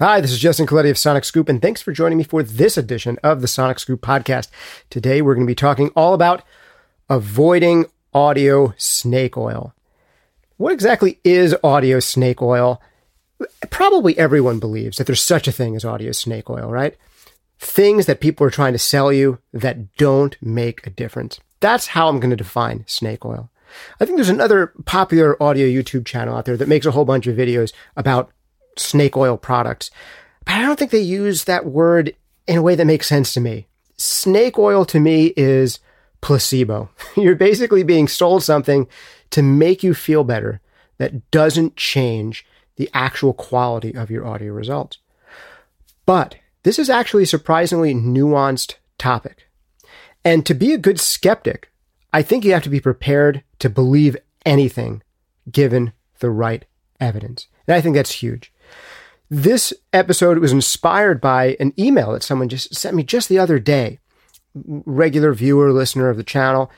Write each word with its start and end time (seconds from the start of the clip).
Hi, 0.00 0.20
this 0.20 0.30
is 0.30 0.38
Justin 0.38 0.68
Colletti 0.68 0.90
of 0.90 0.96
Sonic 0.96 1.24
Scoop, 1.24 1.48
and 1.48 1.60
thanks 1.60 1.82
for 1.82 1.90
joining 1.90 2.18
me 2.18 2.22
for 2.22 2.44
this 2.44 2.76
edition 2.76 3.18
of 3.24 3.40
the 3.40 3.48
Sonic 3.48 3.80
Scoop 3.80 4.00
podcast. 4.00 4.46
Today, 4.90 5.20
we're 5.20 5.34
going 5.34 5.44
to 5.44 5.50
be 5.50 5.56
talking 5.56 5.90
all 5.96 6.14
about 6.14 6.44
avoiding 7.10 7.84
audio 8.14 8.72
snake 8.76 9.36
oil. 9.36 9.74
What 10.56 10.72
exactly 10.72 11.18
is 11.24 11.52
audio 11.64 11.98
snake 11.98 12.40
oil? 12.40 12.80
Probably 13.70 14.16
everyone 14.16 14.60
believes 14.60 14.98
that 14.98 15.08
there's 15.08 15.20
such 15.20 15.48
a 15.48 15.52
thing 15.52 15.74
as 15.74 15.84
audio 15.84 16.12
snake 16.12 16.48
oil, 16.48 16.70
right? 16.70 16.96
Things 17.58 18.06
that 18.06 18.20
people 18.20 18.46
are 18.46 18.50
trying 18.50 18.74
to 18.74 18.78
sell 18.78 19.12
you 19.12 19.40
that 19.52 19.96
don't 19.96 20.36
make 20.40 20.86
a 20.86 20.90
difference. 20.90 21.40
That's 21.58 21.88
how 21.88 22.06
I'm 22.06 22.20
going 22.20 22.30
to 22.30 22.36
define 22.36 22.84
snake 22.86 23.24
oil. 23.24 23.50
I 24.00 24.04
think 24.04 24.16
there's 24.16 24.28
another 24.28 24.72
popular 24.84 25.42
audio 25.42 25.66
YouTube 25.66 26.06
channel 26.06 26.36
out 26.36 26.44
there 26.44 26.56
that 26.56 26.68
makes 26.68 26.86
a 26.86 26.92
whole 26.92 27.04
bunch 27.04 27.26
of 27.26 27.36
videos 27.36 27.72
about 27.96 28.30
snake 28.78 29.16
oil 29.16 29.36
products. 29.36 29.90
But 30.44 30.54
I 30.54 30.62
don't 30.62 30.78
think 30.78 30.90
they 30.90 31.00
use 31.00 31.44
that 31.44 31.66
word 31.66 32.14
in 32.46 32.56
a 32.56 32.62
way 32.62 32.74
that 32.74 32.86
makes 32.86 33.06
sense 33.06 33.34
to 33.34 33.40
me. 33.40 33.66
Snake 33.96 34.58
oil 34.58 34.84
to 34.86 35.00
me 35.00 35.32
is 35.36 35.80
placebo. 36.20 36.90
You're 37.16 37.34
basically 37.34 37.82
being 37.82 38.08
sold 38.08 38.42
something 38.42 38.88
to 39.30 39.42
make 39.42 39.82
you 39.82 39.94
feel 39.94 40.24
better 40.24 40.60
that 40.98 41.30
doesn't 41.30 41.76
change 41.76 42.46
the 42.76 42.88
actual 42.94 43.32
quality 43.32 43.94
of 43.94 44.10
your 44.10 44.26
audio 44.26 44.52
results. 44.52 44.98
But 46.06 46.36
this 46.62 46.78
is 46.78 46.88
actually 46.88 47.24
a 47.24 47.26
surprisingly 47.26 47.94
nuanced 47.94 48.74
topic. 48.98 49.48
And 50.24 50.44
to 50.46 50.54
be 50.54 50.72
a 50.72 50.78
good 50.78 51.00
skeptic, 51.00 51.70
I 52.12 52.22
think 52.22 52.44
you 52.44 52.52
have 52.52 52.62
to 52.62 52.70
be 52.70 52.80
prepared 52.80 53.42
to 53.58 53.68
believe 53.68 54.16
anything 54.46 55.02
given 55.50 55.92
the 56.20 56.30
right 56.30 56.64
evidence. 57.00 57.46
And 57.66 57.74
I 57.76 57.80
think 57.80 57.94
that's 57.94 58.12
huge. 58.12 58.52
This 59.30 59.74
episode 59.92 60.38
was 60.38 60.52
inspired 60.52 61.20
by 61.20 61.56
an 61.60 61.74
email 61.78 62.12
that 62.12 62.22
someone 62.22 62.48
just 62.48 62.74
sent 62.74 62.96
me 62.96 63.02
just 63.02 63.28
the 63.28 63.38
other 63.38 63.58
day, 63.58 63.98
regular 64.54 65.34
viewer, 65.34 65.70
listener 65.70 66.08
of 66.08 66.16
the 66.16 66.24
channel. 66.24 66.70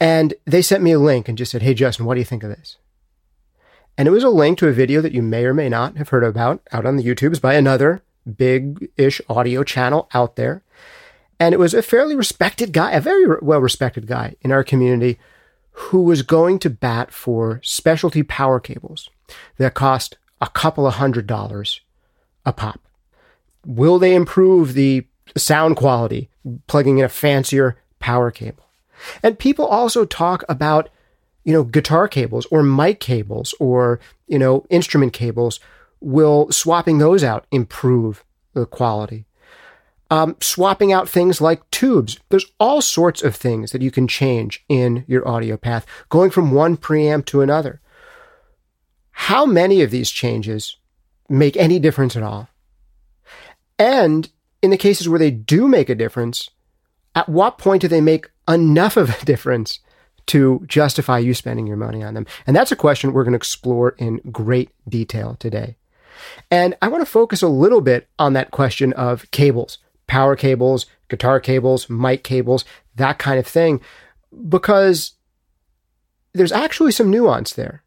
And 0.00 0.34
they 0.44 0.60
sent 0.60 0.82
me 0.82 0.90
a 0.90 0.98
link 0.98 1.28
and 1.28 1.38
just 1.38 1.52
said, 1.52 1.62
Hey, 1.62 1.72
Justin, 1.72 2.04
what 2.04 2.14
do 2.14 2.20
you 2.20 2.24
think 2.24 2.42
of 2.42 2.50
this? 2.50 2.78
And 3.96 4.08
it 4.08 4.10
was 4.10 4.24
a 4.24 4.28
link 4.28 4.58
to 4.58 4.66
a 4.66 4.72
video 4.72 5.00
that 5.00 5.12
you 5.12 5.22
may 5.22 5.44
or 5.44 5.54
may 5.54 5.68
not 5.68 5.96
have 5.96 6.08
heard 6.08 6.24
about 6.24 6.60
out 6.72 6.84
on 6.84 6.96
the 6.96 7.04
YouTubes 7.04 7.40
by 7.40 7.54
another 7.54 8.02
big 8.36 8.90
ish 8.96 9.20
audio 9.28 9.62
channel 9.62 10.08
out 10.12 10.34
there. 10.34 10.62
And 11.38 11.54
it 11.54 11.58
was 11.58 11.74
a 11.74 11.82
fairly 11.82 12.16
respected 12.16 12.72
guy, 12.72 12.90
a 12.90 13.00
very 13.00 13.38
well 13.40 13.60
respected 13.60 14.08
guy 14.08 14.34
in 14.40 14.50
our 14.50 14.64
community 14.64 15.18
who 15.70 16.02
was 16.02 16.22
going 16.22 16.58
to 16.60 16.70
bat 16.70 17.12
for 17.12 17.60
specialty 17.62 18.24
power 18.24 18.58
cables 18.58 19.10
that 19.58 19.74
cost 19.74 20.16
a 20.40 20.48
couple 20.48 20.86
of 20.86 20.94
hundred 20.94 21.26
dollars 21.26 21.80
a 22.44 22.52
pop. 22.52 22.80
Will 23.66 23.98
they 23.98 24.14
improve 24.14 24.74
the 24.74 25.06
sound 25.36 25.76
quality 25.76 26.30
plugging 26.66 26.98
in 26.98 27.04
a 27.04 27.08
fancier 27.08 27.78
power 27.98 28.30
cable? 28.30 28.64
And 29.22 29.38
people 29.38 29.66
also 29.66 30.04
talk 30.04 30.44
about, 30.48 30.88
you 31.44 31.52
know, 31.52 31.64
guitar 31.64 32.08
cables 32.08 32.46
or 32.50 32.62
mic 32.62 33.00
cables 33.00 33.54
or, 33.58 34.00
you 34.26 34.38
know, 34.38 34.64
instrument 34.70 35.12
cables. 35.12 35.60
Will 36.00 36.50
swapping 36.52 36.98
those 36.98 37.24
out 37.24 37.46
improve 37.50 38.24
the 38.52 38.66
quality? 38.66 39.24
Um, 40.10 40.36
swapping 40.40 40.92
out 40.92 41.08
things 41.08 41.40
like 41.40 41.68
tubes. 41.70 42.20
There's 42.28 42.52
all 42.60 42.82
sorts 42.82 43.22
of 43.22 43.34
things 43.34 43.72
that 43.72 43.82
you 43.82 43.90
can 43.90 44.06
change 44.06 44.62
in 44.68 45.04
your 45.08 45.26
audio 45.26 45.56
path, 45.56 45.86
going 46.10 46.30
from 46.30 46.52
one 46.52 46.76
preamp 46.76 47.24
to 47.26 47.40
another. 47.40 47.80
How 49.12 49.46
many 49.46 49.80
of 49.80 49.90
these 49.90 50.10
changes 50.10 50.76
make 51.28 51.56
any 51.56 51.78
difference 51.78 52.16
at 52.16 52.22
all? 52.22 52.48
And 53.78 54.28
in 54.62 54.70
the 54.70 54.76
cases 54.76 55.08
where 55.08 55.18
they 55.18 55.30
do 55.30 55.68
make 55.68 55.88
a 55.88 55.94
difference, 55.94 56.50
at 57.14 57.28
what 57.28 57.58
point 57.58 57.82
do 57.82 57.88
they 57.88 58.00
make 58.00 58.30
enough 58.48 58.96
of 58.96 59.10
a 59.10 59.24
difference 59.24 59.80
to 60.26 60.64
justify 60.66 61.18
you 61.18 61.34
spending 61.34 61.66
your 61.66 61.76
money 61.76 62.02
on 62.02 62.14
them? 62.14 62.26
And 62.46 62.56
that's 62.56 62.72
a 62.72 62.76
question 62.76 63.12
we're 63.12 63.24
going 63.24 63.32
to 63.32 63.36
explore 63.38 63.90
in 63.98 64.20
great 64.30 64.70
detail 64.88 65.36
today. 65.38 65.76
And 66.50 66.76
I 66.80 66.88
want 66.88 67.02
to 67.02 67.10
focus 67.10 67.42
a 67.42 67.48
little 67.48 67.80
bit 67.80 68.08
on 68.18 68.32
that 68.34 68.50
question 68.50 68.92
of 68.94 69.30
cables, 69.30 69.78
power 70.06 70.36
cables, 70.36 70.86
guitar 71.08 71.40
cables, 71.40 71.90
mic 71.90 72.24
cables, 72.24 72.64
that 72.96 73.18
kind 73.18 73.38
of 73.38 73.46
thing, 73.46 73.80
because 74.48 75.12
there's 76.32 76.52
actually 76.52 76.92
some 76.92 77.10
nuance 77.10 77.52
there. 77.52 77.83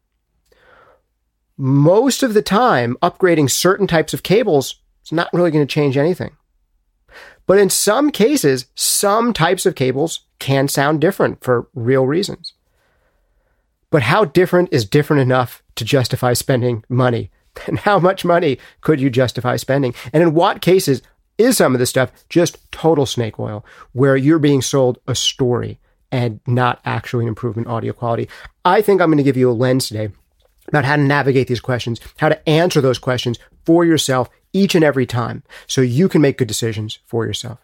Most 1.60 2.22
of 2.22 2.34
the 2.34 2.42
time, 2.42 2.96
upgrading 3.02 3.50
certain 3.50 3.88
types 3.88 4.14
of 4.14 4.22
cables 4.22 4.76
is 5.04 5.10
not 5.10 5.28
really 5.32 5.50
going 5.50 5.66
to 5.66 5.74
change 5.74 5.96
anything. 5.96 6.36
But 7.48 7.58
in 7.58 7.68
some 7.68 8.12
cases, 8.12 8.66
some 8.76 9.32
types 9.32 9.66
of 9.66 9.74
cables 9.74 10.20
can 10.38 10.68
sound 10.68 11.00
different 11.00 11.42
for 11.42 11.66
real 11.74 12.06
reasons. 12.06 12.52
But 13.90 14.02
how 14.02 14.24
different 14.24 14.68
is 14.70 14.84
different 14.84 15.20
enough 15.20 15.64
to 15.74 15.84
justify 15.84 16.32
spending 16.32 16.84
money? 16.88 17.30
And 17.66 17.80
how 17.80 17.98
much 17.98 18.24
money 18.24 18.56
could 18.82 19.00
you 19.00 19.10
justify 19.10 19.56
spending? 19.56 19.92
And 20.12 20.22
in 20.22 20.32
what 20.32 20.62
cases 20.62 21.02
is 21.38 21.56
some 21.56 21.74
of 21.74 21.80
this 21.80 21.90
stuff 21.90 22.12
just 22.28 22.70
total 22.70 23.04
snake 23.04 23.40
oil, 23.40 23.66
where 23.94 24.16
you're 24.16 24.38
being 24.38 24.62
sold 24.62 24.98
a 25.08 25.16
story 25.16 25.80
and 26.12 26.38
not 26.46 26.80
actually 26.84 27.24
an 27.24 27.28
improvement 27.28 27.66
in 27.66 27.72
audio 27.72 27.92
quality? 27.92 28.28
I 28.64 28.80
think 28.80 29.00
I'm 29.00 29.08
going 29.08 29.18
to 29.18 29.24
give 29.24 29.36
you 29.36 29.50
a 29.50 29.52
lens 29.52 29.88
today 29.88 30.12
about 30.68 30.84
how 30.84 30.96
to 30.96 31.02
navigate 31.02 31.48
these 31.48 31.60
questions, 31.60 32.00
how 32.18 32.28
to 32.28 32.48
answer 32.48 32.80
those 32.80 32.98
questions 32.98 33.38
for 33.64 33.84
yourself 33.84 34.30
each 34.52 34.74
and 34.74 34.84
every 34.84 35.06
time 35.06 35.42
so 35.66 35.80
you 35.80 36.08
can 36.08 36.22
make 36.22 36.38
good 36.38 36.48
decisions 36.48 36.98
for 37.06 37.26
yourself. 37.26 37.58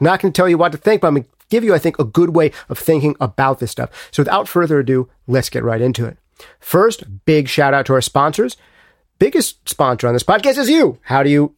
I'm 0.00 0.06
not 0.06 0.20
going 0.20 0.32
to 0.32 0.36
tell 0.36 0.48
you 0.48 0.58
what 0.58 0.72
to 0.72 0.78
think, 0.78 1.02
but 1.02 1.08
I'm 1.08 1.14
going 1.14 1.24
to 1.24 1.30
give 1.50 1.64
you, 1.64 1.74
I 1.74 1.78
think, 1.78 1.98
a 1.98 2.04
good 2.04 2.30
way 2.30 2.52
of 2.68 2.78
thinking 2.78 3.16
about 3.20 3.58
this 3.58 3.70
stuff. 3.70 4.08
So 4.12 4.22
without 4.22 4.48
further 4.48 4.78
ado, 4.78 5.08
let's 5.26 5.50
get 5.50 5.64
right 5.64 5.80
into 5.80 6.06
it. 6.06 6.16
First, 6.58 7.24
big 7.26 7.48
shout 7.48 7.74
out 7.74 7.86
to 7.86 7.92
our 7.92 8.00
sponsors. 8.00 8.56
Biggest 9.18 9.68
sponsor 9.68 10.08
on 10.08 10.14
this 10.14 10.22
podcast 10.22 10.56
is 10.56 10.70
you. 10.70 10.98
How 11.02 11.22
do 11.22 11.28
you 11.28 11.54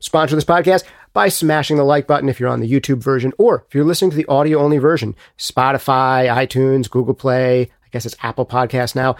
sponsor 0.00 0.34
this 0.34 0.44
podcast? 0.44 0.82
By 1.12 1.28
smashing 1.28 1.76
the 1.76 1.84
like 1.84 2.06
button 2.06 2.28
if 2.28 2.40
you're 2.40 2.48
on 2.48 2.60
the 2.60 2.70
YouTube 2.70 3.02
version, 3.02 3.32
or 3.38 3.64
if 3.68 3.74
you're 3.74 3.84
listening 3.84 4.10
to 4.10 4.16
the 4.16 4.26
audio 4.26 4.60
only 4.60 4.78
version, 4.78 5.14
Spotify, 5.38 6.28
iTunes, 6.28 6.90
Google 6.90 7.14
Play, 7.14 7.62
I 7.62 7.88
guess 7.90 8.06
it's 8.06 8.16
Apple 8.22 8.46
Podcast 8.46 8.94
now 8.94 9.16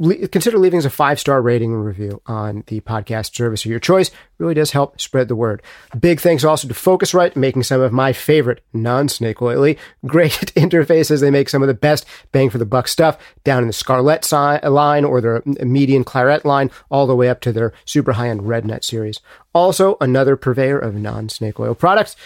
consider 0.00 0.58
leaving 0.58 0.78
us 0.78 0.84
a 0.84 0.90
five 0.90 1.20
star 1.20 1.40
rating 1.40 1.72
and 1.72 1.84
review 1.84 2.20
on 2.26 2.64
the 2.66 2.80
podcast 2.80 3.34
service 3.34 3.64
of 3.64 3.70
your 3.70 3.80
choice. 3.80 4.10
Really 4.38 4.54
does 4.54 4.72
help 4.72 5.00
spread 5.00 5.28
the 5.28 5.36
word. 5.36 5.62
Big 5.98 6.20
thanks 6.20 6.42
also 6.42 6.66
to 6.66 6.74
Focusrite, 6.74 7.36
making 7.36 7.62
some 7.62 7.80
of 7.80 7.92
my 7.92 8.12
favorite 8.12 8.62
non 8.72 9.08
snake 9.08 9.40
oily 9.40 9.78
great 10.06 10.32
interfaces. 10.56 11.20
They 11.20 11.30
make 11.30 11.48
some 11.48 11.62
of 11.62 11.68
the 11.68 11.74
best 11.74 12.06
bang 12.32 12.50
for 12.50 12.58
the 12.58 12.66
buck 12.66 12.88
stuff 12.88 13.18
down 13.44 13.62
in 13.62 13.68
the 13.68 13.72
Scarlett 13.72 14.24
si- 14.24 14.66
line 14.68 15.04
or 15.04 15.20
their 15.20 15.42
median 15.44 16.04
Clarett 16.04 16.44
line, 16.44 16.70
all 16.90 17.06
the 17.06 17.16
way 17.16 17.28
up 17.28 17.40
to 17.42 17.52
their 17.52 17.72
super 17.84 18.12
high 18.12 18.28
end 18.28 18.42
RedNet 18.42 18.84
series. 18.84 19.20
Also, 19.54 19.96
another 20.00 20.36
purveyor 20.36 20.78
of 20.78 20.94
non 20.94 21.28
snake 21.28 21.60
oil 21.60 21.74
products, 21.74 22.16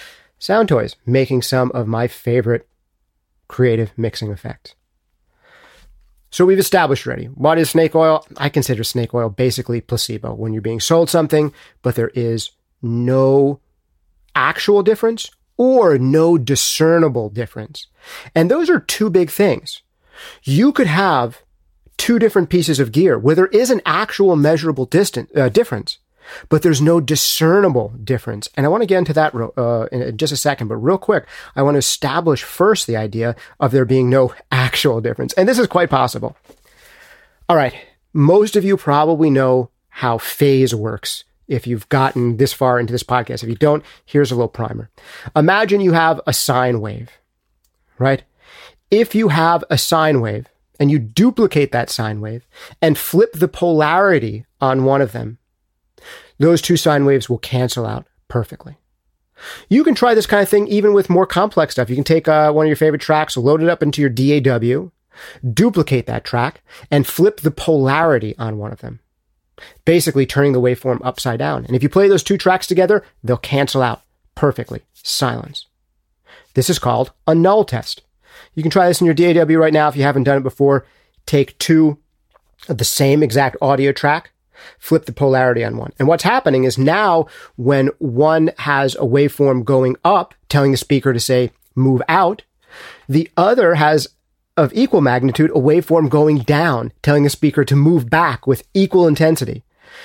Soundtoys, 0.40 0.94
making 1.04 1.42
some 1.42 1.70
of 1.72 1.86
my 1.86 2.06
favorite 2.06 2.66
creative 3.48 3.92
mixing 3.96 4.30
effects. 4.30 4.74
So 6.30 6.44
we've 6.44 6.58
established 6.58 7.06
already. 7.06 7.26
What 7.26 7.58
is 7.58 7.70
snake 7.70 7.94
oil? 7.94 8.26
I 8.36 8.48
consider 8.48 8.84
snake 8.84 9.14
oil 9.14 9.30
basically 9.30 9.80
placebo 9.80 10.34
when 10.34 10.52
you're 10.52 10.62
being 10.62 10.80
sold 10.80 11.08
something, 11.08 11.52
but 11.82 11.94
there 11.94 12.10
is 12.14 12.50
no 12.82 13.60
actual 14.34 14.82
difference 14.82 15.30
or 15.56 15.98
no 15.98 16.38
discernible 16.38 17.30
difference. 17.30 17.88
And 18.34 18.50
those 18.50 18.70
are 18.70 18.80
two 18.80 19.10
big 19.10 19.30
things. 19.30 19.82
You 20.42 20.72
could 20.72 20.86
have 20.86 21.42
two 21.96 22.18
different 22.18 22.48
pieces 22.48 22.78
of 22.78 22.92
gear 22.92 23.18
where 23.18 23.34
there 23.34 23.46
is 23.46 23.70
an 23.70 23.80
actual 23.84 24.36
measurable 24.36 24.84
distance, 24.84 25.30
uh, 25.36 25.48
difference, 25.48 25.98
but 26.48 26.62
there's 26.62 26.80
no 26.80 27.00
discernible 27.00 27.94
difference. 28.02 28.48
And 28.56 28.66
I 28.66 28.68
want 28.68 28.82
to 28.82 28.86
get 28.86 28.98
into 28.98 29.12
that 29.14 29.34
uh, 29.34 29.86
in 29.92 30.16
just 30.16 30.32
a 30.32 30.36
second, 30.36 30.68
but 30.68 30.76
real 30.76 30.98
quick, 30.98 31.26
I 31.56 31.62
want 31.62 31.74
to 31.74 31.78
establish 31.78 32.42
first 32.42 32.86
the 32.86 32.96
idea 32.96 33.36
of 33.60 33.72
there 33.72 33.84
being 33.84 34.10
no 34.10 34.34
actual 34.50 35.00
difference. 35.00 35.32
And 35.34 35.48
this 35.48 35.58
is 35.58 35.66
quite 35.66 35.90
possible. 35.90 36.36
All 37.48 37.56
right. 37.56 37.74
Most 38.12 38.56
of 38.56 38.64
you 38.64 38.76
probably 38.76 39.30
know 39.30 39.70
how 39.88 40.18
phase 40.18 40.74
works 40.74 41.24
if 41.48 41.66
you've 41.66 41.88
gotten 41.88 42.36
this 42.36 42.52
far 42.52 42.78
into 42.78 42.92
this 42.92 43.02
podcast. 43.02 43.42
If 43.42 43.48
you 43.48 43.56
don't, 43.56 43.84
here's 44.04 44.30
a 44.30 44.34
little 44.34 44.48
primer. 44.48 44.90
Imagine 45.34 45.80
you 45.80 45.92
have 45.92 46.20
a 46.26 46.32
sine 46.32 46.80
wave, 46.80 47.10
right? 47.98 48.22
If 48.90 49.14
you 49.14 49.28
have 49.28 49.64
a 49.70 49.78
sine 49.78 50.20
wave 50.20 50.46
and 50.78 50.90
you 50.90 50.98
duplicate 50.98 51.72
that 51.72 51.90
sine 51.90 52.20
wave 52.20 52.46
and 52.80 52.96
flip 52.96 53.32
the 53.32 53.48
polarity 53.48 54.46
on 54.60 54.84
one 54.84 55.00
of 55.00 55.12
them, 55.12 55.38
those 56.38 56.62
two 56.62 56.76
sine 56.76 57.04
waves 57.04 57.28
will 57.28 57.38
cancel 57.38 57.86
out 57.86 58.06
perfectly. 58.28 58.76
You 59.68 59.84
can 59.84 59.94
try 59.94 60.14
this 60.14 60.26
kind 60.26 60.42
of 60.42 60.48
thing 60.48 60.66
even 60.68 60.92
with 60.92 61.10
more 61.10 61.26
complex 61.26 61.74
stuff. 61.74 61.88
You 61.88 61.96
can 61.96 62.04
take 62.04 62.26
uh, 62.28 62.52
one 62.52 62.66
of 62.66 62.68
your 62.68 62.76
favorite 62.76 63.02
tracks, 63.02 63.36
load 63.36 63.62
it 63.62 63.68
up 63.68 63.82
into 63.82 64.00
your 64.00 64.10
DAW, 64.10 64.90
duplicate 65.52 66.06
that 66.06 66.24
track, 66.24 66.62
and 66.90 67.06
flip 67.06 67.40
the 67.40 67.50
polarity 67.50 68.36
on 68.38 68.58
one 68.58 68.72
of 68.72 68.80
them. 68.80 69.00
Basically 69.84 70.26
turning 70.26 70.52
the 70.52 70.60
waveform 70.60 71.00
upside 71.04 71.38
down. 71.38 71.64
And 71.64 71.74
if 71.74 71.82
you 71.82 71.88
play 71.88 72.08
those 72.08 72.22
two 72.22 72.38
tracks 72.38 72.66
together, 72.66 73.04
they'll 73.24 73.36
cancel 73.36 73.82
out 73.82 74.02
perfectly. 74.34 74.82
Silence. 74.94 75.66
This 76.54 76.70
is 76.70 76.78
called 76.78 77.12
a 77.26 77.34
null 77.34 77.64
test. 77.64 78.02
You 78.54 78.62
can 78.62 78.70
try 78.70 78.88
this 78.88 79.00
in 79.00 79.06
your 79.06 79.14
DAW 79.14 79.58
right 79.58 79.72
now 79.72 79.88
if 79.88 79.96
you 79.96 80.02
haven't 80.02 80.24
done 80.24 80.38
it 80.38 80.42
before. 80.42 80.86
Take 81.26 81.58
two 81.58 81.98
of 82.68 82.78
the 82.78 82.84
same 82.84 83.22
exact 83.22 83.56
audio 83.60 83.92
track, 83.92 84.30
flip 84.78 85.06
the 85.06 85.12
polarity 85.12 85.64
on 85.64 85.76
one. 85.76 85.92
And 85.98 86.08
what's 86.08 86.24
happening 86.24 86.64
is 86.64 86.78
now 86.78 87.26
when 87.56 87.88
one 87.98 88.50
has 88.58 88.94
a 88.94 89.00
waveform 89.00 89.64
going 89.64 89.96
up, 90.04 90.34
telling 90.48 90.72
the 90.72 90.76
speaker 90.76 91.12
to 91.12 91.20
say, 91.20 91.50
move 91.74 92.02
out, 92.08 92.42
the 93.08 93.30
other 93.36 93.74
has 93.74 94.08
of 94.56 94.72
equal 94.74 95.00
magnitude 95.00 95.50
a 95.50 95.54
waveform 95.54 96.10
going 96.10 96.38
down, 96.38 96.92
telling 97.02 97.22
the 97.22 97.30
speaker 97.30 97.64
to 97.64 97.76
move 97.76 98.10
back 98.10 98.46
with 98.46 98.66
equal 98.74 99.06
intensity. 99.06 99.62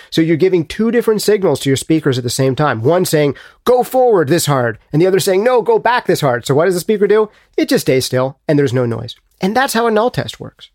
So 0.10 0.22
you're 0.22 0.38
giving 0.38 0.66
two 0.66 0.92
different 0.92 1.22
signals 1.22 1.60
to 1.62 1.70
your 1.70 1.78
speakers 1.78 2.18
at 2.18 2.24
the 2.24 2.30
same 2.30 2.56
time. 2.56 2.82
One 2.82 3.04
saying, 3.04 3.36
go 3.66 3.84
forward 3.84 4.28
this 4.28 4.46
hard, 4.46 4.80
and 4.92 5.02
the 5.02 5.08
other 5.08 5.20
saying, 5.20 5.44
no, 5.44 5.62
go 5.62 5.80
back 5.80 6.06
this 6.06 6.22
hard. 6.22 6.46
So 6.46 6.56
what 6.56 6.66
does 6.66 6.76
the 6.76 6.80
speaker 6.80 7.08
do? 7.08 7.30
It 7.58 7.70
just 7.70 7.84
stays 7.84 8.06
still, 8.06 8.40
and 8.48 8.58
there's 8.58 8.74
no 8.74 8.86
noise. 8.86 9.16
And 9.42 9.56
that's 9.56 9.74
how 9.74 9.88
a 9.88 9.92
null 9.92 10.12
test 10.12 10.40
works. 10.40 10.70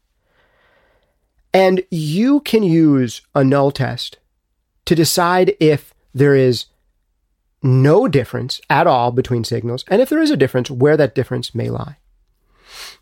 And 1.53 1.83
you 1.91 2.41
can 2.41 2.62
use 2.62 3.23
a 3.35 3.43
null 3.43 3.71
test 3.71 4.19
to 4.85 4.95
decide 4.95 5.55
if 5.61 5.95
there 6.15 6.35
is 6.35 6.67
no 7.62 8.06
difference 8.06 8.61
at 8.71 8.87
all 8.87 9.11
between 9.11 9.45
signals, 9.45 9.85
and 9.89 10.00
if 10.00 10.09
there 10.09 10.23
is 10.23 10.31
a 10.31 10.37
difference, 10.37 10.71
where 10.71 10.97
that 10.97 11.15
difference 11.15 11.55
may 11.55 11.71
lie 11.71 11.97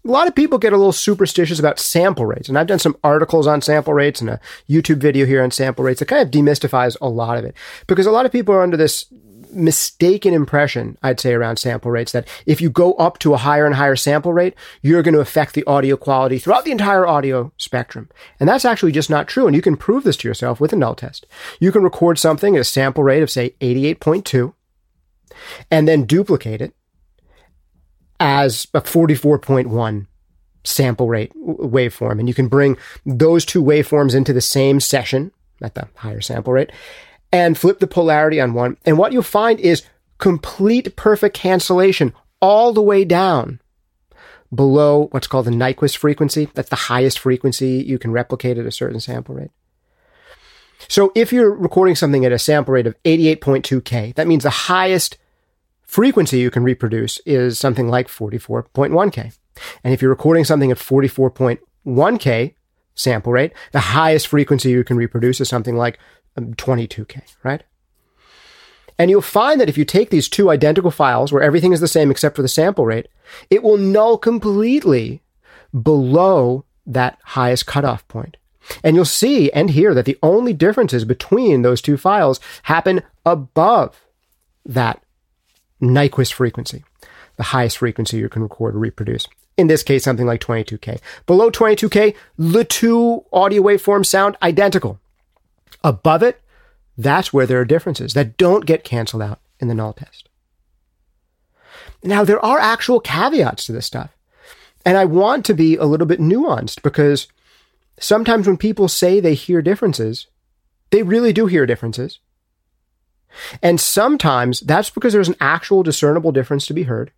a 0.04 0.10
lot 0.10 0.28
of 0.28 0.34
people 0.34 0.58
get 0.58 0.72
a 0.72 0.76
little 0.76 0.92
superstitious 0.92 1.58
about 1.58 1.78
sample 1.78 2.26
rates. 2.26 2.48
And 2.48 2.58
I've 2.58 2.66
done 2.66 2.78
some 2.78 2.96
articles 3.02 3.46
on 3.46 3.60
sample 3.60 3.94
rates 3.94 4.20
and 4.20 4.30
a 4.30 4.40
YouTube 4.68 4.98
video 4.98 5.26
here 5.26 5.42
on 5.42 5.50
sample 5.50 5.84
rates 5.84 6.00
that 6.00 6.06
kind 6.06 6.22
of 6.22 6.30
demystifies 6.30 6.96
a 7.00 7.08
lot 7.08 7.38
of 7.38 7.44
it 7.44 7.54
because 7.86 8.06
a 8.06 8.10
lot 8.10 8.26
of 8.26 8.32
people 8.32 8.54
are 8.54 8.62
under 8.62 8.76
this 8.76 9.06
mistaken 9.56 10.34
impression, 10.34 10.98
I'd 11.02 11.20
say, 11.20 11.32
around 11.32 11.56
sample 11.56 11.90
rates 11.90 12.12
that 12.12 12.28
if 12.44 12.60
you 12.60 12.70
go 12.70 12.92
up 12.94 13.18
to 13.20 13.34
a 13.34 13.38
higher 13.38 13.66
and 13.66 13.74
higher 13.74 13.96
sample 13.96 14.32
rate, 14.32 14.54
you're 14.82 15.02
going 15.02 15.14
to 15.14 15.20
affect 15.20 15.54
the 15.54 15.64
audio 15.66 15.96
quality 15.96 16.38
throughout 16.38 16.64
the 16.64 16.70
entire 16.70 17.06
audio 17.06 17.52
spectrum. 17.56 18.08
And 18.38 18.48
that's 18.48 18.64
actually 18.64 18.92
just 18.92 19.10
not 19.10 19.28
true. 19.28 19.46
And 19.46 19.56
you 19.56 19.62
can 19.62 19.76
prove 19.76 20.04
this 20.04 20.16
to 20.18 20.28
yourself 20.28 20.60
with 20.60 20.72
a 20.72 20.76
null 20.76 20.94
test. 20.94 21.26
You 21.58 21.72
can 21.72 21.82
record 21.82 22.18
something 22.18 22.54
at 22.56 22.60
a 22.60 22.64
sample 22.64 23.02
rate 23.02 23.22
of, 23.22 23.30
say, 23.30 23.50
88.2 23.60 24.52
and 25.70 25.88
then 25.88 26.04
duplicate 26.04 26.62
it 26.62 26.74
as 28.20 28.66
a 28.72 28.80
44.1 28.80 30.06
sample 30.64 31.08
rate 31.08 31.32
waveform. 31.36 32.18
And 32.18 32.28
you 32.28 32.34
can 32.34 32.48
bring 32.48 32.76
those 33.04 33.44
two 33.44 33.62
waveforms 33.62 34.14
into 34.14 34.32
the 34.32 34.40
same 34.40 34.80
session 34.80 35.32
at 35.62 35.74
the 35.74 35.88
higher 35.96 36.20
sample 36.20 36.52
rate 36.52 36.70
and 37.32 37.58
flip 37.58 37.78
the 37.78 37.86
polarity 37.86 38.40
on 38.40 38.54
one. 38.54 38.76
And 38.84 38.98
what 38.98 39.12
you'll 39.12 39.22
find 39.22 39.60
is 39.60 39.82
complete 40.18 40.96
perfect 40.96 41.36
cancellation 41.36 42.12
all 42.40 42.72
the 42.72 42.82
way 42.82 43.04
down 43.04 43.60
below 44.54 45.08
what's 45.10 45.26
called 45.26 45.46
the 45.46 45.50
Nyquist 45.50 45.96
frequency. 45.96 46.48
That's 46.54 46.68
the 46.68 46.76
highest 46.76 47.18
frequency 47.18 47.84
you 47.86 47.98
can 47.98 48.12
replicate 48.12 48.58
at 48.58 48.66
a 48.66 48.72
certain 48.72 49.00
sample 49.00 49.34
rate. 49.34 49.50
So 50.88 51.10
if 51.14 51.32
you're 51.32 51.54
recording 51.54 51.96
something 51.96 52.24
at 52.24 52.32
a 52.32 52.38
sample 52.38 52.74
rate 52.74 52.86
of 52.86 53.00
88.2K, 53.04 54.14
that 54.14 54.26
means 54.26 54.44
the 54.44 54.50
highest 54.50 55.18
frequency 55.82 56.38
you 56.38 56.50
can 56.50 56.62
reproduce 56.62 57.18
is 57.20 57.58
something 57.58 57.88
like 57.88 58.08
44.1K. 58.08 59.36
And 59.82 59.94
if 59.94 60.02
you're 60.02 60.10
recording 60.10 60.44
something 60.44 60.70
at 60.70 60.78
44.1K 60.78 62.54
sample 62.94 63.32
rate, 63.32 63.52
the 63.72 63.80
highest 63.80 64.28
frequency 64.28 64.70
you 64.70 64.84
can 64.84 64.96
reproduce 64.96 65.40
is 65.40 65.48
something 65.48 65.76
like 65.76 65.98
22K, 66.36 67.16
um, 67.16 67.22
right? 67.42 67.62
And 68.98 69.10
you'll 69.10 69.22
find 69.22 69.60
that 69.60 69.68
if 69.68 69.76
you 69.76 69.84
take 69.84 70.10
these 70.10 70.28
two 70.28 70.50
identical 70.50 70.90
files 70.90 71.32
where 71.32 71.42
everything 71.42 71.72
is 71.72 71.80
the 71.80 71.88
same 71.88 72.10
except 72.10 72.36
for 72.36 72.42
the 72.42 72.48
sample 72.48 72.86
rate, 72.86 73.08
it 73.50 73.62
will 73.62 73.76
null 73.76 74.16
completely 74.16 75.22
below 75.82 76.64
that 76.86 77.18
highest 77.22 77.66
cutoff 77.66 78.06
point. 78.08 78.36
And 78.82 78.96
you'll 78.96 79.04
see 79.04 79.50
and 79.52 79.70
hear 79.70 79.94
that 79.94 80.06
the 80.06 80.18
only 80.22 80.52
differences 80.52 81.04
between 81.04 81.62
those 81.62 81.82
two 81.82 81.96
files 81.96 82.40
happen 82.64 83.02
above 83.24 84.04
that 84.64 85.02
Nyquist 85.80 86.32
frequency, 86.32 86.84
the 87.36 87.44
highest 87.44 87.78
frequency 87.78 88.16
you 88.16 88.28
can 88.28 88.42
record 88.42 88.74
or 88.74 88.78
reproduce. 88.78 89.28
In 89.56 89.68
this 89.68 89.82
case, 89.82 90.04
something 90.04 90.26
like 90.26 90.40
22K. 90.40 91.00
Below 91.26 91.50
22K, 91.50 92.14
the 92.38 92.64
two 92.64 93.24
audio 93.32 93.62
waveforms 93.62 94.06
sound 94.06 94.36
identical. 94.42 94.98
Above 95.86 96.24
it, 96.24 96.42
that's 96.98 97.32
where 97.32 97.46
there 97.46 97.60
are 97.60 97.64
differences 97.64 98.12
that 98.14 98.36
don't 98.36 98.66
get 98.66 98.82
canceled 98.82 99.22
out 99.22 99.38
in 99.60 99.68
the 99.68 99.74
null 99.74 99.92
test. 99.92 100.28
Now, 102.02 102.24
there 102.24 102.44
are 102.44 102.58
actual 102.58 102.98
caveats 102.98 103.66
to 103.66 103.72
this 103.72 103.86
stuff. 103.86 104.10
And 104.84 104.98
I 104.98 105.04
want 105.04 105.44
to 105.46 105.54
be 105.54 105.76
a 105.76 105.84
little 105.84 106.08
bit 106.08 106.18
nuanced 106.18 106.82
because 106.82 107.28
sometimes 108.00 108.48
when 108.48 108.56
people 108.56 108.88
say 108.88 109.20
they 109.20 109.34
hear 109.34 109.62
differences, 109.62 110.26
they 110.90 111.04
really 111.04 111.32
do 111.32 111.46
hear 111.46 111.66
differences. 111.66 112.18
And 113.62 113.80
sometimes 113.80 114.58
that's 114.58 114.90
because 114.90 115.12
there's 115.12 115.28
an 115.28 115.36
actual 115.40 115.84
discernible 115.84 116.32
difference 116.32 116.66
to 116.66 116.74
be 116.74 116.82
heard. 116.82 117.12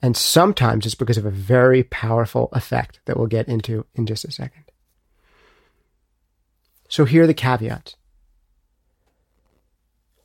And 0.00 0.16
sometimes 0.16 0.86
it's 0.86 0.94
because 0.94 1.18
of 1.18 1.26
a 1.26 1.30
very 1.30 1.82
powerful 1.82 2.48
effect 2.52 3.00
that 3.04 3.18
we'll 3.18 3.26
get 3.26 3.48
into 3.48 3.84
in 3.94 4.06
just 4.06 4.24
a 4.24 4.30
second. 4.30 4.64
So 6.88 7.04
here 7.04 7.24
are 7.24 7.26
the 7.26 7.34
caveats. 7.34 7.94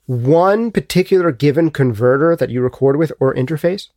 One 0.05 0.71
particular 0.71 1.31
given 1.31 1.69
converter 1.71 2.35
that 2.35 2.49
you 2.49 2.61
record 2.61 2.97
with 2.97 3.11
or 3.19 3.33
interface, 3.33 3.89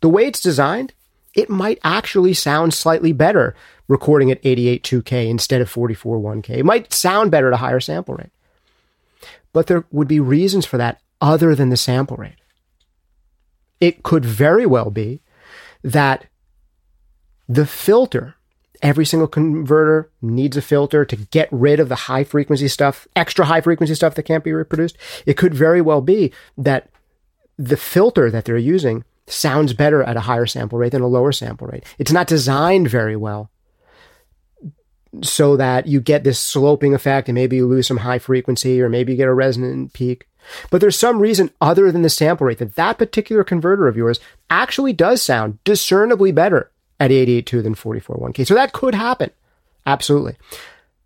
the 0.00 0.08
way 0.08 0.26
it's 0.26 0.40
designed, 0.40 0.92
it 1.34 1.50
might 1.50 1.78
actually 1.82 2.34
sound 2.34 2.74
slightly 2.74 3.12
better 3.12 3.54
recording 3.88 4.30
at 4.30 4.42
88.2K 4.42 5.28
instead 5.28 5.60
of 5.60 5.72
44.1K. 5.72 6.50
It 6.50 6.64
might 6.64 6.92
sound 6.92 7.30
better 7.30 7.48
at 7.48 7.54
a 7.54 7.58
higher 7.58 7.80
sample 7.80 8.14
rate. 8.14 8.30
But 9.52 9.66
there 9.66 9.84
would 9.90 10.08
be 10.08 10.20
reasons 10.20 10.66
for 10.66 10.78
that 10.78 11.00
other 11.20 11.54
than 11.54 11.70
the 11.70 11.76
sample 11.76 12.16
rate. 12.16 12.36
It 13.80 14.02
could 14.02 14.24
very 14.24 14.66
well 14.66 14.90
be 14.90 15.20
that 15.82 16.26
the 17.48 17.66
filter, 17.66 18.36
every 18.82 19.06
single 19.06 19.28
converter 19.28 20.10
needs 20.20 20.56
a 20.56 20.62
filter 20.62 21.04
to 21.04 21.16
get 21.16 21.48
rid 21.50 21.80
of 21.80 21.88
the 21.88 21.94
high 21.94 22.24
frequency 22.24 22.68
stuff, 22.68 23.06
extra 23.16 23.44
high 23.44 23.60
frequency 23.60 23.94
stuff 23.94 24.14
that 24.14 24.24
can't 24.24 24.44
be 24.44 24.52
reproduced. 24.52 24.96
It 25.26 25.36
could 25.36 25.54
very 25.54 25.80
well 25.80 26.00
be 26.00 26.32
that 26.58 26.90
the 27.58 27.76
filter 27.76 28.30
that 28.30 28.44
they're 28.44 28.58
using 28.58 29.04
sounds 29.26 29.72
better 29.72 30.02
at 30.02 30.16
a 30.16 30.20
higher 30.20 30.46
sample 30.46 30.78
rate 30.78 30.92
than 30.92 31.02
a 31.02 31.06
lower 31.06 31.32
sample 31.32 31.66
rate. 31.66 31.84
It's 31.98 32.12
not 32.12 32.26
designed 32.26 32.88
very 32.88 33.16
well 33.16 33.50
so 35.22 35.56
that 35.56 35.86
you 35.86 36.00
get 36.00 36.24
this 36.24 36.38
sloping 36.38 36.94
effect 36.94 37.28
and 37.28 37.34
maybe 37.34 37.56
you 37.56 37.66
lose 37.66 37.86
some 37.86 37.98
high 37.98 38.18
frequency 38.18 38.82
or 38.82 38.88
maybe 38.88 39.12
you 39.12 39.16
get 39.16 39.28
a 39.28 39.34
resonant 39.34 39.92
peak. 39.92 40.26
But 40.70 40.80
there's 40.80 40.98
some 40.98 41.20
reason 41.20 41.50
other 41.60 41.90
than 41.90 42.02
the 42.02 42.10
sample 42.10 42.46
rate 42.46 42.58
that 42.58 42.74
that 42.74 42.98
particular 42.98 43.44
converter 43.44 43.88
of 43.88 43.96
yours 43.96 44.20
actually 44.50 44.92
does 44.92 45.22
sound 45.22 45.58
discernibly 45.64 46.32
better 46.32 46.70
at 47.00 47.10
88.2 47.10 47.62
than 47.62 47.74
44.1K. 47.74 48.46
So 48.46 48.54
that 48.54 48.72
could 48.72 48.94
happen. 48.94 49.30
Absolutely. 49.86 50.36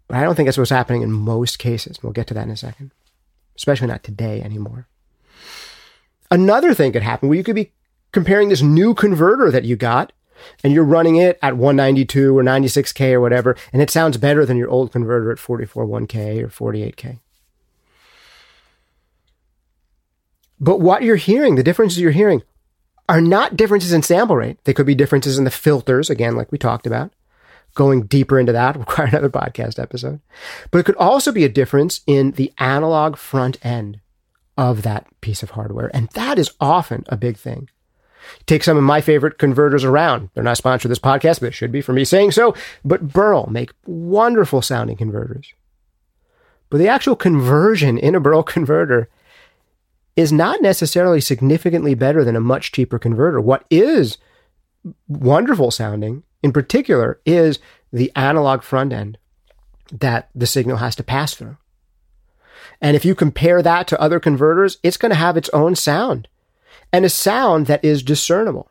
But 0.06 0.18
I 0.18 0.22
don't 0.22 0.34
think 0.34 0.46
that's 0.46 0.58
what's 0.58 0.70
happening 0.70 1.02
in 1.02 1.12
most 1.12 1.58
cases. 1.58 2.02
We'll 2.02 2.12
get 2.12 2.26
to 2.28 2.34
that 2.34 2.44
in 2.44 2.50
a 2.50 2.56
second. 2.56 2.92
especially 3.58 3.88
not 3.88 4.02
today 4.04 4.40
anymore. 4.40 4.86
Another 6.30 6.72
thing 6.72 6.92
could 6.92 7.02
happen 7.02 7.28
where 7.28 7.36
you 7.36 7.44
could 7.44 7.56
be 7.56 7.72
comparing 8.12 8.48
this 8.48 8.62
new 8.62 8.94
converter 8.94 9.50
that 9.50 9.64
you 9.64 9.76
got 9.76 10.12
and 10.62 10.72
you're 10.72 10.84
running 10.84 11.16
it 11.16 11.38
at 11.42 11.56
192 11.56 12.38
or 12.38 12.42
96K 12.44 13.12
or 13.12 13.20
whatever, 13.20 13.56
and 13.72 13.82
it 13.82 13.90
sounds 13.90 14.16
better 14.16 14.46
than 14.46 14.56
your 14.56 14.70
old 14.70 14.92
converter 14.92 15.32
at 15.32 15.38
441K 15.38 16.42
or 16.42 16.72
48K. 16.72 17.18
But 20.60 20.80
what 20.80 21.02
you're 21.02 21.16
hearing, 21.16 21.56
the 21.56 21.62
differences 21.62 22.00
you're 22.00 22.12
hearing, 22.12 22.42
are 23.08 23.20
not 23.20 23.56
differences 23.56 23.92
in 23.92 24.02
sample 24.02 24.36
rate. 24.36 24.58
They 24.64 24.74
could 24.74 24.86
be 24.86 24.94
differences 24.94 25.38
in 25.38 25.44
the 25.44 25.50
filters, 25.50 26.10
again, 26.10 26.36
like 26.36 26.52
we 26.52 26.58
talked 26.58 26.86
about. 26.86 27.12
Going 27.74 28.02
deeper 28.02 28.38
into 28.38 28.52
that 28.52 28.76
require 28.78 29.08
another 29.08 29.30
podcast 29.30 29.78
episode. 29.78 30.20
But 30.70 30.78
it 30.78 30.84
could 30.84 30.96
also 30.96 31.32
be 31.32 31.44
a 31.44 31.48
difference 31.48 32.00
in 32.06 32.32
the 32.32 32.52
analog 32.58 33.16
front 33.16 33.64
end 33.64 34.00
of 34.56 34.82
that 34.82 35.06
piece 35.20 35.42
of 35.42 35.50
hardware. 35.50 35.90
And 35.94 36.08
that 36.10 36.38
is 36.38 36.50
often 36.60 37.04
a 37.08 37.16
big 37.16 37.36
thing. 37.36 37.68
Take 38.46 38.64
some 38.64 38.76
of 38.76 38.82
my 38.82 39.00
favorite 39.00 39.38
converters 39.38 39.84
around. 39.84 40.30
They're 40.34 40.44
not 40.44 40.56
sponsored 40.56 40.90
this 40.90 40.98
podcast, 40.98 41.40
but 41.40 41.46
it 41.46 41.54
should 41.54 41.72
be 41.72 41.80
for 41.80 41.92
me 41.92 42.04
saying 42.04 42.32
so. 42.32 42.54
But 42.84 43.08
Burl 43.08 43.46
make 43.46 43.72
wonderful 43.86 44.60
sounding 44.60 44.96
converters. 44.96 45.54
But 46.68 46.78
the 46.78 46.88
actual 46.88 47.16
conversion 47.16 47.96
in 47.96 48.14
a 48.14 48.20
Burl 48.20 48.42
converter 48.44 49.08
is 50.18 50.32
not 50.32 50.60
necessarily 50.60 51.20
significantly 51.20 51.94
better 51.94 52.24
than 52.24 52.34
a 52.34 52.40
much 52.40 52.72
cheaper 52.72 52.98
converter. 52.98 53.40
What 53.40 53.64
is 53.70 54.18
wonderful 55.06 55.70
sounding, 55.70 56.24
in 56.42 56.50
particular, 56.50 57.20
is 57.24 57.60
the 57.92 58.10
analog 58.16 58.64
front 58.64 58.92
end 58.92 59.16
that 59.92 60.28
the 60.34 60.48
signal 60.48 60.78
has 60.78 60.96
to 60.96 61.04
pass 61.04 61.34
through. 61.34 61.56
And 62.80 62.96
if 62.96 63.04
you 63.04 63.14
compare 63.14 63.62
that 63.62 63.86
to 63.86 64.00
other 64.00 64.18
converters, 64.18 64.78
it's 64.82 64.96
going 64.96 65.10
to 65.10 65.14
have 65.14 65.36
its 65.36 65.50
own 65.50 65.76
sound 65.76 66.26
and 66.92 67.04
a 67.04 67.08
sound 67.08 67.66
that 67.66 67.84
is 67.84 68.02
discernible. 68.02 68.68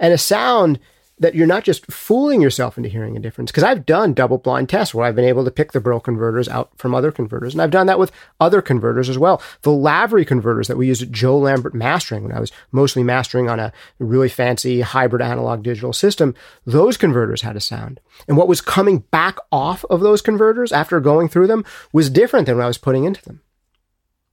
And 0.00 0.12
a 0.12 0.18
sound 0.18 0.80
that 1.20 1.34
you're 1.34 1.46
not 1.46 1.64
just 1.64 1.86
fooling 1.92 2.40
yourself 2.40 2.78
into 2.78 2.88
hearing 2.88 3.14
a 3.14 3.20
difference. 3.20 3.50
Because 3.50 3.62
I've 3.62 3.84
done 3.84 4.14
double 4.14 4.38
blind 4.38 4.70
tests 4.70 4.94
where 4.94 5.04
I've 5.04 5.14
been 5.14 5.26
able 5.26 5.44
to 5.44 5.50
pick 5.50 5.72
the 5.72 5.80
Burl 5.80 6.00
converters 6.00 6.48
out 6.48 6.70
from 6.76 6.94
other 6.94 7.12
converters. 7.12 7.52
And 7.52 7.60
I've 7.60 7.70
done 7.70 7.86
that 7.86 7.98
with 7.98 8.10
other 8.40 8.62
converters 8.62 9.10
as 9.10 9.18
well. 9.18 9.40
The 9.62 9.70
Lavry 9.70 10.26
converters 10.26 10.66
that 10.68 10.78
we 10.78 10.88
used 10.88 11.02
at 11.02 11.12
Joe 11.12 11.38
Lambert 11.38 11.74
Mastering 11.74 12.24
when 12.24 12.32
I 12.32 12.40
was 12.40 12.50
mostly 12.72 13.02
mastering 13.02 13.50
on 13.50 13.60
a 13.60 13.72
really 13.98 14.30
fancy 14.30 14.80
hybrid 14.80 15.20
analog 15.22 15.62
digital 15.62 15.92
system, 15.92 16.34
those 16.64 16.96
converters 16.96 17.42
had 17.42 17.54
a 17.54 17.60
sound. 17.60 18.00
And 18.26 18.38
what 18.38 18.48
was 18.48 18.62
coming 18.62 19.00
back 19.10 19.36
off 19.52 19.84
of 19.90 20.00
those 20.00 20.22
converters 20.22 20.72
after 20.72 20.98
going 21.00 21.28
through 21.28 21.48
them 21.48 21.66
was 21.92 22.08
different 22.08 22.46
than 22.46 22.56
what 22.56 22.64
I 22.64 22.68
was 22.68 22.78
putting 22.78 23.04
into 23.04 23.22
them. 23.22 23.42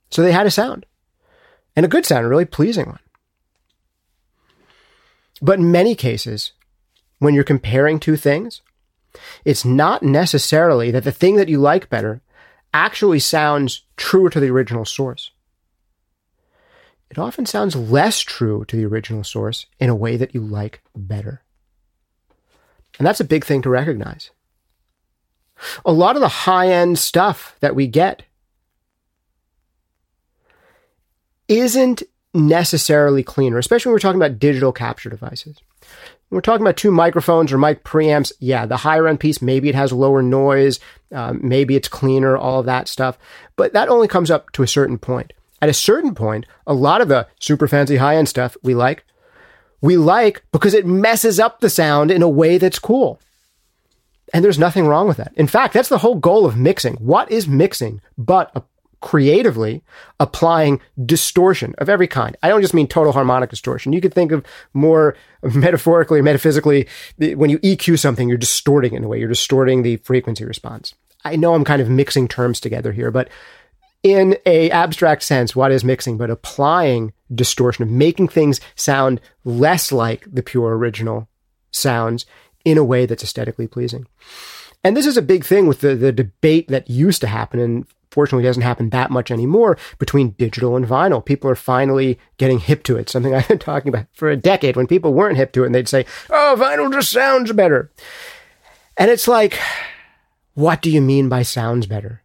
So 0.10 0.22
they 0.22 0.32
had 0.32 0.48
a 0.48 0.52
sound. 0.52 0.86
And 1.76 1.86
a 1.86 1.90
good 1.90 2.06
sound, 2.06 2.26
a 2.26 2.30
really 2.30 2.46
pleasing 2.46 2.86
one. 2.86 3.00
But 5.42 5.60
in 5.60 5.72
many 5.72 5.94
cases, 5.94 6.54
when 7.20 7.34
you're 7.34 7.44
comparing 7.44 8.00
two 8.00 8.16
things, 8.16 8.62
it's 9.46 9.66
not 9.66 10.04
necessarily 10.04 10.92
that 10.92 11.04
the 11.04 11.12
thing 11.12 11.36
that 11.38 11.50
you 11.50 11.60
like 11.60 11.90
better 11.90 12.22
actually 12.74 13.20
sounds 13.20 13.84
truer 13.96 14.30
to 14.30 14.40
the 14.40 14.50
original 14.50 14.86
source. 14.86 15.32
It 17.10 17.18
often 17.18 17.46
sounds 17.46 17.76
less 17.76 18.20
true 18.20 18.66
to 18.66 18.76
the 18.76 18.86
original 18.86 19.24
source 19.24 19.66
in 19.80 19.90
a 19.90 19.96
way 19.96 20.18
that 20.18 20.36
you 20.36 20.42
like 20.42 20.82
better. 20.96 21.42
And 22.98 23.08
that's 23.08 23.22
a 23.22 23.26
big 23.26 23.46
thing 23.46 23.62
to 23.62 23.70
recognize. 23.70 24.32
A 25.86 25.92
lot 25.92 26.16
of 26.16 26.22
the 26.22 26.28
high 26.28 26.70
end 26.70 27.00
stuff 27.00 27.56
that 27.62 27.76
we 27.76 27.88
get 27.88 28.24
isn't 31.48 32.04
necessarily 32.34 33.24
cleaner, 33.24 33.58
especially 33.58 33.90
when 33.90 33.94
we're 33.96 34.00
talking 34.00 34.22
about 34.22 34.40
digital 34.40 34.72
capture 34.72 35.10
devices 35.10 35.58
we're 36.30 36.42
talking 36.42 36.66
about 36.66 36.78
two 36.78 36.92
microphones 36.92 37.52
or 37.54 37.58
mic 37.58 37.84
preamps. 37.84 38.32
Yeah, 38.40 38.66
the 38.66 38.78
higher 38.78 39.08
end 39.08 39.20
piece, 39.20 39.42
maybe 39.42 39.70
it 39.70 39.76
has 39.76 39.94
lower 39.94 40.22
noise, 40.22 40.80
um, 41.12 41.40
maybe 41.42 41.76
it's 41.76 41.88
cleaner, 41.88 42.36
all 42.36 42.60
of 42.60 42.66
that 42.66 42.88
stuff. 42.88 43.18
But 43.56 43.74
that 43.74 43.90
only 43.90 44.08
comes 44.08 44.30
up 44.30 44.52
to 44.54 44.64
a 44.64 44.68
certain 44.68 44.98
point. 44.98 45.34
At 45.62 45.70
a 45.70 45.74
certain 45.74 46.14
point, 46.14 46.46
a 46.66 46.74
lot 46.74 47.02
of 47.02 47.08
the 47.08 47.28
super 47.40 47.68
fancy 47.68 47.98
high 47.98 48.18
end 48.18 48.30
stuff 48.30 48.58
we 48.62 48.76
like, 48.76 49.06
we 49.82 49.98
like 49.98 50.44
because 50.52 50.74
it 50.74 50.86
messes 50.86 51.40
up 51.40 51.60
the 51.60 51.70
sound 51.70 52.12
in 52.12 52.22
a 52.22 52.30
way 52.30 52.58
that's 52.58 52.80
cool. 52.80 53.20
And 54.34 54.44
there's 54.44 54.60
nothing 54.60 54.88
wrong 54.88 55.08
with 55.08 55.18
that. 55.18 55.32
In 55.36 55.48
fact, 55.48 55.74
that's 55.74 55.90
the 55.90 56.00
whole 56.00 56.16
goal 56.16 56.46
of 56.46 56.58
mixing. 56.58 56.96
What 56.96 57.32
is 57.32 57.48
mixing 57.48 58.02
but 58.18 58.52
a 58.54 58.62
creatively 59.02 59.84
applying 60.20 60.82
distortion 61.06 61.76
of 61.78 61.90
every 61.90 62.08
kind. 62.08 62.36
I 62.42 62.50
don't 62.50 62.62
just 62.62 62.74
mean 62.74 62.88
total 62.88 63.14
harmonic 63.14 63.50
distortion. 63.50 63.94
You 63.94 64.02
could 64.02 64.14
think 64.14 64.32
of 64.32 64.46
more 64.74 65.16
metaphorically, 65.44 66.20
or 66.20 66.24
metaphysically, 66.24 66.88
when 67.18 67.50
you 67.50 67.60
EQ 67.60 68.00
something, 68.00 68.28
you're 68.28 68.38
distorting 68.38 68.94
in 68.94 69.04
a 69.04 69.08
way, 69.08 69.20
you're 69.20 69.28
distorting 69.28 69.84
the 69.84 69.98
frequency 69.98 70.46
response. 70.46 70.94
I 71.24 71.36
know 71.36 71.54
I'm 71.54 71.66
kind 71.66 71.82
of 71.82 71.90
mixing 71.90 72.28
terms 72.28 72.60
together 72.60 72.92
here, 72.92 73.12
but 73.12 73.30
in 74.04 74.38
a 74.46 74.70
abstract 74.72 75.24
sense, 75.24 75.56
what 75.56 75.72
is 75.72 75.84
mixing 75.84 76.18
but 76.18 76.30
applying 76.30 77.14
distortion 77.34 77.84
of 77.84 77.90
making 77.90 78.30
things 78.30 78.62
sound 78.76 79.20
less 79.44 79.92
like 79.92 80.26
the 80.32 80.44
pure 80.44 80.78
original 80.78 81.28
sounds 81.72 82.26
in 82.64 82.78
a 82.78 82.84
way 82.84 83.06
that's 83.06 83.24
aesthetically 83.24 83.68
pleasing. 83.68 84.08
And 84.84 84.96
this 84.96 85.06
is 85.06 85.18
a 85.18 85.22
big 85.22 85.44
thing 85.44 85.68
with 85.68 85.82
the, 85.82 85.96
the 85.96 86.12
debate 86.12 86.68
that 86.70 86.90
used 86.90 87.22
to 87.22 87.28
happen 87.28 87.60
in 87.60 87.86
fortunately 88.18 88.44
doesn't 88.44 88.64
happen 88.64 88.90
that 88.90 89.12
much 89.12 89.30
anymore 89.30 89.78
between 90.00 90.32
digital 90.40 90.76
and 90.76 90.88
vinyl. 90.88 91.24
People 91.24 91.52
are 91.52 91.56
finally 91.56 92.18
getting 92.38 92.58
hip 92.58 92.82
to 92.82 92.98
it. 92.98 93.10
Something 93.10 93.36
I've 93.36 93.48
been 93.48 93.60
talking 93.60 93.90
about 93.90 94.08
for 94.12 94.32
a 94.32 94.36
decade 94.36 94.76
when 94.76 94.88
people 94.88 95.14
weren't 95.14 95.38
hip 95.38 95.52
to 95.52 95.62
it 95.62 95.68
and 95.68 95.76
they'd 95.76 95.88
say, 95.88 96.04
oh, 96.32 96.56
vinyl 96.58 96.92
just 96.92 97.12
sounds 97.12 97.52
better. 97.52 97.92
And 98.98 99.12
it's 99.12 99.28
like, 99.28 99.60
what 100.56 100.82
do 100.82 100.90
you 100.90 101.00
mean 101.00 101.30
by 101.30 101.44
sounds 101.44 101.86
better? 101.86 102.24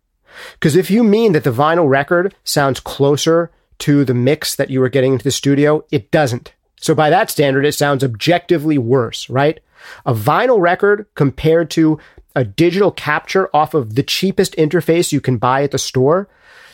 Because 0.55 0.77
if 0.77 0.91
you 0.91 1.05
mean 1.05 1.33
that 1.33 1.45
the 1.45 1.51
vinyl 1.53 1.87
record 1.87 2.35
sounds 2.43 2.81
closer 2.81 3.51
to 3.81 4.03
the 4.07 4.15
mix 4.15 4.57
that 4.57 4.71
you 4.71 4.81
were 4.81 4.89
getting 4.89 5.13
into 5.13 5.25
the 5.25 5.31
studio, 5.31 5.85
it 5.91 6.11
doesn't. 6.11 6.55
So 6.81 6.95
by 6.95 7.11
that 7.11 7.31
standard, 7.31 7.67
it 7.67 7.75
sounds 7.75 8.03
objectively 8.03 8.79
worse, 8.79 9.29
right? 9.29 9.61
A 10.07 10.15
vinyl 10.15 10.59
record 10.59 11.05
compared 11.17 11.69
to 11.73 11.99
a 12.35 12.45
digital 12.45 12.91
capture 12.91 13.49
off 13.55 13.75
of 13.75 13.95
the 13.95 14.03
cheapest 14.03 14.55
interface 14.57 15.13
you 15.13 15.21
can 15.21 15.39
buy 15.39 15.63
at 15.63 15.71
the 15.71 15.79
store, 15.79 16.29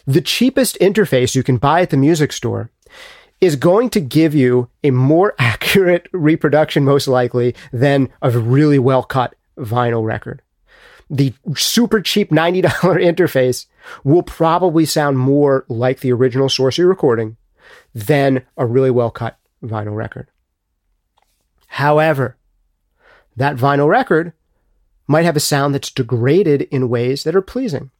the 0.07 0.21
cheapest 0.21 0.79
interface 0.81 1.35
you 1.35 1.43
can 1.43 1.57
buy 1.59 1.83
at 1.83 1.91
the 1.91 1.97
music 1.97 2.33
store 2.33 2.71
is 3.41 3.57
going 3.57 3.91
to 3.91 4.00
give 4.00 4.35
you 4.35 4.69
a 4.83 4.91
more 4.91 5.35
accurate 5.38 6.09
reproduction, 6.12 6.85
most 6.85 7.09
likely, 7.09 7.55
than 7.73 8.09
a 8.23 8.31
really 8.31 8.79
well 8.79 9.03
cut 9.03 9.35
vinyl 9.57 10.05
record. 10.05 10.43
The 11.11 11.33
super 11.57 12.00
cheap 12.00 12.31
$90 12.31 12.62
interface 12.62 13.67
will 14.05 14.23
probably 14.23 14.85
sound 14.85 15.19
more 15.19 15.65
like 15.69 16.00
the 16.00 16.12
original 16.12 16.49
source 16.49 16.77
you're 16.77 16.88
recording 16.88 17.37
than 17.95 18.45
a 18.57 18.67
really 18.67 18.91
well 18.91 19.11
cut 19.11 19.38
vinyl 19.62 19.97
record. 19.97 20.29
However, 21.67 22.37
that 23.37 23.57
vinyl 23.57 23.88
record 23.88 24.33
might 25.09 25.25
have 25.25 25.37
a 25.37 25.41
sound 25.41 25.75
that's 25.75 25.91
degraded 25.91 26.62
in 26.62 26.88
ways 26.88 27.25
that 27.25 27.35
are 27.35 27.43
pleasing. 27.43 27.91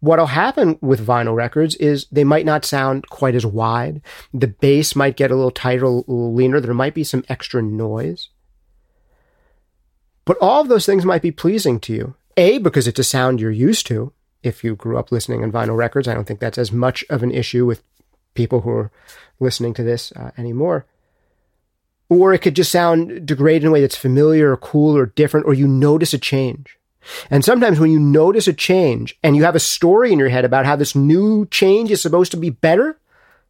What'll 0.00 0.26
happen 0.26 0.78
with 0.80 1.04
vinyl 1.04 1.34
records 1.34 1.74
is 1.76 2.06
they 2.12 2.24
might 2.24 2.46
not 2.46 2.64
sound 2.64 3.08
quite 3.08 3.34
as 3.34 3.44
wide. 3.44 4.02
The 4.32 4.46
bass 4.46 4.94
might 4.94 5.16
get 5.16 5.30
a 5.30 5.34
little 5.34 5.50
tighter, 5.50 5.84
a 5.84 5.90
little 5.90 6.34
leaner. 6.34 6.60
There 6.60 6.74
might 6.74 6.94
be 6.94 7.04
some 7.04 7.24
extra 7.28 7.62
noise. 7.62 8.28
But 10.24 10.38
all 10.40 10.60
of 10.60 10.68
those 10.68 10.86
things 10.86 11.04
might 11.04 11.22
be 11.22 11.32
pleasing 11.32 11.80
to 11.80 11.92
you. 11.92 12.14
A, 12.36 12.58
because 12.58 12.86
it's 12.86 12.98
a 12.98 13.04
sound 13.04 13.40
you're 13.40 13.50
used 13.50 13.86
to. 13.88 14.12
If 14.42 14.64
you 14.64 14.76
grew 14.76 14.98
up 14.98 15.12
listening 15.12 15.42
on 15.42 15.52
vinyl 15.52 15.76
records, 15.76 16.08
I 16.08 16.14
don't 16.14 16.24
think 16.24 16.40
that's 16.40 16.58
as 16.58 16.72
much 16.72 17.04
of 17.10 17.22
an 17.22 17.30
issue 17.30 17.66
with 17.66 17.82
people 18.34 18.62
who 18.62 18.70
are 18.70 18.90
listening 19.40 19.74
to 19.74 19.82
this 19.82 20.12
uh, 20.12 20.30
anymore 20.38 20.86
or 22.10 22.34
it 22.34 22.40
could 22.40 22.56
just 22.56 22.72
sound 22.72 23.24
degraded 23.24 23.62
in 23.62 23.68
a 23.68 23.70
way 23.70 23.80
that's 23.80 23.96
familiar 23.96 24.52
or 24.52 24.56
cool 24.58 24.94
or 24.96 25.06
different, 25.06 25.46
or 25.46 25.54
you 25.54 25.66
notice 25.66 26.12
a 26.12 26.18
change. 26.18 26.76
And 27.30 27.44
sometimes 27.44 27.80
when 27.80 27.90
you 27.90 27.98
notice 27.98 28.46
a 28.46 28.52
change 28.52 29.16
and 29.22 29.36
you 29.36 29.44
have 29.44 29.54
a 29.54 29.60
story 29.60 30.12
in 30.12 30.18
your 30.18 30.28
head 30.28 30.44
about 30.44 30.66
how 30.66 30.76
this 30.76 30.94
new 30.94 31.46
change 31.46 31.90
is 31.90 32.02
supposed 32.02 32.32
to 32.32 32.36
be 32.36 32.50
better, 32.50 32.98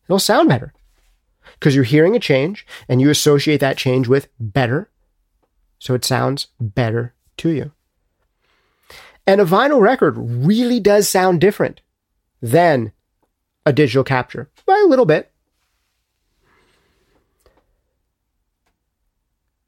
it'll 0.04 0.20
sound 0.20 0.48
better. 0.48 0.72
Because 1.54 1.74
you're 1.74 1.84
hearing 1.84 2.14
a 2.14 2.20
change 2.20 2.66
and 2.88 3.00
you 3.00 3.10
associate 3.10 3.60
that 3.60 3.76
change 3.76 4.06
with 4.06 4.28
better. 4.38 4.90
So 5.78 5.94
it 5.94 6.04
sounds 6.04 6.48
better 6.60 7.14
to 7.38 7.48
you. 7.48 7.72
And 9.26 9.40
a 9.40 9.44
vinyl 9.44 9.80
record 9.80 10.14
really 10.16 10.80
does 10.80 11.08
sound 11.08 11.40
different 11.40 11.80
than 12.42 12.92
a 13.64 13.72
digital 13.72 14.04
capture 14.04 14.50
by 14.66 14.80
a 14.84 14.88
little 14.88 15.06
bit. 15.06 15.29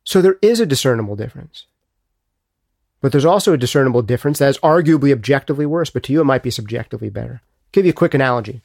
So 0.04 0.20
there 0.20 0.38
is 0.42 0.60
a 0.60 0.66
discernible 0.66 1.16
difference. 1.16 1.66
But 3.00 3.10
there's 3.12 3.24
also 3.24 3.52
a 3.52 3.58
discernible 3.58 4.02
difference 4.02 4.38
that 4.38 4.48
is 4.48 4.58
arguably 4.58 5.12
objectively 5.12 5.66
worse, 5.66 5.90
but 5.90 6.04
to 6.04 6.12
you 6.12 6.20
it 6.20 6.24
might 6.24 6.42
be 6.42 6.50
subjectively 6.50 7.10
better. 7.10 7.42
I'll 7.42 7.72
Give 7.72 7.84
you 7.84 7.90
a 7.90 7.94
quick 7.94 8.14
analogy. 8.14 8.62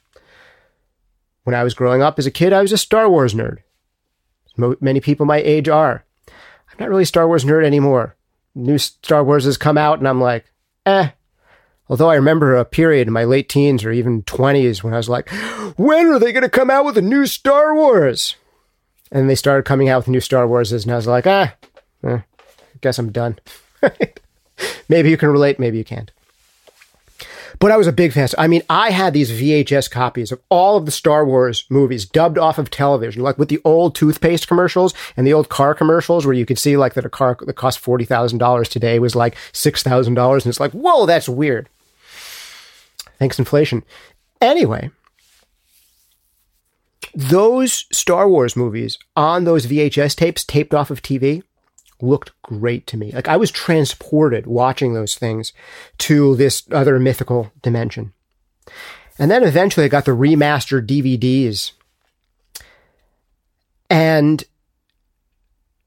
When 1.44 1.56
I 1.56 1.64
was 1.64 1.74
growing 1.74 2.02
up 2.02 2.20
as 2.20 2.26
a 2.26 2.32
kid, 2.32 2.54
I 2.54 2.62
was 2.62 2.72
a 2.72 2.78
Star 2.78 3.10
Wars 3.10 3.34
nerd. 3.34 3.60
Many 4.58 5.00
people 5.00 5.26
my 5.26 5.38
age 5.38 5.70
are. 5.70 6.04
I'm 6.28 6.78
not 6.80 6.90
really 6.90 7.04
a 7.04 7.08
Star 7.08 7.28
Wars 7.28 7.46
nerd 7.46 7.66
anymore. 7.66 8.16
New 8.54 8.78
Star 8.78 9.24
Wars 9.24 9.46
has 9.46 9.58
come 9.58 9.78
out, 9.78 10.00
and 10.00 10.08
I'm 10.08 10.22
like, 10.22 10.52
eh. 10.86 11.12
Although 11.90 12.10
I 12.10 12.16
remember 12.16 12.56
a 12.56 12.66
period 12.66 13.08
in 13.08 13.14
my 13.14 13.24
late 13.24 13.50
teens 13.50 13.86
or 13.86 13.92
even 13.92 14.24
20s 14.24 14.84
when 14.84 14.94
I 14.94 14.98
was 14.98 15.10
like, 15.10 15.30
when 15.78 16.08
are 16.08 16.20
they 16.20 16.32
going 16.32 16.44
to 16.44 16.50
come 16.50 16.70
out 16.70 16.86
with 16.86 16.98
a 16.98 17.02
new 17.02 17.26
Star 17.26 17.74
Wars? 17.74 18.36
And 19.12 19.30
they 19.30 19.36
started 19.36 19.64
coming 19.64 19.90
out 19.90 20.00
with 20.00 20.08
new 20.08 20.20
Star 20.20 20.48
Wars, 20.48 20.72
and 20.72 20.92
I 20.92 20.96
was 20.96 21.08
like, 21.08 21.26
ah, 21.26 21.54
eh, 22.04 22.18
I 22.18 22.24
guess 22.82 23.00
I'm 23.00 23.12
done. 23.12 23.40
maybe 24.90 25.10
you 25.10 25.18
can 25.18 25.30
relate, 25.30 25.60
maybe 25.60 25.78
you 25.78 25.86
can't. 25.86 26.12
But 27.60 27.72
I 27.72 27.78
was 27.78 27.88
a 27.88 27.92
big 27.92 28.14
fan. 28.14 28.28
I 28.38 28.48
mean, 28.48 28.62
I 28.70 28.92
had 28.92 29.14
these 29.14 29.32
VHS 29.32 29.90
copies 29.90 30.32
of 30.32 30.40
all 30.50 30.78
of 30.78 30.86
the 30.86 30.92
Star 30.92 31.26
Wars 31.26 31.66
movies 31.70 32.06
dubbed 32.06 32.38
off 32.38 32.58
of 32.58 32.70
television, 32.70 33.24
like 33.24 33.38
with 33.38 33.50
the 33.50 33.62
old 33.64 33.96
toothpaste 33.96 34.48
commercials 34.48 34.94
and 35.16 35.26
the 35.26 35.34
old 35.34 35.50
car 35.50 35.74
commercials 35.74 36.26
where 36.26 36.36
you 36.36 36.46
could 36.46 36.60
see 36.60 36.78
like 36.78 36.94
that 36.94 37.06
a 37.06 37.10
car 37.10 37.36
that 37.40 37.54
cost 37.54 37.84
$40,000 37.84 38.68
today 38.68 39.00
was 39.00 39.16
like 39.16 39.36
$6,000. 39.54 40.34
And 40.34 40.46
it's 40.46 40.60
like, 40.60 40.72
whoa, 40.72 41.06
that's 41.06 41.28
weird. 41.28 41.68
Thanks, 43.18 43.40
inflation. 43.40 43.84
Anyway, 44.40 44.92
those 47.18 47.88
Star 47.92 48.30
Wars 48.30 48.56
movies 48.56 49.00
on 49.16 49.44
those 49.44 49.66
VHS 49.66 50.16
tapes 50.16 50.44
taped 50.44 50.76
off 50.76 50.92
of 50.92 51.02
TV 51.02 51.42
looked 52.00 52.32
great 52.44 52.86
to 52.86 52.96
me. 52.96 53.12
Like 53.12 53.28
I 53.28 53.38
was 53.38 53.50
transported 53.50 54.46
watching 54.46 54.94
those 54.94 55.16
things 55.16 55.52
to 55.98 56.36
this 56.36 56.62
other 56.72 57.00
mythical 57.00 57.52
dimension. 57.64 58.14
And 59.18 59.32
then 59.32 59.42
eventually 59.42 59.84
I 59.84 59.90
got 59.90 60.06
the 60.06 60.12
remastered 60.12 60.86
DVDs. 60.86 61.72
And 63.90 64.44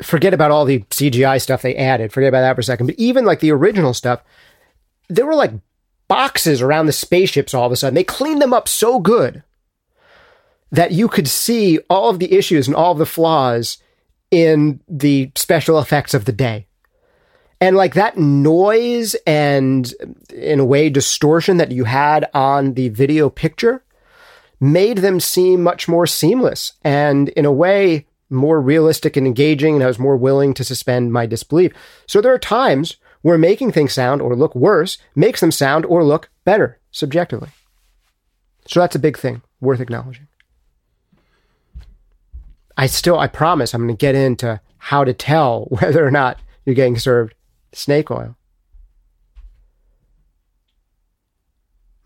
forget 0.02 0.34
about 0.34 0.50
all 0.50 0.64
the 0.64 0.80
CGI 0.80 1.40
stuff 1.40 1.62
they 1.62 1.76
added. 1.76 2.12
Forget 2.12 2.30
about 2.30 2.40
that 2.40 2.56
for 2.56 2.60
a 2.62 2.64
second. 2.64 2.88
But 2.88 2.99
even 2.99 3.25
like 3.25 3.38
the 3.38 3.52
original 3.52 3.94
stuff, 3.94 4.20
there 5.08 5.26
were 5.26 5.37
like 5.37 5.52
boxes 6.08 6.60
around 6.60 6.87
the 6.87 6.92
spaceships 6.92 7.54
all 7.54 7.66
of 7.66 7.72
a 7.72 7.76
sudden. 7.76 7.94
They 7.94 8.02
cleaned 8.02 8.42
them 8.42 8.52
up 8.52 8.66
so 8.66 8.99
good 8.99 9.44
that 10.72 10.92
you 10.92 11.08
could 11.08 11.28
see 11.28 11.78
all 11.90 12.10
of 12.10 12.18
the 12.18 12.32
issues 12.32 12.66
and 12.66 12.76
all 12.76 12.92
of 12.92 12.98
the 12.98 13.06
flaws 13.06 13.78
in 14.30 14.80
the 14.88 15.30
special 15.34 15.78
effects 15.78 16.14
of 16.14 16.24
the 16.24 16.32
day. 16.32 16.66
And 17.60 17.76
like 17.76 17.94
that 17.94 18.16
noise 18.16 19.14
and 19.26 19.92
in 20.34 20.60
a 20.60 20.64
way 20.64 20.88
distortion 20.88 21.58
that 21.58 21.72
you 21.72 21.84
had 21.84 22.28
on 22.32 22.74
the 22.74 22.88
video 22.88 23.28
picture 23.28 23.84
made 24.60 24.98
them 24.98 25.20
seem 25.20 25.62
much 25.62 25.88
more 25.88 26.06
seamless 26.06 26.72
and 26.82 27.28
in 27.30 27.44
a 27.44 27.52
way 27.52 28.06
more 28.30 28.60
realistic 28.60 29.16
and 29.16 29.26
engaging. 29.26 29.74
And 29.74 29.84
I 29.84 29.88
was 29.88 29.98
more 29.98 30.16
willing 30.16 30.54
to 30.54 30.64
suspend 30.64 31.12
my 31.12 31.26
disbelief. 31.26 31.72
So 32.06 32.20
there 32.20 32.32
are 32.32 32.38
times 32.38 32.96
where 33.22 33.36
making 33.36 33.72
things 33.72 33.92
sound 33.92 34.22
or 34.22 34.34
look 34.34 34.54
worse 34.54 34.96
makes 35.14 35.40
them 35.40 35.50
sound 35.50 35.84
or 35.84 36.02
look 36.02 36.30
better 36.44 36.78
subjectively. 36.90 37.50
So 38.66 38.80
that's 38.80 38.96
a 38.96 39.00
big 39.00 39.18
thing 39.18 39.42
worth 39.60 39.80
acknowledging. 39.80 40.28
I 42.80 42.87
still, 42.87 43.18
I 43.18 43.26
promise 43.26 43.75
I'm 43.75 43.82
going 43.82 43.94
to 43.94 44.00
get 44.00 44.14
into 44.14 44.58
how 44.78 45.04
to 45.04 45.12
tell 45.12 45.64
whether 45.68 46.04
or 46.04 46.10
not 46.10 46.40
you're 46.64 46.75
getting 46.75 46.99
served 46.99 47.34
snake 47.75 48.10
oil. 48.10 48.37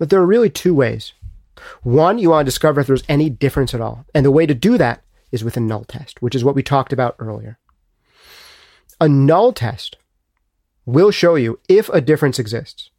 But 0.00 0.10
there 0.10 0.20
are 0.20 0.26
really 0.26 0.50
two 0.50 0.74
ways. 0.74 1.12
One, 1.84 2.18
you 2.18 2.30
want 2.30 2.44
to 2.44 2.50
discover 2.50 2.80
if 2.80 2.88
there's 2.88 3.04
any 3.08 3.30
difference 3.30 3.72
at 3.72 3.80
all. 3.80 4.04
And 4.16 4.26
the 4.26 4.32
way 4.32 4.46
to 4.46 4.54
do 4.54 4.76
that 4.76 5.04
is 5.30 5.44
with 5.44 5.56
a 5.56 5.60
null 5.60 5.84
test, 5.84 6.20
which 6.20 6.34
is 6.34 6.42
what 6.42 6.56
we 6.56 6.62
talked 6.64 6.92
about 6.92 7.14
earlier. 7.20 7.56
A 9.00 9.08
null 9.08 9.52
test 9.52 9.96
will 10.84 11.12
show 11.12 11.36
you 11.36 11.60
if 11.68 11.88
a 11.90 12.00
difference 12.00 12.40
exists. 12.40 12.90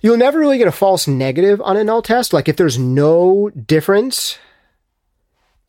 You'll 0.00 0.16
never 0.16 0.38
really 0.38 0.58
get 0.58 0.68
a 0.68 0.72
false 0.72 1.08
negative 1.08 1.60
on 1.60 1.76
a 1.76 1.82
null 1.82 2.02
test. 2.02 2.32
Like 2.32 2.48
if 2.48 2.56
there's 2.56 2.78
no 2.78 3.50
difference, 3.50 4.38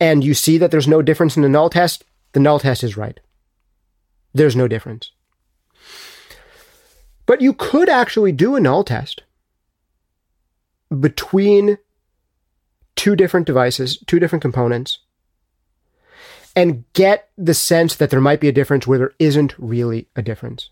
and 0.00 0.24
you 0.24 0.34
see 0.34 0.58
that 0.58 0.70
there's 0.70 0.88
no 0.88 1.02
difference 1.02 1.36
in 1.36 1.42
the 1.42 1.48
null 1.48 1.70
test, 1.70 2.04
the 2.32 2.40
null 2.40 2.58
test 2.58 2.84
is 2.84 2.96
right. 2.96 3.18
There's 4.34 4.56
no 4.56 4.68
difference. 4.68 5.12
But 7.24 7.40
you 7.40 7.52
could 7.52 7.88
actually 7.88 8.32
do 8.32 8.54
a 8.54 8.60
null 8.60 8.84
test 8.84 9.22
between 11.00 11.78
two 12.94 13.16
different 13.16 13.46
devices, 13.46 13.98
two 14.06 14.18
different 14.18 14.42
components, 14.42 15.00
and 16.54 16.84
get 16.94 17.28
the 17.36 17.54
sense 17.54 17.96
that 17.96 18.10
there 18.10 18.20
might 18.20 18.40
be 18.40 18.48
a 18.48 18.52
difference 18.52 18.86
where 18.86 18.98
there 18.98 19.14
isn't 19.18 19.54
really 19.58 20.08
a 20.16 20.22
difference. 20.22 20.70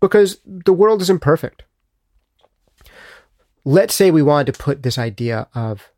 Because 0.00 0.40
the 0.44 0.72
world 0.72 1.02
is 1.02 1.10
imperfect. 1.10 1.64
Let's 3.64 3.94
say 3.94 4.10
we 4.10 4.22
wanted 4.22 4.52
to 4.52 4.62
put 4.62 4.82
this 4.82 4.98
idea 4.98 5.46
of 5.54 5.91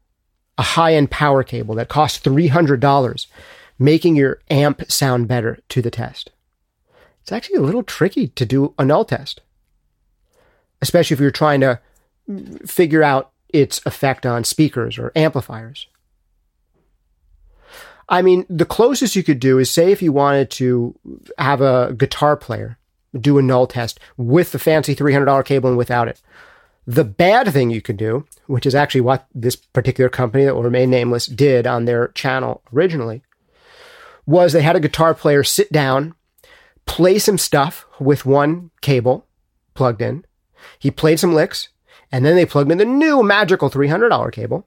a 0.58 0.62
high 0.62 0.94
end 0.94 1.10
power 1.10 1.42
cable 1.42 1.74
that 1.76 1.88
costs 1.88 2.20
$300, 2.20 3.26
making 3.78 4.16
your 4.16 4.40
amp 4.50 4.90
sound 4.90 5.28
better 5.28 5.58
to 5.68 5.82
the 5.82 5.90
test. 5.90 6.30
It's 7.22 7.32
actually 7.32 7.56
a 7.56 7.62
little 7.62 7.82
tricky 7.82 8.28
to 8.28 8.44
do 8.44 8.74
a 8.78 8.84
null 8.84 9.04
test, 9.04 9.40
especially 10.82 11.14
if 11.14 11.20
you're 11.20 11.30
trying 11.30 11.60
to 11.60 11.80
figure 12.66 13.02
out 13.02 13.32
its 13.48 13.80
effect 13.86 14.26
on 14.26 14.44
speakers 14.44 14.98
or 14.98 15.12
amplifiers. 15.16 15.86
I 18.08 18.20
mean, 18.20 18.44
the 18.50 18.66
closest 18.66 19.16
you 19.16 19.22
could 19.22 19.40
do 19.40 19.58
is 19.58 19.70
say 19.70 19.90
if 19.90 20.02
you 20.02 20.12
wanted 20.12 20.50
to 20.52 20.94
have 21.38 21.60
a 21.60 21.94
guitar 21.96 22.36
player 22.36 22.78
do 23.18 23.38
a 23.38 23.42
null 23.42 23.66
test 23.66 24.00
with 24.16 24.52
the 24.52 24.58
fancy 24.58 24.94
$300 24.94 25.44
cable 25.44 25.70
and 25.70 25.78
without 25.78 26.08
it. 26.08 26.20
The 26.86 27.04
bad 27.04 27.52
thing 27.52 27.70
you 27.70 27.80
could 27.80 27.96
do, 27.96 28.26
which 28.46 28.66
is 28.66 28.74
actually 28.74 29.00
what 29.00 29.26
this 29.34 29.56
particular 29.56 30.10
company 30.10 30.44
that 30.44 30.54
will 30.54 30.62
remain 30.62 30.90
nameless 30.90 31.26
did 31.26 31.66
on 31.66 31.84
their 31.84 32.08
channel 32.08 32.62
originally, 32.72 33.22
was 34.26 34.52
they 34.52 34.62
had 34.62 34.76
a 34.76 34.80
guitar 34.80 35.14
player 35.14 35.42
sit 35.42 35.72
down, 35.72 36.14
play 36.86 37.18
some 37.18 37.38
stuff 37.38 37.86
with 37.98 38.26
one 38.26 38.70
cable 38.82 39.26
plugged 39.74 40.02
in. 40.02 40.24
He 40.78 40.90
played 40.90 41.20
some 41.20 41.34
licks, 41.34 41.68
and 42.10 42.24
then 42.24 42.36
they 42.36 42.46
plugged 42.46 42.70
in 42.70 42.78
the 42.78 42.84
new 42.84 43.22
magical 43.22 43.70
$300 43.70 44.32
cable. 44.32 44.66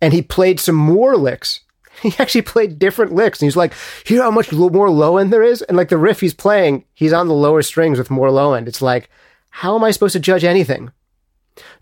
And 0.00 0.12
he 0.12 0.22
played 0.22 0.58
some 0.58 0.74
more 0.74 1.16
licks. 1.16 1.60
He 2.02 2.12
actually 2.18 2.42
played 2.42 2.78
different 2.78 3.14
licks. 3.14 3.40
And 3.40 3.46
he's 3.46 3.56
like, 3.56 3.72
hear 4.04 4.20
how 4.20 4.30
much 4.30 4.52
more 4.52 4.90
low 4.90 5.16
end 5.16 5.32
there 5.32 5.42
is? 5.42 5.62
And 5.62 5.78
like 5.78 5.88
the 5.88 5.96
riff 5.96 6.20
he's 6.20 6.34
playing, 6.34 6.84
he's 6.92 7.14
on 7.14 7.26
the 7.26 7.32
lower 7.32 7.62
strings 7.62 7.96
with 7.96 8.10
more 8.10 8.30
low 8.30 8.52
end. 8.52 8.68
It's 8.68 8.82
like, 8.82 9.08
how 9.48 9.74
am 9.76 9.82
I 9.82 9.92
supposed 9.92 10.12
to 10.12 10.20
judge 10.20 10.44
anything? 10.44 10.90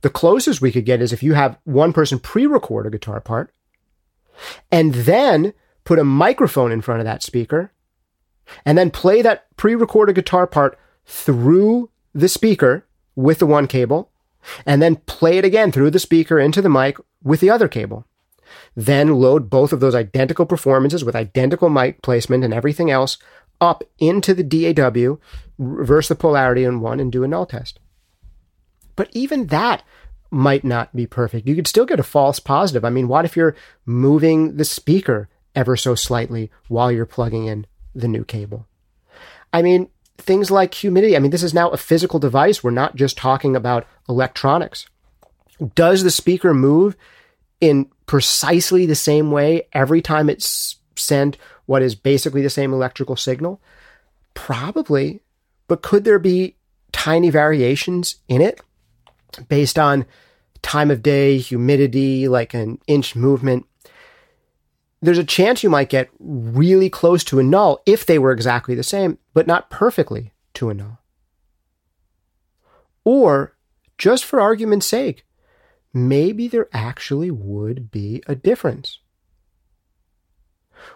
The 0.02 0.10
closest 0.10 0.60
we 0.60 0.72
could 0.72 0.84
get 0.84 1.02
is 1.02 1.12
if 1.12 1.22
you 1.22 1.34
have 1.34 1.58
one 1.64 1.92
person 1.92 2.18
pre 2.18 2.46
record 2.46 2.86
a 2.86 2.90
guitar 2.90 3.20
part 3.20 3.52
and 4.70 4.94
then 4.94 5.52
put 5.84 5.98
a 5.98 6.04
microphone 6.04 6.72
in 6.72 6.80
front 6.80 7.00
of 7.00 7.04
that 7.04 7.22
speaker 7.22 7.72
and 8.64 8.76
then 8.76 8.90
play 8.90 9.22
that 9.22 9.46
pre 9.56 9.74
recorded 9.74 10.14
guitar 10.14 10.46
part 10.46 10.78
through 11.06 11.90
the 12.14 12.28
speaker 12.28 12.86
with 13.16 13.38
the 13.38 13.46
one 13.46 13.66
cable 13.66 14.10
and 14.66 14.82
then 14.82 14.96
play 14.96 15.38
it 15.38 15.44
again 15.44 15.72
through 15.72 15.90
the 15.90 15.98
speaker 15.98 16.38
into 16.38 16.60
the 16.62 16.68
mic 16.68 16.98
with 17.22 17.40
the 17.40 17.50
other 17.50 17.68
cable. 17.68 18.06
Then 18.76 19.14
load 19.14 19.50
both 19.50 19.72
of 19.72 19.80
those 19.80 19.94
identical 19.94 20.46
performances 20.46 21.04
with 21.04 21.16
identical 21.16 21.70
mic 21.70 22.02
placement 22.02 22.44
and 22.44 22.52
everything 22.52 22.90
else 22.90 23.18
up 23.60 23.84
into 23.98 24.34
the 24.34 24.42
DAW, 24.74 25.16
reverse 25.58 26.08
the 26.08 26.14
polarity 26.14 26.64
in 26.64 26.80
one, 26.80 27.00
and 27.00 27.10
do 27.10 27.24
a 27.24 27.28
null 27.28 27.46
test. 27.46 27.80
But 28.96 29.08
even 29.12 29.46
that 29.46 29.82
might 30.30 30.64
not 30.64 30.94
be 30.94 31.06
perfect. 31.06 31.46
You 31.46 31.54
could 31.54 31.68
still 31.68 31.86
get 31.86 32.00
a 32.00 32.04
false 32.04 32.38
positive. 32.40 32.84
I 32.84 32.90
mean, 32.90 33.08
what 33.08 33.24
if 33.24 33.36
you're 33.36 33.54
moving 33.86 34.56
the 34.56 34.64
speaker 34.64 35.28
ever 35.54 35.76
so 35.76 35.94
slightly 35.94 36.50
while 36.68 36.90
you're 36.90 37.06
plugging 37.06 37.46
in 37.46 37.66
the 37.94 38.08
new 38.08 38.24
cable? 38.24 38.66
I 39.52 39.62
mean, 39.62 39.88
things 40.18 40.50
like 40.50 40.74
humidity. 40.74 41.16
I 41.16 41.20
mean, 41.20 41.30
this 41.30 41.42
is 41.42 41.54
now 41.54 41.70
a 41.70 41.76
physical 41.76 42.18
device. 42.18 42.62
We're 42.62 42.70
not 42.72 42.96
just 42.96 43.16
talking 43.16 43.54
about 43.54 43.86
electronics. 44.08 44.86
Does 45.74 46.02
the 46.02 46.10
speaker 46.10 46.52
move 46.52 46.96
in 47.60 47.88
precisely 48.06 48.86
the 48.86 48.94
same 48.94 49.30
way 49.30 49.68
every 49.72 50.02
time 50.02 50.28
it's 50.28 50.76
sent 50.96 51.36
what 51.66 51.82
is 51.82 51.94
basically 51.94 52.42
the 52.42 52.50
same 52.50 52.72
electrical 52.72 53.16
signal? 53.16 53.60
Probably. 54.34 55.20
But 55.68 55.82
could 55.82 56.04
there 56.04 56.18
be 56.18 56.56
tiny 56.92 57.30
variations 57.30 58.16
in 58.28 58.40
it? 58.40 58.60
Based 59.48 59.78
on 59.78 60.06
time 60.62 60.90
of 60.90 61.02
day, 61.02 61.38
humidity, 61.38 62.28
like 62.28 62.54
an 62.54 62.78
inch 62.86 63.14
movement, 63.14 63.66
there's 65.02 65.18
a 65.18 65.24
chance 65.24 65.62
you 65.62 65.68
might 65.68 65.90
get 65.90 66.08
really 66.18 66.88
close 66.88 67.22
to 67.24 67.38
a 67.38 67.42
null 67.42 67.82
if 67.84 68.06
they 68.06 68.18
were 68.18 68.32
exactly 68.32 68.74
the 68.74 68.82
same, 68.82 69.18
but 69.34 69.46
not 69.46 69.68
perfectly 69.68 70.32
to 70.54 70.70
a 70.70 70.74
null. 70.74 70.98
Or 73.04 73.54
just 73.98 74.24
for 74.24 74.40
argument's 74.40 74.86
sake, 74.86 75.26
maybe 75.92 76.48
there 76.48 76.68
actually 76.72 77.30
would 77.30 77.90
be 77.90 78.22
a 78.26 78.34
difference. 78.34 78.98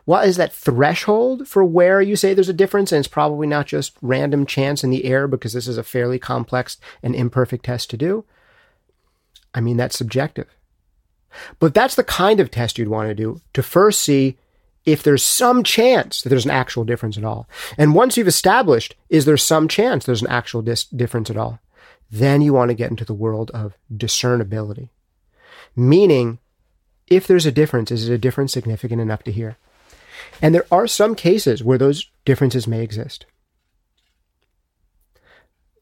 What 0.05 0.27
is 0.27 0.37
that 0.37 0.53
threshold 0.53 1.49
for 1.49 1.65
where 1.65 2.01
you 2.01 2.17
say 2.17 2.35
there's 2.35 2.49
a 2.49 2.55
difference? 2.55 2.93
And 2.93 2.99
it's 2.99 3.09
probably 3.09 3.47
not 3.47 3.67
just 3.67 3.97
random 4.03 4.47
chance 4.47 4.85
in 4.85 4.91
the 4.91 5.05
air 5.05 5.27
because 5.27 5.53
this 5.53 5.69
is 5.69 5.79
a 5.79 5.83
fairly 5.83 6.19
complex 6.19 6.79
and 7.03 7.15
imperfect 7.15 7.65
test 7.65 7.91
to 7.91 7.97
do. 7.97 8.25
I 9.55 9.61
mean, 9.61 9.77
that's 9.77 9.99
subjective. 9.99 10.49
But 11.59 11.75
that's 11.75 11.95
the 11.95 12.05
kind 12.05 12.41
of 12.41 12.51
test 12.51 12.79
you'd 12.79 12.89
want 12.89 13.09
to 13.09 13.15
do 13.15 13.41
to 13.53 13.63
first 13.63 14.01
see 14.01 14.39
if 14.85 15.03
there's 15.03 15.23
some 15.23 15.63
chance 15.63 16.23
that 16.23 16.31
there's 16.31 16.47
an 16.47 16.51
actual 16.51 16.85
difference 16.85 17.19
at 17.19 17.25
all. 17.25 17.47
And 17.77 17.95
once 17.95 18.17
you've 18.17 18.29
established, 18.29 18.95
is 19.11 19.25
there 19.27 19.37
some 19.37 19.69
chance 19.69 20.05
there's 20.05 20.23
an 20.23 20.31
actual 20.31 20.63
dis- 20.63 20.85
difference 20.85 21.29
at 21.29 21.37
all? 21.37 21.61
Then 22.11 22.41
you 22.41 22.55
want 22.55 22.71
to 22.71 22.75
get 22.75 22.91
into 22.91 23.05
the 23.05 23.15
world 23.15 23.51
of 23.53 23.77
discernibility. 23.95 24.89
Meaning, 25.77 26.39
if 27.07 27.27
there's 27.27 27.47
a 27.47 27.53
difference, 27.53 27.91
is 27.91 28.09
it 28.09 28.15
a 28.15 28.19
difference 28.19 28.53
significant 28.53 29.01
enough 29.01 29.23
to 29.25 29.33
hear? 29.33 29.59
And 30.41 30.55
there 30.55 30.67
are 30.71 30.87
some 30.87 31.15
cases 31.15 31.65
where 31.65 31.79
those 31.79 32.11
differences 32.25 32.67
may 32.67 32.83
exist. 32.83 33.27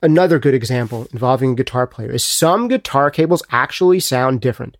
Another 0.02 0.38
good 0.38 0.54
example 0.54 1.08
involving 1.12 1.52
a 1.52 1.56
guitar 1.56 1.86
player 1.86 2.10
is 2.10 2.24
some 2.24 2.68
guitar 2.68 3.10
cables 3.10 3.42
actually 3.50 4.00
sound 4.00 4.40
different. 4.40 4.76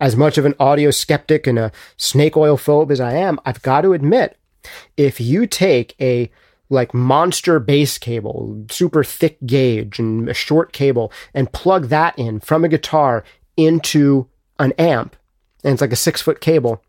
As 0.00 0.16
much 0.16 0.36
of 0.36 0.44
an 0.44 0.54
audio 0.58 0.90
skeptic 0.90 1.46
and 1.46 1.58
a 1.58 1.72
snake 1.96 2.36
oil 2.36 2.56
phobe 2.56 2.90
as 2.90 3.00
I 3.00 3.14
am, 3.14 3.38
I've 3.44 3.62
got 3.62 3.82
to 3.82 3.92
admit, 3.92 4.36
if 4.96 5.20
you 5.20 5.46
take 5.46 5.94
a 6.00 6.30
like 6.68 6.94
monster 6.94 7.60
bass 7.60 7.98
cable, 7.98 8.64
super 8.70 9.04
thick 9.04 9.38
gauge 9.44 9.98
and 9.98 10.28
a 10.28 10.34
short 10.34 10.72
cable 10.72 11.12
and 11.34 11.52
plug 11.52 11.88
that 11.88 12.18
in 12.18 12.40
from 12.40 12.64
a 12.64 12.68
guitar 12.68 13.24
into 13.56 14.28
an 14.58 14.72
amp, 14.78 15.14
and 15.62 15.74
it's 15.74 15.82
like 15.82 15.92
a 15.92 15.96
six 15.96 16.22
foot 16.22 16.40
cable, 16.40 16.82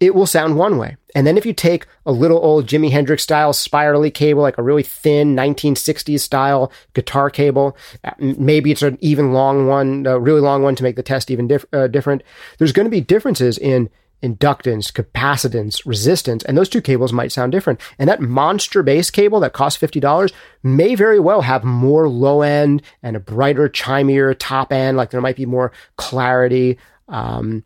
it 0.00 0.14
will 0.14 0.26
sound 0.26 0.56
one 0.56 0.78
way. 0.78 0.96
And 1.14 1.26
then 1.26 1.38
if 1.38 1.46
you 1.46 1.54
take 1.54 1.86
a 2.04 2.12
little 2.12 2.38
old 2.38 2.66
Jimi 2.66 2.90
Hendrix 2.90 3.22
style 3.22 3.52
spirally 3.52 4.10
cable, 4.10 4.42
like 4.42 4.58
a 4.58 4.62
really 4.62 4.82
thin 4.82 5.34
1960s 5.34 6.20
style 6.20 6.70
guitar 6.92 7.30
cable, 7.30 7.76
uh, 8.04 8.10
maybe 8.18 8.70
it's 8.70 8.82
an 8.82 8.98
even 9.00 9.32
long 9.32 9.66
one, 9.66 10.06
a 10.06 10.18
really 10.18 10.40
long 10.40 10.62
one 10.62 10.76
to 10.76 10.82
make 10.82 10.96
the 10.96 11.02
test 11.02 11.30
even 11.30 11.48
diff- 11.48 11.64
uh, 11.72 11.86
different. 11.86 12.22
There's 12.58 12.72
going 12.72 12.84
to 12.84 12.90
be 12.90 13.00
differences 13.00 13.56
in 13.56 13.88
inductance, 14.22 14.92
capacitance, 14.92 15.86
resistance, 15.86 16.42
and 16.44 16.56
those 16.56 16.68
two 16.68 16.80
cables 16.82 17.12
might 17.12 17.32
sound 17.32 17.52
different. 17.52 17.80
And 17.98 18.08
that 18.08 18.20
monster 18.20 18.82
bass 18.82 19.10
cable 19.10 19.40
that 19.40 19.52
costs 19.52 19.80
$50 19.80 20.32
may 20.62 20.94
very 20.94 21.20
well 21.20 21.42
have 21.42 21.64
more 21.64 22.08
low 22.08 22.42
end 22.42 22.82
and 23.02 23.16
a 23.16 23.20
brighter, 23.20 23.68
chimier 23.68 24.34
top 24.38 24.72
end, 24.72 24.96
like 24.96 25.10
there 25.10 25.20
might 25.20 25.36
be 25.36 25.46
more 25.46 25.72
clarity. 25.96 26.78
Um, 27.08 27.64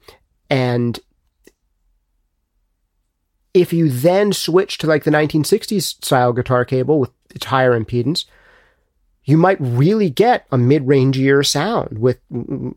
and 0.48 0.98
if 3.54 3.72
you 3.72 3.88
then 3.88 4.32
switch 4.32 4.78
to 4.78 4.86
like 4.86 5.04
the 5.04 5.10
1960s 5.10 6.04
style 6.04 6.32
guitar 6.32 6.64
cable 6.64 7.00
with 7.00 7.10
its 7.34 7.46
higher 7.46 7.78
impedance, 7.78 8.24
you 9.24 9.36
might 9.36 9.60
really 9.60 10.10
get 10.10 10.46
a 10.50 10.58
mid-rangier 10.58 11.46
sound 11.46 11.98
with 11.98 12.18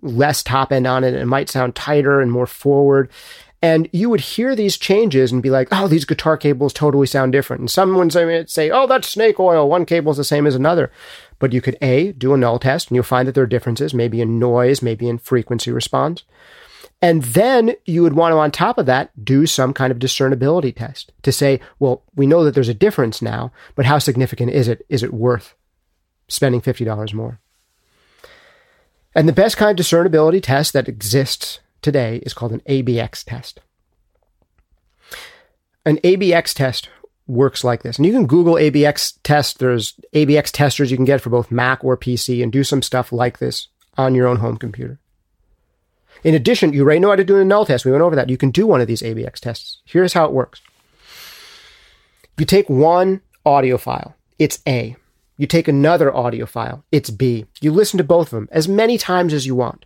less 0.01 0.43
top 0.43 0.71
end 0.71 0.85
on 0.85 1.03
it. 1.03 1.13
and 1.13 1.23
It 1.23 1.25
might 1.25 1.49
sound 1.49 1.75
tighter 1.75 2.21
and 2.21 2.31
more 2.31 2.47
forward. 2.47 3.09
And 3.61 3.87
you 3.93 4.09
would 4.09 4.19
hear 4.19 4.55
these 4.55 4.77
changes 4.77 5.31
and 5.31 5.41
be 5.41 5.49
like, 5.49 5.69
oh, 5.71 5.87
these 5.87 6.03
guitar 6.03 6.35
cables 6.35 6.73
totally 6.73 7.07
sound 7.07 7.31
different. 7.31 7.61
And 7.61 7.71
someone 7.71 8.11
might 8.13 8.49
say, 8.49 8.69
oh, 8.69 8.87
that's 8.87 9.07
snake 9.07 9.39
oil. 9.39 9.69
One 9.69 9.85
cable 9.85 10.11
is 10.11 10.17
the 10.17 10.25
same 10.25 10.45
as 10.45 10.53
another. 10.53 10.91
But 11.39 11.53
you 11.53 11.61
could 11.61 11.77
A, 11.81 12.11
do 12.11 12.33
a 12.33 12.37
null 12.37 12.59
test 12.59 12.89
and 12.89 12.95
you'll 12.95 13.03
find 13.03 13.25
that 13.25 13.35
there 13.35 13.45
are 13.45 13.47
differences, 13.47 13.93
maybe 13.93 14.19
in 14.19 14.37
noise, 14.37 14.81
maybe 14.81 15.07
in 15.07 15.17
frequency 15.17 15.71
response. 15.71 16.23
And 17.03 17.21
then 17.21 17.75
you 17.85 18.01
would 18.01 18.13
want 18.13 18.31
to, 18.31 18.37
on 18.37 18.49
top 18.49 18.77
of 18.77 18.85
that, 18.85 19.11
do 19.25 19.45
some 19.45 19.73
kind 19.73 19.91
of 19.91 19.99
discernibility 19.99 20.71
test 20.71 21.11
to 21.23 21.33
say, 21.33 21.59
well, 21.77 22.01
we 22.15 22.25
know 22.25 22.45
that 22.45 22.53
there's 22.53 22.69
a 22.69 22.73
difference 22.73 23.21
now, 23.21 23.51
but 23.75 23.85
how 23.85 23.97
significant 23.97 24.51
is 24.51 24.69
it? 24.69 24.85
Is 24.87 25.03
it 25.03 25.13
worth 25.13 25.53
spending 26.29 26.61
$50 26.61 27.13
more? 27.13 27.41
And 29.13 29.27
the 29.27 29.33
best 29.33 29.57
kind 29.57 29.71
of 29.71 29.75
discernibility 29.75 30.39
test 30.39 30.71
that 30.71 30.87
exists 30.87 31.59
today 31.81 32.19
is 32.25 32.33
called 32.33 32.53
an 32.53 32.61
ABX 32.61 33.25
test. 33.25 33.59
An 35.85 35.97
ABX 35.97 36.53
test 36.53 36.87
works 37.27 37.65
like 37.65 37.83
this. 37.83 37.97
And 37.97 38.05
you 38.05 38.13
can 38.13 38.27
Google 38.27 38.55
ABX 38.55 39.19
test. 39.23 39.59
There's 39.59 39.99
ABX 40.13 40.51
testers 40.51 40.89
you 40.89 40.95
can 40.95 41.05
get 41.05 41.19
for 41.19 41.29
both 41.29 41.51
Mac 41.51 41.83
or 41.83 41.97
PC 41.97 42.41
and 42.41 42.49
do 42.49 42.63
some 42.63 42.81
stuff 42.81 43.11
like 43.11 43.39
this 43.39 43.67
on 43.97 44.15
your 44.15 44.25
own 44.25 44.37
home 44.37 44.55
computer. 44.55 45.01
In 46.23 46.35
addition, 46.35 46.73
you 46.73 46.83
already 46.83 46.99
know 46.99 47.09
how 47.09 47.15
to 47.15 47.23
do 47.23 47.37
a 47.37 47.45
null 47.45 47.65
test. 47.65 47.85
We 47.85 47.91
went 47.91 48.03
over 48.03 48.15
that. 48.15 48.29
You 48.29 48.37
can 48.37 48.51
do 48.51 48.65
one 48.65 48.81
of 48.81 48.87
these 48.87 49.01
ABX 49.01 49.39
tests. 49.39 49.81
Here's 49.85 50.13
how 50.13 50.25
it 50.25 50.31
works. 50.31 50.61
You 52.37 52.45
take 52.45 52.69
one 52.69 53.21
audio 53.45 53.77
file. 53.77 54.15
It's 54.39 54.59
A. 54.67 54.95
You 55.37 55.47
take 55.47 55.67
another 55.67 56.13
audio 56.13 56.45
file. 56.45 56.85
It's 56.91 57.09
B. 57.09 57.45
You 57.61 57.71
listen 57.71 57.97
to 57.97 58.03
both 58.03 58.27
of 58.27 58.31
them 58.31 58.49
as 58.51 58.67
many 58.67 58.97
times 58.97 59.33
as 59.33 59.45
you 59.45 59.55
want. 59.55 59.85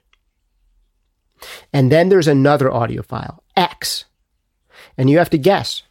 And 1.72 1.92
then 1.92 2.10
there's 2.10 2.28
another 2.28 2.72
audio 2.72 3.02
file, 3.02 3.44
X. 3.56 4.06
And 4.98 5.10
you 5.10 5.18
have 5.18 5.30
to 5.32 5.38
guess 5.38 5.84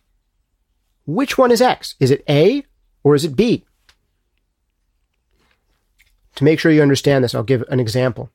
which 1.07 1.39
one 1.39 1.51
is 1.51 1.63
X? 1.63 1.95
Is 2.01 2.11
it 2.11 2.25
A 2.29 2.65
or 3.03 3.15
is 3.15 3.25
it 3.25 3.37
B? 3.37 3.65
To 6.37 6.45
make 6.45 6.59
sure 6.59 6.71
you 6.71 6.83
understand 6.83 7.25
this, 7.25 7.35
I'll 7.35 7.43
give 7.43 7.65
an 7.69 7.81
example. 7.81 8.31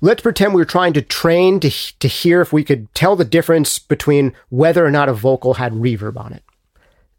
Let's 0.00 0.22
pretend 0.22 0.54
we 0.54 0.60
were 0.60 0.66
trying 0.66 0.94
to 0.94 1.02
train 1.02 1.60
to, 1.60 1.70
to 1.98 2.08
hear 2.08 2.40
if 2.40 2.52
we 2.52 2.64
could 2.64 2.92
tell 2.94 3.16
the 3.16 3.24
difference 3.24 3.78
between 3.78 4.32
whether 4.48 4.84
or 4.84 4.90
not 4.90 5.08
a 5.08 5.14
vocal 5.14 5.54
had 5.54 5.72
reverb 5.72 6.16
on 6.16 6.32
it. 6.32 6.42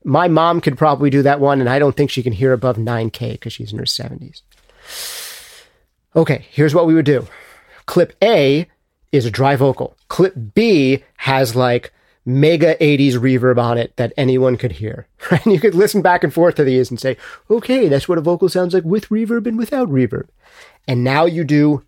My 0.03 0.27
mom 0.27 0.61
could 0.61 0.79
probably 0.79 1.11
do 1.11 1.21
that 1.21 1.39
one, 1.39 1.59
and 1.59 1.69
I 1.69 1.77
don't 1.77 1.95
think 1.95 2.09
she 2.09 2.23
can 2.23 2.33
hear 2.33 2.53
above 2.53 2.77
9K 2.77 3.33
because 3.33 3.53
she's 3.53 3.71
in 3.71 3.77
her 3.77 3.85
70s. 3.85 4.41
Okay, 6.15 6.47
here's 6.49 6.73
what 6.73 6.87
we 6.87 6.95
would 6.95 7.05
do. 7.05 7.27
Clip 7.85 8.15
A 8.23 8.67
is 9.11 9.25
a 9.25 9.31
dry 9.31 9.55
vocal. 9.55 9.95
Clip 10.07 10.33
B 10.55 11.03
has 11.17 11.55
like 11.55 11.93
mega 12.25 12.75
80s 12.75 13.13
reverb 13.13 13.57
on 13.57 13.77
it 13.77 13.95
that 13.97 14.13
anyone 14.17 14.57
could 14.57 14.73
hear. 14.73 15.07
And 15.31 15.53
you 15.53 15.59
could 15.59 15.75
listen 15.75 16.01
back 16.01 16.23
and 16.23 16.33
forth 16.33 16.55
to 16.55 16.63
these 16.63 16.89
and 16.89 16.99
say, 16.99 17.15
okay, 17.49 17.87
that's 17.87 18.09
what 18.09 18.17
a 18.17 18.21
vocal 18.21 18.49
sounds 18.49 18.73
like 18.73 18.83
with 18.83 19.09
reverb 19.09 19.45
and 19.45 19.57
without 19.57 19.89
reverb. 19.89 20.27
And 20.87 21.03
now 21.03 21.25
you 21.25 21.43
do 21.43 21.83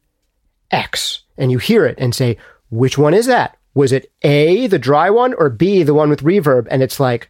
X 0.73 1.23
and 1.37 1.51
you 1.51 1.59
hear 1.59 1.85
it 1.85 1.95
and 1.97 2.13
say, 2.13 2.37
which 2.69 2.97
one 2.97 3.13
is 3.13 3.27
that? 3.27 3.57
Was 3.73 3.91
it 3.91 4.11
A, 4.23 4.67
the 4.67 4.79
dry 4.79 5.09
one, 5.09 5.33
or 5.35 5.49
B, 5.49 5.83
the 5.83 5.93
one 5.93 6.09
with 6.09 6.23
reverb? 6.23 6.67
And 6.69 6.83
it's 6.83 6.99
like, 6.99 7.29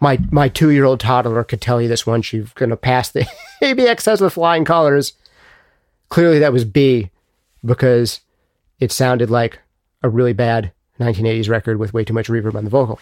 my 0.00 0.18
my 0.30 0.48
two 0.48 0.70
year 0.70 0.84
old 0.84 1.00
toddler 1.00 1.42
could 1.44 1.60
tell 1.60 1.82
you 1.82 1.88
this 1.88 2.06
one. 2.06 2.22
She's 2.22 2.52
going 2.52 2.70
to 2.70 2.76
pass 2.76 3.10
the 3.10 3.26
ABX 3.62 4.04
test 4.04 4.22
with 4.22 4.34
flying 4.34 4.64
colors. 4.64 5.14
Clearly, 6.08 6.38
that 6.38 6.52
was 6.52 6.64
B 6.64 7.10
because 7.64 8.20
it 8.78 8.92
sounded 8.92 9.30
like 9.30 9.58
a 10.02 10.08
really 10.08 10.32
bad 10.32 10.72
1980s 11.00 11.48
record 11.48 11.78
with 11.78 11.92
way 11.92 12.04
too 12.04 12.14
much 12.14 12.28
reverb 12.28 12.54
on 12.54 12.64
the 12.64 12.70
vocal. 12.70 13.00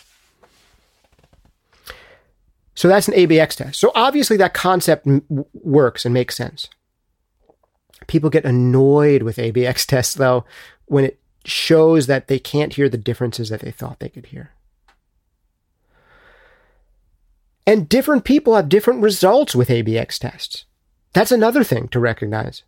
So 2.74 2.88
that's 2.88 3.08
an 3.08 3.14
ABX 3.14 3.56
test. 3.56 3.80
So 3.80 3.92
obviously, 3.94 4.36
that 4.38 4.54
concept 4.54 5.06
m- 5.06 5.24
works 5.52 6.04
and 6.04 6.12
makes 6.14 6.36
sense. 6.36 6.68
People 8.06 8.30
get 8.30 8.44
annoyed 8.44 9.22
with 9.22 9.36
ABX 9.36 9.86
tests, 9.86 10.14
though, 10.14 10.44
when 10.86 11.04
it 11.04 11.18
shows 11.44 12.06
that 12.06 12.28
they 12.28 12.38
can't 12.38 12.74
hear 12.74 12.88
the 12.88 12.98
differences 12.98 13.48
that 13.48 13.60
they 13.60 13.70
thought 13.70 14.00
they 14.00 14.08
could 14.08 14.26
hear. 14.26 14.50
And 17.66 17.88
different 17.88 18.24
people 18.24 18.54
have 18.54 18.68
different 18.68 19.02
results 19.02 19.54
with 19.54 19.68
ABX 19.68 20.18
tests. 20.18 20.64
That's 21.12 21.32
another 21.32 21.64
thing 21.64 21.88
to 21.88 21.98
recognize. 21.98 22.62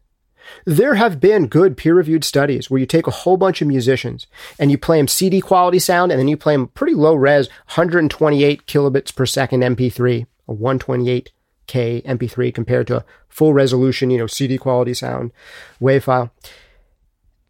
There 0.64 0.94
have 0.94 1.20
been 1.20 1.46
good 1.46 1.76
peer 1.76 1.94
reviewed 1.94 2.24
studies 2.24 2.70
where 2.70 2.80
you 2.80 2.86
take 2.86 3.06
a 3.06 3.12
whole 3.12 3.36
bunch 3.36 3.60
of 3.60 3.68
musicians 3.68 4.26
and 4.58 4.70
you 4.70 4.78
play 4.78 4.98
them 4.98 5.08
CD 5.08 5.40
quality 5.40 5.78
sound 5.78 6.10
and 6.10 6.18
then 6.18 6.28
you 6.28 6.36
play 6.36 6.54
them 6.54 6.68
pretty 6.68 6.94
low 6.94 7.14
res 7.14 7.48
128 7.74 8.66
kilobits 8.66 9.14
per 9.14 9.26
second 9.26 9.60
MP3, 9.60 10.26
a 10.48 10.52
128 10.52 11.30
K 11.68 12.02
MP3 12.04 12.52
compared 12.52 12.88
to 12.88 12.96
a 12.98 13.04
full 13.28 13.52
resolution, 13.52 14.11
you 14.11 14.18
know, 14.18 14.26
CD 14.26 14.59
quality 14.59 14.94
sound 14.94 15.31
wave 15.78 16.04
file. 16.04 16.33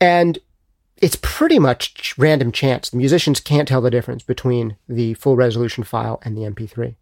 And 0.00 0.38
it's 0.98 1.18
pretty 1.22 1.58
much 1.58 2.14
random 2.18 2.52
chance. 2.52 2.90
The 2.90 2.96
musicians 2.96 3.40
can't 3.40 3.68
tell 3.68 3.80
the 3.80 3.90
difference 3.90 4.22
between 4.22 4.76
the 4.88 5.14
full 5.14 5.36
resolution 5.36 5.84
file 5.84 6.20
and 6.22 6.36
the 6.36 6.42
MP3. 6.42 6.96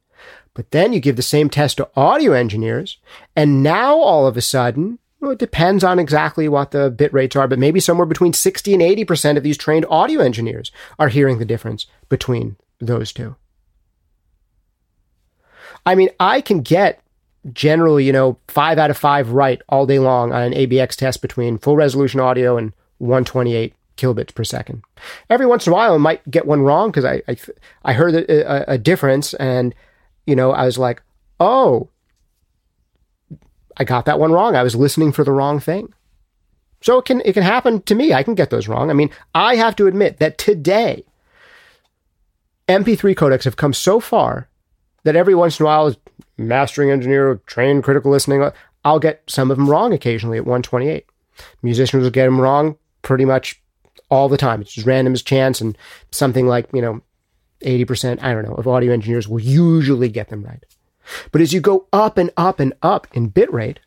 But 0.54 0.70
then 0.70 0.92
you 0.92 1.00
give 1.00 1.16
the 1.16 1.22
same 1.22 1.50
test 1.50 1.78
to 1.78 1.90
audio 1.96 2.32
engineers, 2.32 2.98
and 3.34 3.62
now 3.62 3.96
all 3.96 4.26
of 4.26 4.36
a 4.36 4.40
sudden, 4.40 4.98
well, 5.20 5.32
it 5.32 5.38
depends 5.38 5.84
on 5.84 5.98
exactly 5.98 6.48
what 6.48 6.70
the 6.70 6.90
bit 6.90 7.12
rates 7.12 7.36
are, 7.36 7.48
but 7.48 7.58
maybe 7.58 7.80
somewhere 7.80 8.06
between 8.06 8.32
60 8.32 8.74
and 8.74 8.82
80% 8.82 9.36
of 9.36 9.42
these 9.42 9.58
trained 9.58 9.86
audio 9.90 10.20
engineers 10.20 10.70
are 10.98 11.08
hearing 11.08 11.38
the 11.38 11.44
difference 11.44 11.86
between 12.08 12.56
those 12.80 13.12
two. 13.12 13.36
I 15.84 15.94
mean, 15.94 16.10
I 16.18 16.40
can 16.40 16.60
get 16.60 17.00
generally, 17.52 18.04
you 18.04 18.12
know, 18.12 18.38
five 18.48 18.78
out 18.78 18.90
of 18.90 18.96
five 18.96 19.30
right 19.30 19.60
all 19.68 19.86
day 19.86 19.98
long 19.98 20.32
on 20.32 20.42
an 20.42 20.52
ABX 20.52 20.96
test 20.96 21.22
between 21.22 21.58
full 21.58 21.76
resolution 21.76 22.20
audio 22.20 22.56
and 22.56 22.72
128 22.98 23.74
kilobits 23.96 24.34
per 24.34 24.44
second. 24.44 24.82
Every 25.30 25.46
once 25.46 25.66
in 25.66 25.72
a 25.72 25.76
while, 25.76 25.94
I 25.94 25.98
might 25.98 26.30
get 26.30 26.46
one 26.46 26.62
wrong 26.62 26.90
because 26.90 27.04
I, 27.04 27.22
I, 27.28 27.36
I 27.84 27.92
heard 27.92 28.14
a, 28.14 28.72
a 28.72 28.78
difference 28.78 29.34
and, 29.34 29.74
you 30.26 30.36
know, 30.36 30.52
I 30.52 30.64
was 30.64 30.78
like, 30.78 31.02
oh, 31.40 31.88
I 33.76 33.84
got 33.84 34.06
that 34.06 34.18
one 34.18 34.32
wrong. 34.32 34.56
I 34.56 34.62
was 34.62 34.74
listening 34.74 35.12
for 35.12 35.24
the 35.24 35.32
wrong 35.32 35.60
thing. 35.60 35.92
So 36.82 36.98
it 36.98 37.04
can 37.04 37.22
it 37.24 37.32
can 37.32 37.42
happen 37.42 37.82
to 37.82 37.94
me. 37.94 38.12
I 38.12 38.22
can 38.22 38.34
get 38.34 38.50
those 38.50 38.68
wrong. 38.68 38.90
I 38.90 38.92
mean, 38.92 39.10
I 39.34 39.56
have 39.56 39.76
to 39.76 39.86
admit 39.86 40.18
that 40.18 40.38
today 40.38 41.04
MP3 42.68 43.14
codecs 43.14 43.44
have 43.44 43.56
come 43.56 43.72
so 43.72 43.98
far 43.98 44.48
that 45.04 45.16
every 45.16 45.34
once 45.34 45.58
in 45.58 45.64
a 45.64 45.66
while, 45.66 45.94
mastering 46.38 46.90
engineer, 46.90 47.40
trained 47.46 47.84
critical 47.84 48.10
listening, 48.10 48.50
I'll 48.84 48.98
get 48.98 49.22
some 49.26 49.50
of 49.50 49.56
them 49.56 49.68
wrong 49.68 49.92
occasionally 49.92 50.38
at 50.38 50.44
128. 50.44 51.06
Musicians 51.62 52.02
will 52.02 52.10
get 52.10 52.24
them 52.24 52.40
wrong 52.40 52.76
pretty 53.02 53.24
much 53.24 53.60
all 54.10 54.28
the 54.28 54.36
time. 54.36 54.60
It's 54.60 54.72
just 54.72 54.86
random 54.86 55.12
as 55.12 55.22
chance, 55.22 55.60
and 55.60 55.76
something 56.10 56.46
like, 56.46 56.68
you 56.72 56.80
know, 56.80 57.02
80%, 57.62 58.22
I 58.22 58.32
don't 58.32 58.44
know, 58.44 58.54
of 58.54 58.68
audio 58.68 58.92
engineers 58.92 59.28
will 59.28 59.40
usually 59.40 60.08
get 60.08 60.28
them 60.28 60.44
right. 60.44 60.64
But 61.32 61.40
as 61.40 61.52
you 61.52 61.60
go 61.60 61.86
up 61.92 62.18
and 62.18 62.30
up 62.36 62.60
and 62.60 62.74
up 62.82 63.06
in 63.12 63.30
bitrate, 63.30 63.78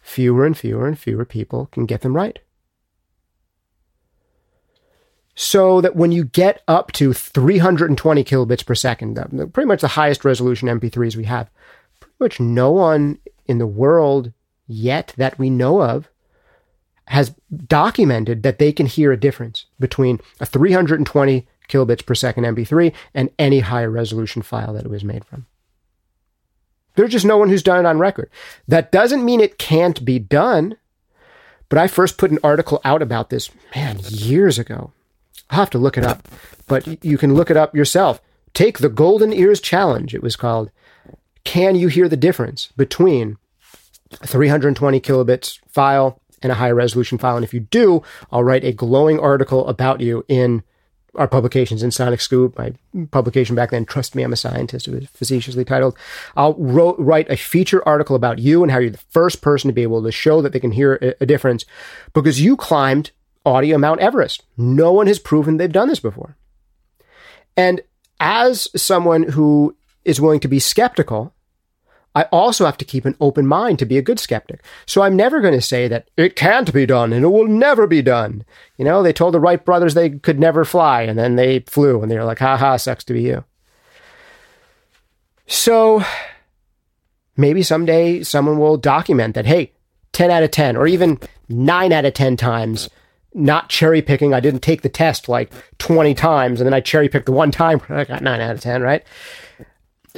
fewer 0.00 0.46
and 0.46 0.56
fewer 0.56 0.86
and 0.86 0.98
fewer 0.98 1.24
people 1.24 1.66
can 1.66 1.86
get 1.86 2.00
them 2.00 2.16
right. 2.16 2.38
So 5.34 5.80
that 5.80 5.96
when 5.96 6.12
you 6.12 6.24
get 6.24 6.62
up 6.68 6.92
to 6.92 7.12
320 7.14 8.24
kilobits 8.24 8.66
per 8.66 8.74
second, 8.74 9.16
pretty 9.52 9.66
much 9.66 9.80
the 9.80 9.88
highest 9.88 10.24
resolution 10.24 10.68
MP3s 10.68 11.16
we 11.16 11.24
have, 11.24 11.50
pretty 12.00 12.14
much 12.20 12.40
no 12.40 12.70
one 12.70 13.18
in 13.46 13.58
the 13.58 13.66
world 13.66 14.32
yet 14.66 15.14
that 15.16 15.38
we 15.38 15.48
know 15.50 15.82
of 15.82 16.08
has 17.06 17.34
documented 17.66 18.42
that 18.42 18.58
they 18.58 18.72
can 18.72 18.86
hear 18.86 19.10
a 19.10 19.20
difference 19.20 19.66
between 19.80 20.20
a 20.38 20.46
320 20.46 21.48
kilobits 21.68 22.04
per 22.04 22.14
second 22.14 22.44
MP3 22.44 22.92
and 23.14 23.30
any 23.38 23.60
higher 23.60 23.90
resolution 23.90 24.42
file 24.42 24.72
that 24.74 24.84
it 24.84 24.90
was 24.90 25.04
made 25.04 25.24
from. 25.24 25.46
There's 26.94 27.12
just 27.12 27.24
no 27.24 27.38
one 27.38 27.48
who's 27.48 27.62
done 27.62 27.84
it 27.84 27.88
on 27.88 27.98
record. 27.98 28.30
That 28.68 28.92
doesn't 28.92 29.24
mean 29.24 29.40
it 29.40 29.58
can't 29.58 30.04
be 30.04 30.18
done. 30.18 30.76
But 31.70 31.78
I 31.78 31.88
first 31.88 32.18
put 32.18 32.30
an 32.30 32.38
article 32.44 32.82
out 32.84 33.00
about 33.00 33.30
this, 33.30 33.48
man, 33.74 33.98
years 34.02 34.58
ago. 34.58 34.92
I'll 35.52 35.58
have 35.58 35.70
to 35.70 35.78
look 35.78 35.98
it 35.98 36.04
up, 36.04 36.26
but 36.66 37.04
you 37.04 37.18
can 37.18 37.34
look 37.34 37.50
it 37.50 37.58
up 37.58 37.76
yourself. 37.76 38.22
Take 38.54 38.78
the 38.78 38.88
Golden 38.88 39.34
Ears 39.34 39.60
Challenge, 39.60 40.14
it 40.14 40.22
was 40.22 40.34
called. 40.34 40.70
Can 41.44 41.76
you 41.76 41.88
hear 41.88 42.08
the 42.08 42.16
difference 42.16 42.68
between 42.76 43.36
a 44.22 44.26
320 44.26 44.98
kilobits 45.00 45.58
file 45.68 46.18
and 46.42 46.50
a 46.50 46.56
high 46.56 46.70
resolution 46.70 47.18
file? 47.18 47.36
And 47.36 47.44
if 47.44 47.52
you 47.52 47.60
do, 47.60 48.02
I'll 48.30 48.42
write 48.42 48.64
a 48.64 48.72
glowing 48.72 49.20
article 49.20 49.68
about 49.68 50.00
you 50.00 50.24
in 50.26 50.62
our 51.16 51.28
publications 51.28 51.82
in 51.82 51.90
Sonic 51.90 52.22
Scoop, 52.22 52.56
my 52.56 52.72
publication 53.10 53.54
back 53.54 53.72
then, 53.72 53.84
Trust 53.84 54.14
Me, 54.14 54.22
I'm 54.22 54.32
a 54.32 54.36
Scientist, 54.36 54.88
it 54.88 54.94
was 54.94 55.06
facetiously 55.10 55.66
titled. 55.66 55.98
I'll 56.34 56.54
write 56.54 57.30
a 57.30 57.36
feature 57.36 57.86
article 57.86 58.16
about 58.16 58.38
you 58.38 58.62
and 58.62 58.72
how 58.72 58.78
you're 58.78 58.90
the 58.90 58.96
first 59.10 59.42
person 59.42 59.68
to 59.68 59.74
be 59.74 59.82
able 59.82 60.02
to 60.02 60.12
show 60.12 60.40
that 60.40 60.54
they 60.54 60.60
can 60.60 60.72
hear 60.72 60.94
a, 61.02 61.22
a 61.24 61.26
difference 61.26 61.66
because 62.14 62.40
you 62.40 62.56
climbed 62.56 63.10
audio 63.44 63.78
Mount 63.78 64.00
Everest. 64.00 64.44
No 64.56 64.92
one 64.92 65.06
has 65.06 65.18
proven 65.18 65.56
they've 65.56 65.72
done 65.72 65.88
this 65.88 66.00
before. 66.00 66.36
And 67.56 67.80
as 68.20 68.68
someone 68.76 69.24
who 69.24 69.76
is 70.04 70.20
willing 70.20 70.40
to 70.40 70.48
be 70.48 70.58
skeptical, 70.58 71.34
I 72.14 72.24
also 72.24 72.66
have 72.66 72.76
to 72.78 72.84
keep 72.84 73.04
an 73.04 73.16
open 73.20 73.46
mind 73.46 73.78
to 73.78 73.86
be 73.86 73.96
a 73.96 74.02
good 74.02 74.18
skeptic. 74.18 74.62
So 74.86 75.02
I'm 75.02 75.16
never 75.16 75.40
going 75.40 75.54
to 75.54 75.62
say 75.62 75.88
that 75.88 76.10
it 76.16 76.36
can't 76.36 76.72
be 76.72 76.84
done 76.84 77.12
and 77.12 77.24
it 77.24 77.28
will 77.28 77.48
never 77.48 77.86
be 77.86 78.02
done. 78.02 78.44
You 78.76 78.84
know, 78.84 79.02
they 79.02 79.12
told 79.12 79.34
the 79.34 79.40
Wright 79.40 79.64
brothers 79.64 79.94
they 79.94 80.10
could 80.10 80.38
never 80.38 80.64
fly 80.64 81.02
and 81.02 81.18
then 81.18 81.36
they 81.36 81.60
flew 81.60 82.02
and 82.02 82.10
they 82.10 82.16
were 82.16 82.24
like, 82.24 82.38
ha 82.38 82.56
ha, 82.56 82.76
sucks 82.76 83.04
to 83.04 83.14
be 83.14 83.22
you. 83.22 83.44
So 85.46 86.02
maybe 87.36 87.62
someday 87.62 88.22
someone 88.22 88.58
will 88.58 88.76
document 88.76 89.34
that, 89.34 89.46
hey, 89.46 89.72
10 90.12 90.30
out 90.30 90.42
of 90.42 90.50
10 90.50 90.76
or 90.76 90.86
even 90.86 91.18
9 91.48 91.92
out 91.92 92.04
of 92.04 92.12
10 92.12 92.36
times, 92.36 92.90
not 93.34 93.68
cherry 93.68 94.02
picking. 94.02 94.34
I 94.34 94.40
didn't 94.40 94.60
take 94.60 94.82
the 94.82 94.88
test 94.88 95.28
like 95.28 95.52
20 95.78 96.14
times 96.14 96.60
and 96.60 96.66
then 96.66 96.74
I 96.74 96.80
cherry 96.80 97.08
picked 97.08 97.26
the 97.26 97.32
one 97.32 97.50
time 97.50 97.80
I 97.88 98.04
got 98.04 98.22
9 98.22 98.40
out 98.40 98.54
of 98.54 98.60
10, 98.60 98.82
right? 98.82 99.04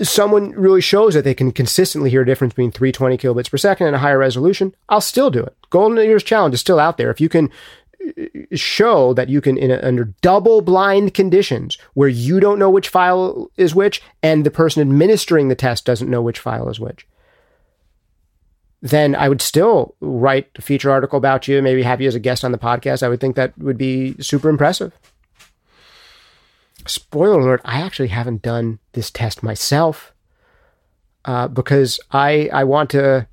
someone 0.02 0.50
really 0.50 0.80
shows 0.80 1.14
that 1.14 1.22
they 1.22 1.34
can 1.34 1.52
consistently 1.52 2.10
hear 2.10 2.22
a 2.22 2.26
difference 2.26 2.52
between 2.52 2.72
320 2.72 3.16
kilobits 3.16 3.50
per 3.50 3.56
second 3.56 3.86
and 3.86 3.96
a 3.96 4.00
higher 4.00 4.18
resolution, 4.18 4.74
I'll 4.88 5.00
still 5.00 5.30
do 5.30 5.42
it. 5.42 5.56
Golden 5.70 5.98
Ears 5.98 6.24
Challenge 6.24 6.54
is 6.54 6.60
still 6.60 6.80
out 6.80 6.96
there. 6.96 7.10
If 7.10 7.20
you 7.20 7.28
can 7.28 7.50
uh, 8.18 8.24
show 8.54 9.14
that 9.14 9.28
you 9.28 9.40
can, 9.40 9.56
in 9.56 9.70
a, 9.70 9.80
under 9.82 10.06
double 10.20 10.62
blind 10.62 11.14
conditions 11.14 11.78
where 11.94 12.08
you 12.08 12.40
don't 12.40 12.58
know 12.58 12.70
which 12.70 12.88
file 12.88 13.50
is 13.56 13.74
which 13.74 14.02
and 14.22 14.44
the 14.44 14.50
person 14.50 14.80
administering 14.80 15.48
the 15.48 15.54
test 15.54 15.84
doesn't 15.84 16.10
know 16.10 16.22
which 16.22 16.40
file 16.40 16.68
is 16.68 16.80
which, 16.80 17.06
then 18.84 19.16
I 19.16 19.28
would 19.28 19.42
still 19.42 19.96
write 20.00 20.48
a 20.56 20.62
feature 20.62 20.92
article 20.92 21.16
about 21.16 21.48
you, 21.48 21.60
maybe 21.60 21.82
have 21.82 22.00
you 22.00 22.06
as 22.06 22.14
a 22.14 22.20
guest 22.20 22.44
on 22.44 22.52
the 22.52 22.58
podcast. 22.58 23.02
I 23.02 23.08
would 23.08 23.20
think 23.20 23.34
that 23.34 23.58
would 23.58 23.78
be 23.78 24.14
super 24.20 24.48
impressive 24.48 24.92
spoiler 26.86 27.40
alert, 27.40 27.60
I 27.64 27.80
actually 27.80 28.08
haven't 28.08 28.42
done 28.42 28.78
this 28.92 29.10
test 29.10 29.42
myself 29.42 30.12
uh, 31.24 31.48
because 31.48 32.00
I 32.10 32.48
I 32.52 32.64
want 32.64 32.90
to. 32.90 33.26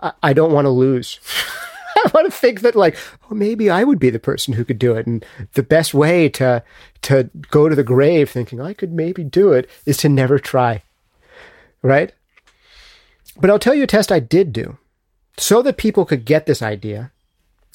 I, 0.00 0.12
I 0.22 0.32
don't 0.32 0.52
want 0.52 0.66
to 0.66 0.70
lose. 0.70 1.18
I 1.96 2.10
want 2.12 2.30
to 2.30 2.38
think 2.38 2.60
that 2.60 2.76
like, 2.76 2.96
oh, 3.30 3.34
maybe 3.34 3.70
I 3.70 3.82
would 3.82 3.98
be 3.98 4.10
the 4.10 4.18
person 4.18 4.52
who 4.52 4.64
could 4.64 4.78
do 4.78 4.94
it, 4.94 5.06
and 5.06 5.24
the 5.54 5.62
best 5.62 5.94
way 5.94 6.28
to 6.30 6.62
to 7.02 7.30
go 7.50 7.68
to 7.68 7.74
the 7.74 7.84
grave 7.84 8.30
thinking 8.30 8.60
I 8.60 8.74
could 8.74 8.92
maybe 8.92 9.24
do 9.24 9.52
it 9.52 9.68
is 9.86 9.96
to 9.98 10.08
never 10.08 10.38
try, 10.38 10.82
right? 11.82 12.12
But 13.38 13.50
I'll 13.50 13.58
tell 13.58 13.74
you 13.74 13.84
a 13.84 13.86
test 13.86 14.10
I 14.10 14.20
did 14.20 14.52
do, 14.52 14.78
so 15.36 15.62
that 15.62 15.76
people 15.76 16.04
could 16.04 16.24
get 16.24 16.46
this 16.46 16.62
idea. 16.62 17.12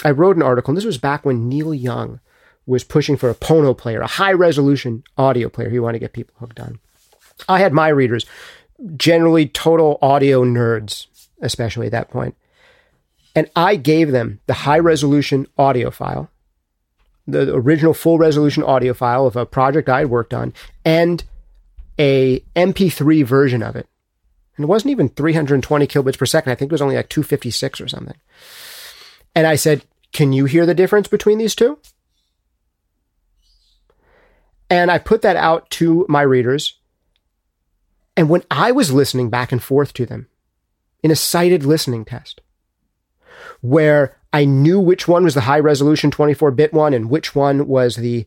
I 0.03 0.11
wrote 0.11 0.35
an 0.35 0.41
article, 0.41 0.71
and 0.71 0.77
this 0.77 0.85
was 0.85 0.97
back 0.97 1.25
when 1.25 1.47
Neil 1.47 1.73
Young 1.73 2.19
was 2.65 2.83
pushing 2.83 3.17
for 3.17 3.29
a 3.29 3.35
Pono 3.35 3.77
player, 3.77 4.01
a 4.01 4.07
high 4.07 4.33
resolution 4.33 5.03
audio 5.17 5.49
player 5.49 5.69
he 5.69 5.79
wanted 5.79 5.99
to 5.99 6.03
get 6.05 6.13
people 6.13 6.35
hooked 6.39 6.59
on. 6.59 6.79
I 7.47 7.59
had 7.59 7.73
my 7.73 7.89
readers, 7.89 8.25
generally 8.97 9.47
total 9.47 9.97
audio 10.01 10.43
nerds, 10.43 11.07
especially 11.41 11.87
at 11.87 11.91
that 11.91 12.09
point. 12.09 12.35
And 13.35 13.49
I 13.55 13.75
gave 13.75 14.11
them 14.11 14.39
the 14.47 14.53
high 14.53 14.79
resolution 14.79 15.47
audio 15.57 15.91
file, 15.91 16.29
the 17.27 17.53
original 17.53 17.93
full 17.93 18.17
resolution 18.17 18.63
audio 18.63 18.93
file 18.93 19.25
of 19.25 19.35
a 19.35 19.45
project 19.45 19.89
I 19.89 19.99
had 19.99 20.09
worked 20.09 20.33
on, 20.33 20.53
and 20.83 21.23
a 21.97 22.39
MP3 22.55 23.23
version 23.25 23.63
of 23.63 23.75
it. 23.75 23.87
And 24.57 24.63
it 24.63 24.67
wasn't 24.67 24.91
even 24.91 25.09
320 25.09 25.87
kilobits 25.87 26.17
per 26.17 26.25
second. 26.25 26.51
I 26.51 26.55
think 26.55 26.71
it 26.71 26.73
was 26.73 26.81
only 26.81 26.95
like 26.95 27.09
256 27.09 27.81
or 27.81 27.87
something. 27.87 28.17
And 29.35 29.47
I 29.47 29.55
said, 29.55 29.83
Can 30.11 30.33
you 30.33 30.45
hear 30.45 30.65
the 30.65 30.73
difference 30.73 31.07
between 31.07 31.37
these 31.37 31.55
two? 31.55 31.79
And 34.69 34.89
I 34.89 34.99
put 34.99 35.21
that 35.21 35.35
out 35.35 35.69
to 35.71 36.05
my 36.07 36.21
readers. 36.21 36.77
And 38.15 38.29
when 38.29 38.43
I 38.51 38.71
was 38.71 38.91
listening 38.93 39.29
back 39.29 39.51
and 39.51 39.61
forth 39.61 39.93
to 39.93 40.05
them 40.05 40.27
in 41.03 41.11
a 41.11 41.15
sighted 41.15 41.65
listening 41.65 42.05
test, 42.05 42.41
where 43.61 44.17
I 44.33 44.45
knew 44.45 44.79
which 44.79 45.07
one 45.07 45.23
was 45.23 45.33
the 45.33 45.41
high 45.41 45.59
resolution 45.59 46.11
24 46.11 46.51
bit 46.51 46.73
one 46.73 46.93
and 46.93 47.09
which 47.09 47.35
one 47.35 47.67
was 47.67 47.95
the 47.95 48.25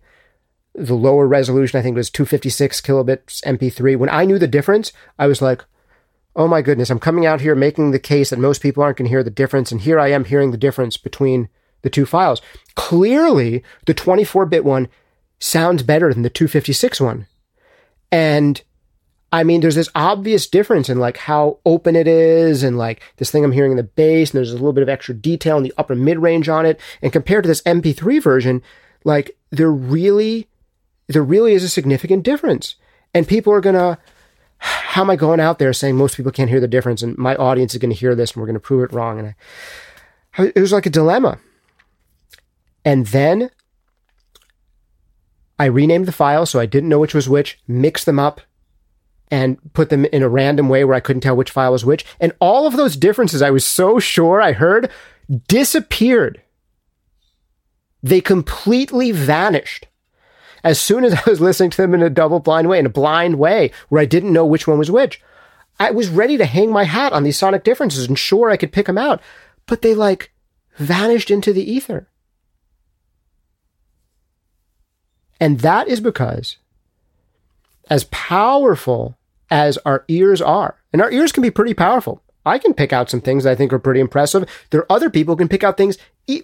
the 0.75 0.95
lower 0.95 1.27
resolution, 1.27 1.79
I 1.79 1.83
think 1.83 1.95
it 1.95 1.99
was 1.99 2.11
256 2.11 2.81
kilobits 2.81 3.43
MP3. 3.45 3.97
When 3.97 4.11
I 4.11 4.25
knew 4.25 4.41
the 4.41 4.49
difference, 4.49 4.93
I 5.19 5.29
was 5.29 5.41
like, 5.41 5.65
oh 6.37 6.49
my 6.49 6.63
goodness, 6.63 6.91
I'm 6.91 6.99
coming 6.99 7.27
out 7.27 7.41
here 7.41 7.55
making 7.55 7.91
the 7.91 7.99
case 7.99 8.31
that 8.31 8.39
most 8.39 8.63
people 8.63 8.83
aren't 8.83 8.99
going 8.99 9.07
to 9.07 9.11
hear 9.11 9.23
the 9.23 9.31
difference. 9.31 9.71
And 9.71 9.81
here 9.81 9.99
I 9.99 10.09
am 10.09 10.25
hearing 10.25 10.51
the 10.51 10.57
difference 10.57 10.97
between 10.97 11.49
the 11.83 11.91
two 11.91 12.07
files. 12.07 12.43
Clearly, 12.75 13.63
the 13.87 13.95
24 13.95 14.47
bit 14.47 14.65
one 14.65 14.89
sounds 15.39 15.83
better 15.83 16.13
than 16.13 16.23
the 16.23 16.31
256 16.31 17.01
one. 17.01 17.27
And 18.11 18.63
I 19.33 19.43
mean, 19.43 19.61
there's 19.61 19.75
this 19.75 19.91
obvious 19.95 20.47
difference 20.47 20.89
in 20.89 20.99
like 20.99 21.17
how 21.17 21.59
open 21.67 21.97
it 21.97 22.07
is 22.07 22.63
and 22.63 22.79
like 22.79 23.03
this 23.17 23.31
thing 23.31 23.45
I'm 23.45 23.53
hearing 23.53 23.73
in 23.73 23.77
the 23.77 23.83
bass 23.83 24.31
and 24.31 24.39
there's 24.39 24.53
a 24.53 24.55
little 24.55 24.73
bit 24.73 24.83
of 24.83 24.89
extra 24.89 25.15
detail 25.15 25.57
in 25.57 25.65
the 25.65 25.75
upper 25.77 25.95
mid 25.95 26.19
range 26.19 26.49
on 26.49 26.67
it. 26.67 26.81
And 27.03 27.13
compared 27.13 27.45
to 27.45 27.49
this 27.49 27.63
MP3 27.63 28.23
version, 28.23 28.63
like 29.05 29.37
there 29.51 29.73
really, 29.73 30.49
there 31.09 31.23
really 31.23 31.55
is 31.55 31.65
a 31.65 31.69
significant 31.69 32.23
difference. 32.23 32.77
And 33.13 33.27
people 33.29 33.53
are 33.53 33.61
going 33.61 33.75
to, 33.75 33.99
how 34.65 35.03
am 35.03 35.11
I 35.11 35.17
going 35.17 35.41
out 35.41 35.59
there 35.59 35.73
saying 35.75 35.97
most 35.97 36.17
people 36.17 36.33
can't 36.33 36.49
hear 36.49 36.61
the 36.61 36.67
difference 36.67 37.03
and 37.03 37.19
my 37.19 37.37
audience 37.37 37.75
is 37.75 37.81
going 37.81 37.93
to 37.93 37.99
hear 37.99 38.15
this 38.15 38.33
and 38.33 38.41
we're 38.41 38.47
going 38.47 38.55
to 38.55 38.61
prove 38.61 38.83
it 38.85 38.95
wrong? 38.95 39.19
And 39.19 39.35
I, 40.39 40.53
it 40.55 40.61
was 40.61 40.73
like 40.73 40.87
a 40.87 40.91
dilemma. 40.91 41.39
And 42.85 43.07
then 43.09 43.51
I 45.59 45.67
renamed 45.67 46.07
the 46.07 46.13
file 46.13 46.47
so 46.47 46.61
I 46.61 46.67
didn't 46.67 46.89
know 46.89 46.99
which 46.99 47.15
was 47.15 47.29
which, 47.29 47.61
mixed 47.69 48.07
them 48.07 48.19
up, 48.19 48.41
and 49.31 49.59
put 49.75 49.91
them 49.91 50.07
in 50.07 50.23
a 50.23 50.29
random 50.29 50.69
way 50.71 50.85
where 50.85 50.97
I 50.97 51.01
couldn't 51.01 51.23
tell 51.23 51.37
which 51.37 51.51
file 51.51 51.73
was 51.73 51.85
which. 51.85 52.07
And 52.19 52.33
all 52.41 52.67
of 52.67 52.77
those 52.77 52.97
differences 52.97 53.43
I 53.43 53.51
was 53.51 53.65
so 53.65 53.99
sure 53.99 54.41
I 54.41 54.53
heard 54.53 54.91
disappeared. 55.47 56.41
They 58.03 58.21
completely 58.21 59.13
vanished. 59.13 59.89
As 60.65 60.81
soon 60.81 61.05
as 61.05 61.15
I 61.27 61.31
was 61.31 61.41
listening 61.41 61.71
to 61.71 61.77
them 61.77 61.95
in 61.95 62.03
a 62.03 62.11
double 62.11 62.41
blind 62.41 62.69
way, 62.69 62.79
in 62.79 62.87
a 62.87 62.91
blind 62.91 63.39
way, 63.39 63.71
where 63.91 64.03
I 64.03 64.07
didn't 64.07 64.33
know 64.33 64.47
which 64.47 64.67
one 64.67 64.79
was 64.79 64.91
which, 64.91 65.23
I 65.79 65.91
was 65.91 66.09
ready 66.09 66.37
to 66.37 66.47
hang 66.47 66.73
my 66.73 66.85
hat 66.85 67.13
on 67.13 67.23
these 67.23 67.39
sonic 67.39 67.63
differences 67.63 68.07
and 68.07 68.19
sure 68.19 68.51
I 68.51 68.57
could 68.57 68.73
pick 68.73 68.87
them 68.87 68.99
out. 68.99 69.21
But 69.67 69.83
they 69.83 69.95
like 69.95 70.33
vanished 70.77 71.31
into 71.31 71.53
the 71.53 71.71
ether. 71.71 72.09
And 75.41 75.61
that 75.61 75.89
is 75.89 76.01
because 76.01 76.57
as 77.91 78.05
powerful 78.05 79.19
as 79.51 79.79
our 79.79 80.05
ears 80.09 80.41
are, 80.41 80.81
and 80.93 81.03
our 81.03 81.11
ears 81.11 81.33
can 81.33 81.43
be 81.43 81.51
pretty 81.51 81.75
powerful. 81.75 82.23
I 82.45 82.59
can 82.59 82.75
pick 82.75 82.93
out 82.93 83.11
some 83.11 83.21
things 83.21 83.47
I 83.47 83.55
think 83.55 83.73
are 83.73 83.79
pretty 83.79 84.01
impressive. 84.01 84.49
There 84.71 84.81
are 84.81 84.93
other 84.93 85.11
people 85.11 85.35
who 85.35 85.39
can 85.39 85.49
pick 85.49 85.65
out 85.65 85.77
things 85.77 85.97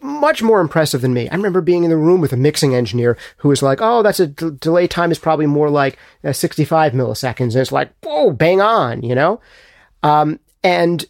much 0.02 0.42
more 0.42 0.60
impressive 0.60 1.00
than 1.00 1.14
me. 1.14 1.28
I 1.28 1.34
remember 1.34 1.60
being 1.60 1.84
in 1.84 1.90
the 1.90 1.96
room 1.96 2.20
with 2.20 2.32
a 2.32 2.36
mixing 2.36 2.74
engineer 2.74 3.16
who 3.38 3.48
was 3.48 3.62
like, 3.62 3.78
"Oh, 3.80 4.02
that's 4.02 4.20
a 4.20 4.26
d- 4.26 4.50
delay 4.60 4.86
time 4.86 5.10
is 5.10 5.18
probably 5.18 5.46
more 5.46 5.70
like 5.70 5.98
uh, 6.24 6.32
65 6.32 6.92
milliseconds," 6.92 7.52
and 7.52 7.56
it's 7.56 7.72
like, 7.72 7.90
"Whoa, 8.02 8.30
bang 8.30 8.60
on," 8.60 9.02
you 9.02 9.14
know. 9.14 9.40
Um, 10.02 10.38
and 10.62 11.04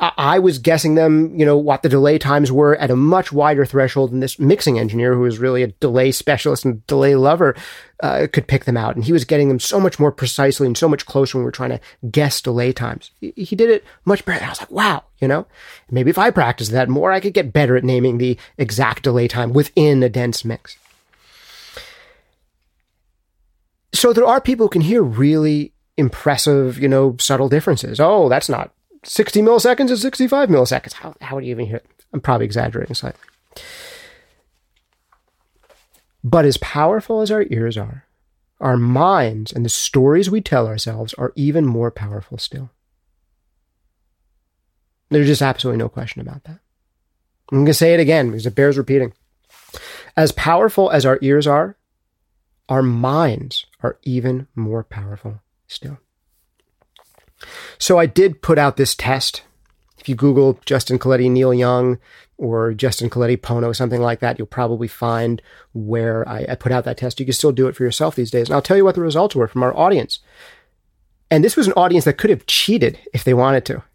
I 0.00 0.38
was 0.38 0.58
guessing 0.58 0.94
them, 0.94 1.38
you 1.38 1.44
know, 1.44 1.56
what 1.56 1.82
the 1.82 1.88
delay 1.88 2.18
times 2.18 2.52
were 2.52 2.76
at 2.76 2.90
a 2.90 2.96
much 2.96 3.32
wider 3.32 3.64
threshold 3.64 4.12
than 4.12 4.20
this 4.20 4.38
mixing 4.38 4.78
engineer, 4.78 5.14
who 5.14 5.20
was 5.20 5.38
really 5.38 5.62
a 5.62 5.68
delay 5.68 6.12
specialist 6.12 6.64
and 6.64 6.86
delay 6.86 7.14
lover, 7.14 7.54
uh, 8.02 8.26
could 8.32 8.46
pick 8.46 8.64
them 8.64 8.76
out. 8.76 8.94
And 8.94 9.04
he 9.04 9.12
was 9.12 9.24
getting 9.24 9.48
them 9.48 9.60
so 9.60 9.80
much 9.80 9.98
more 9.98 10.12
precisely 10.12 10.66
and 10.66 10.76
so 10.76 10.88
much 10.88 11.06
closer 11.06 11.38
when 11.38 11.42
we 11.42 11.46
were 11.46 11.52
trying 11.52 11.70
to 11.70 11.80
guess 12.10 12.40
delay 12.40 12.72
times. 12.72 13.10
He 13.20 13.56
did 13.56 13.70
it 13.70 13.84
much 14.04 14.24
better. 14.24 14.44
I 14.44 14.48
was 14.48 14.60
like, 14.60 14.70
wow, 14.70 15.04
you 15.20 15.28
know, 15.28 15.46
maybe 15.90 16.10
if 16.10 16.18
I 16.18 16.30
practiced 16.30 16.72
that 16.72 16.88
more, 16.88 17.12
I 17.12 17.20
could 17.20 17.34
get 17.34 17.52
better 17.52 17.76
at 17.76 17.84
naming 17.84 18.18
the 18.18 18.38
exact 18.58 19.02
delay 19.02 19.28
time 19.28 19.52
within 19.52 20.02
a 20.02 20.08
dense 20.08 20.44
mix. 20.44 20.76
So 23.94 24.12
there 24.12 24.26
are 24.26 24.40
people 24.40 24.66
who 24.66 24.70
can 24.70 24.82
hear 24.82 25.02
really 25.02 25.72
impressive, 25.96 26.78
you 26.78 26.88
know, 26.88 27.16
subtle 27.18 27.48
differences. 27.48 28.00
Oh, 28.00 28.28
that's 28.28 28.48
not 28.48 28.72
60 29.04 29.42
milliseconds 29.42 29.90
is 29.90 30.02
65 30.02 30.48
milliseconds. 30.48 30.94
How, 30.94 31.14
how 31.20 31.34
would 31.34 31.44
you 31.44 31.50
even 31.50 31.66
hear 31.66 31.76
it? 31.76 31.86
I'm 32.12 32.20
probably 32.20 32.46
exaggerating 32.46 32.94
slightly. 32.94 33.20
But 36.22 36.44
as 36.44 36.56
powerful 36.58 37.20
as 37.20 37.30
our 37.30 37.44
ears 37.50 37.76
are, 37.76 38.04
our 38.60 38.76
minds 38.76 39.52
and 39.52 39.64
the 39.64 39.68
stories 39.68 40.30
we 40.30 40.40
tell 40.40 40.68
ourselves 40.68 41.14
are 41.14 41.32
even 41.34 41.66
more 41.66 41.90
powerful 41.90 42.38
still. 42.38 42.70
There's 45.10 45.26
just 45.26 45.42
absolutely 45.42 45.78
no 45.78 45.88
question 45.88 46.20
about 46.20 46.44
that. 46.44 46.60
I'm 47.50 47.58
going 47.58 47.66
to 47.66 47.74
say 47.74 47.92
it 47.92 48.00
again 48.00 48.28
because 48.30 48.46
it 48.46 48.54
bears 48.54 48.78
repeating. 48.78 49.12
As 50.16 50.32
powerful 50.32 50.90
as 50.90 51.04
our 51.04 51.18
ears 51.22 51.46
are, 51.46 51.76
our 52.68 52.82
minds 52.82 53.66
are 53.82 53.98
even 54.04 54.46
more 54.54 54.84
powerful 54.84 55.40
still. 55.66 55.98
So 57.78 57.98
I 57.98 58.06
did 58.06 58.42
put 58.42 58.58
out 58.58 58.76
this 58.76 58.94
test. 58.94 59.42
If 59.98 60.08
you 60.08 60.14
Google 60.14 60.58
Justin 60.64 60.98
Colletti, 60.98 61.30
Neil 61.30 61.54
Young, 61.54 61.98
or 62.42 62.74
Justin 62.74 63.08
Colletti 63.08 63.36
Pono, 63.36 63.74
something 63.74 64.00
like 64.00 64.18
that, 64.18 64.36
you'll 64.38 64.46
probably 64.46 64.88
find 64.88 65.40
where 65.74 66.28
I, 66.28 66.44
I, 66.48 66.54
put 66.56 66.72
out 66.72 66.84
that 66.84 66.96
test. 66.96 67.20
You 67.20 67.26
can 67.26 67.34
still 67.34 67.52
do 67.52 67.68
it 67.68 67.76
for 67.76 67.84
yourself 67.84 68.16
these 68.16 68.32
days. 68.32 68.48
And 68.48 68.54
I'll 68.54 68.62
tell 68.62 68.76
you 68.76 68.84
what 68.84 68.96
the 68.96 69.00
results 69.00 69.36
were 69.36 69.46
from 69.46 69.62
our 69.62 69.76
audience. 69.76 70.18
And 71.30 71.44
this 71.44 71.56
was 71.56 71.68
an 71.68 71.72
audience 71.74 72.04
that 72.04 72.18
could 72.18 72.30
have 72.30 72.46
cheated 72.46 72.98
if 73.14 73.22
they 73.22 73.34
wanted 73.34 73.64
to. 73.66 73.82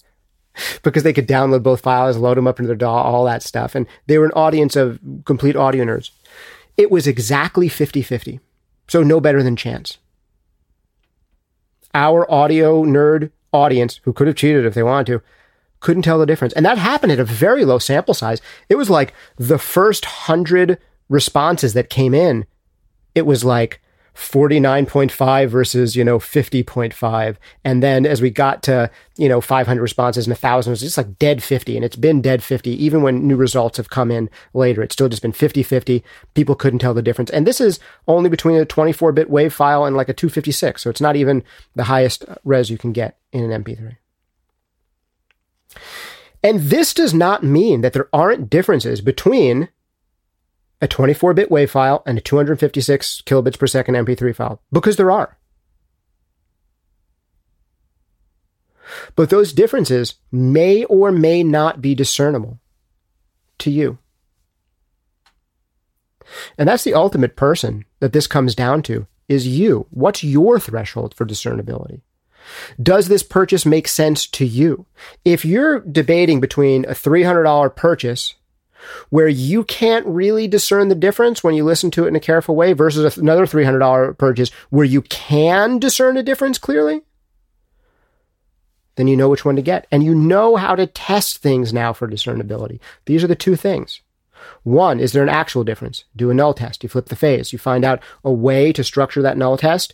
Because 0.81 1.03
they 1.03 1.13
could 1.13 1.27
download 1.27 1.61
both 1.61 1.81
files, 1.81 2.17
load 2.17 2.35
them 2.35 2.47
up 2.47 2.57
into 2.57 2.65
their 2.67 2.75
DAW, 2.75 3.03
all 3.03 3.25
that 3.25 3.43
stuff. 3.43 3.75
And 3.75 3.85
they 4.07 4.17
were 4.17 4.25
an 4.25 4.31
audience 4.31 4.75
of 4.75 4.99
complete 5.23 5.55
audio 5.55 5.85
nerds. 5.85 6.09
It 6.77 6.89
was 6.89 7.05
exactly 7.05 7.69
50 7.69 8.01
50. 8.01 8.39
So 8.87 9.03
no 9.03 9.19
better 9.19 9.43
than 9.43 9.55
chance. 9.55 9.99
Our 11.93 12.29
audio 12.31 12.83
nerd 12.85 13.29
audience 13.51 13.99
who 14.03 14.13
could 14.13 14.27
have 14.27 14.35
cheated 14.35 14.65
if 14.65 14.73
they 14.73 14.83
wanted 14.83 15.07
to 15.07 15.21
couldn't 15.79 16.03
tell 16.03 16.19
the 16.19 16.25
difference. 16.25 16.53
And 16.53 16.65
that 16.65 16.77
happened 16.77 17.11
at 17.11 17.19
a 17.19 17.25
very 17.25 17.63
low 17.63 17.77
sample 17.77 18.13
size. 18.13 18.41
It 18.67 18.75
was 18.75 18.89
like 18.89 19.13
the 19.35 19.59
first 19.59 20.05
hundred 20.05 20.79
responses 21.09 21.73
that 21.73 21.89
came 21.89 22.13
in, 22.13 22.45
it 23.15 23.25
was 23.25 23.43
like 23.43 23.81
49.5 24.17 25.47
versus, 25.47 25.95
you 25.95 26.03
know, 26.03 26.17
50.5. 26.17 27.37
And 27.63 27.83
then 27.83 28.03
as 28.03 28.19
we 28.19 28.31
got 28.31 28.63
to, 28.63 28.89
you 29.15 29.29
know, 29.29 29.39
500 29.39 29.79
responses 29.79 30.25
and 30.25 30.33
a 30.33 30.35
thousand, 30.35 30.71
it 30.71 30.73
was 30.73 30.81
just 30.81 30.97
like 30.97 31.19
dead 31.19 31.43
50. 31.43 31.75
And 31.75 31.85
it's 31.85 31.95
been 31.95 32.19
dead 32.19 32.41
50. 32.41 32.71
Even 32.83 33.03
when 33.03 33.27
new 33.27 33.35
results 33.35 33.77
have 33.77 33.91
come 33.91 34.09
in 34.09 34.27
later, 34.55 34.81
it's 34.81 34.93
still 34.93 35.07
just 35.07 35.21
been 35.21 35.33
50 35.33 35.61
50. 35.61 36.03
People 36.33 36.55
couldn't 36.55 36.79
tell 36.79 36.95
the 36.95 37.03
difference. 37.03 37.29
And 37.29 37.45
this 37.45 37.61
is 37.61 37.79
only 38.07 38.27
between 38.27 38.57
a 38.57 38.65
24 38.65 39.11
bit 39.11 39.29
WAV 39.29 39.51
file 39.51 39.85
and 39.85 39.95
like 39.95 40.09
a 40.09 40.13
256. 40.13 40.81
So 40.81 40.89
it's 40.89 41.01
not 41.01 41.15
even 41.15 41.43
the 41.75 41.83
highest 41.83 42.25
res 42.43 42.71
you 42.71 42.77
can 42.79 42.93
get 42.93 43.19
in 43.31 43.49
an 43.49 43.63
MP3. 43.63 43.97
And 46.43 46.59
this 46.59 46.91
does 46.95 47.13
not 47.13 47.43
mean 47.43 47.81
that 47.81 47.93
there 47.93 48.09
aren't 48.11 48.49
differences 48.49 48.99
between 48.99 49.69
a 50.81 50.87
24 50.87 51.33
bit 51.33 51.49
WAV 51.49 51.69
file 51.69 52.03
and 52.05 52.17
a 52.17 52.21
256 52.21 53.23
kilobits 53.25 53.57
per 53.57 53.67
second 53.67 53.95
MP3 53.95 54.35
file, 54.35 54.61
because 54.71 54.95
there 54.95 55.11
are. 55.11 55.37
But 59.15 59.29
those 59.29 59.53
differences 59.53 60.15
may 60.31 60.85
or 60.85 61.11
may 61.11 61.43
not 61.43 61.81
be 61.81 61.95
discernible 61.95 62.59
to 63.59 63.71
you. 63.71 63.97
And 66.57 66.67
that's 66.67 66.83
the 66.83 66.93
ultimate 66.93 67.35
person 67.35 67.85
that 67.99 68.13
this 68.13 68.27
comes 68.27 68.55
down 68.55 68.81
to 68.83 69.07
is 69.27 69.47
you. 69.47 69.87
What's 69.89 70.23
your 70.23 70.59
threshold 70.59 71.13
for 71.13 71.25
discernibility? 71.25 72.01
Does 72.81 73.07
this 73.07 73.23
purchase 73.23 73.65
make 73.65 73.87
sense 73.87 74.25
to 74.27 74.45
you? 74.45 74.85
If 75.25 75.43
you're 75.43 75.81
debating 75.81 76.39
between 76.39 76.85
a 76.85 76.89
$300 76.89 77.75
purchase 77.75 78.35
where 79.09 79.27
you 79.27 79.63
can't 79.63 80.05
really 80.05 80.47
discern 80.47 80.87
the 80.87 80.95
difference 80.95 81.43
when 81.43 81.55
you 81.55 81.63
listen 81.63 81.91
to 81.91 82.05
it 82.05 82.09
in 82.09 82.15
a 82.15 82.21
careful 82.21 82.55
way 82.55 82.73
versus 82.73 83.17
another 83.17 83.45
$300 83.45 84.17
purchase 84.17 84.49
where 84.69 84.85
you 84.85 85.01
can 85.03 85.79
discern 85.79 86.17
a 86.17 86.23
difference 86.23 86.57
clearly, 86.57 87.01
then 88.95 89.07
you 89.07 89.15
know 89.15 89.29
which 89.29 89.45
one 89.45 89.55
to 89.55 89.61
get. 89.61 89.87
And 89.91 90.03
you 90.03 90.15
know 90.15 90.55
how 90.55 90.75
to 90.75 90.87
test 90.87 91.37
things 91.37 91.73
now 91.73 91.93
for 91.93 92.07
discernibility. 92.07 92.81
These 93.05 93.23
are 93.23 93.27
the 93.27 93.35
two 93.35 93.55
things. 93.55 94.01
One, 94.63 94.99
is 94.99 95.13
there 95.13 95.23
an 95.23 95.29
actual 95.29 95.63
difference? 95.63 96.05
Do 96.15 96.29
a 96.29 96.33
null 96.33 96.53
test. 96.53 96.83
You 96.83 96.89
flip 96.89 97.07
the 97.07 97.15
phase. 97.15 97.51
You 97.51 97.59
find 97.59 97.83
out 97.83 98.01
a 98.23 98.31
way 98.31 98.71
to 98.73 98.83
structure 98.83 99.21
that 99.21 99.37
null 99.37 99.57
test 99.57 99.93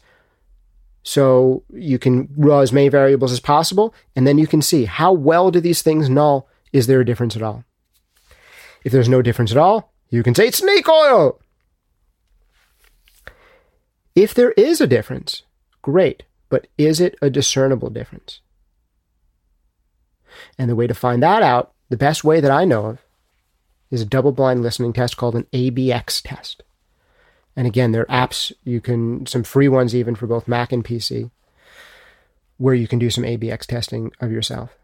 so 1.03 1.63
you 1.69 1.99
can 1.99 2.29
row 2.37 2.59
as 2.59 2.71
many 2.71 2.87
variables 2.87 3.31
as 3.31 3.39
possible, 3.39 3.93
and 4.15 4.25
then 4.25 4.37
you 4.37 4.47
can 4.47 4.61
see 4.61 4.85
how 4.85 5.11
well 5.11 5.51
do 5.51 5.59
these 5.59 5.81
things 5.81 6.09
null? 6.09 6.47
Is 6.71 6.87
there 6.87 7.01
a 7.01 7.05
difference 7.05 7.35
at 7.35 7.41
all? 7.41 7.65
If 8.83 8.91
there's 8.91 9.09
no 9.09 9.21
difference 9.21 9.51
at 9.51 9.57
all, 9.57 9.93
you 10.09 10.23
can 10.23 10.35
say 10.35 10.47
it's 10.47 10.59
snake 10.59 10.87
oil. 10.87 11.39
If 14.15 14.33
there 14.33 14.51
is 14.51 14.79
a 14.79 14.87
difference, 14.87 15.43
great, 15.81 16.23
but 16.49 16.67
is 16.77 16.99
it 16.99 17.15
a 17.21 17.29
discernible 17.29 17.89
difference? 17.89 18.41
And 20.57 20.69
the 20.69 20.75
way 20.75 20.87
to 20.87 20.93
find 20.93 21.23
that 21.23 21.41
out, 21.41 21.73
the 21.89 21.97
best 21.97 22.23
way 22.23 22.39
that 22.39 22.51
I 22.51 22.65
know 22.65 22.85
of, 22.85 22.99
is 23.89 24.01
a 24.01 24.05
double 24.05 24.31
blind 24.31 24.61
listening 24.61 24.93
test 24.93 25.17
called 25.17 25.35
an 25.35 25.47
ABX 25.53 26.21
test. 26.23 26.63
And 27.55 27.67
again, 27.67 27.91
there 27.91 28.09
are 28.09 28.27
apps 28.27 28.51
you 28.63 28.81
can, 28.81 29.25
some 29.25 29.43
free 29.43 29.67
ones 29.67 29.95
even 29.95 30.15
for 30.15 30.27
both 30.27 30.47
Mac 30.47 30.71
and 30.71 30.83
PC, 30.83 31.29
where 32.57 32.73
you 32.73 32.87
can 32.87 32.99
do 32.99 33.09
some 33.09 33.23
ABX 33.23 33.65
testing 33.65 34.11
of 34.19 34.31
yourself. 34.31 34.75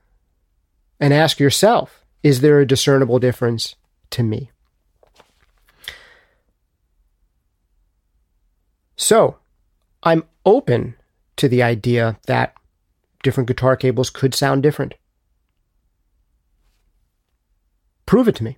And 0.99 1.13
ask 1.13 1.39
yourself, 1.39 2.03
is 2.21 2.41
there 2.41 2.59
a 2.59 2.67
discernible 2.67 3.19
difference 3.19 3.75
to 4.11 4.23
me? 4.23 4.51
So, 8.95 9.37
I'm 10.03 10.23
open 10.45 10.95
to 11.37 11.47
the 11.47 11.63
idea 11.63 12.19
that 12.27 12.53
different 13.23 13.47
guitar 13.47 13.75
cables 13.75 14.09
could 14.09 14.35
sound 14.35 14.63
different. 14.63 14.93
Prove 18.05 18.27
it 18.27 18.35
to 18.35 18.43
me. 18.43 18.57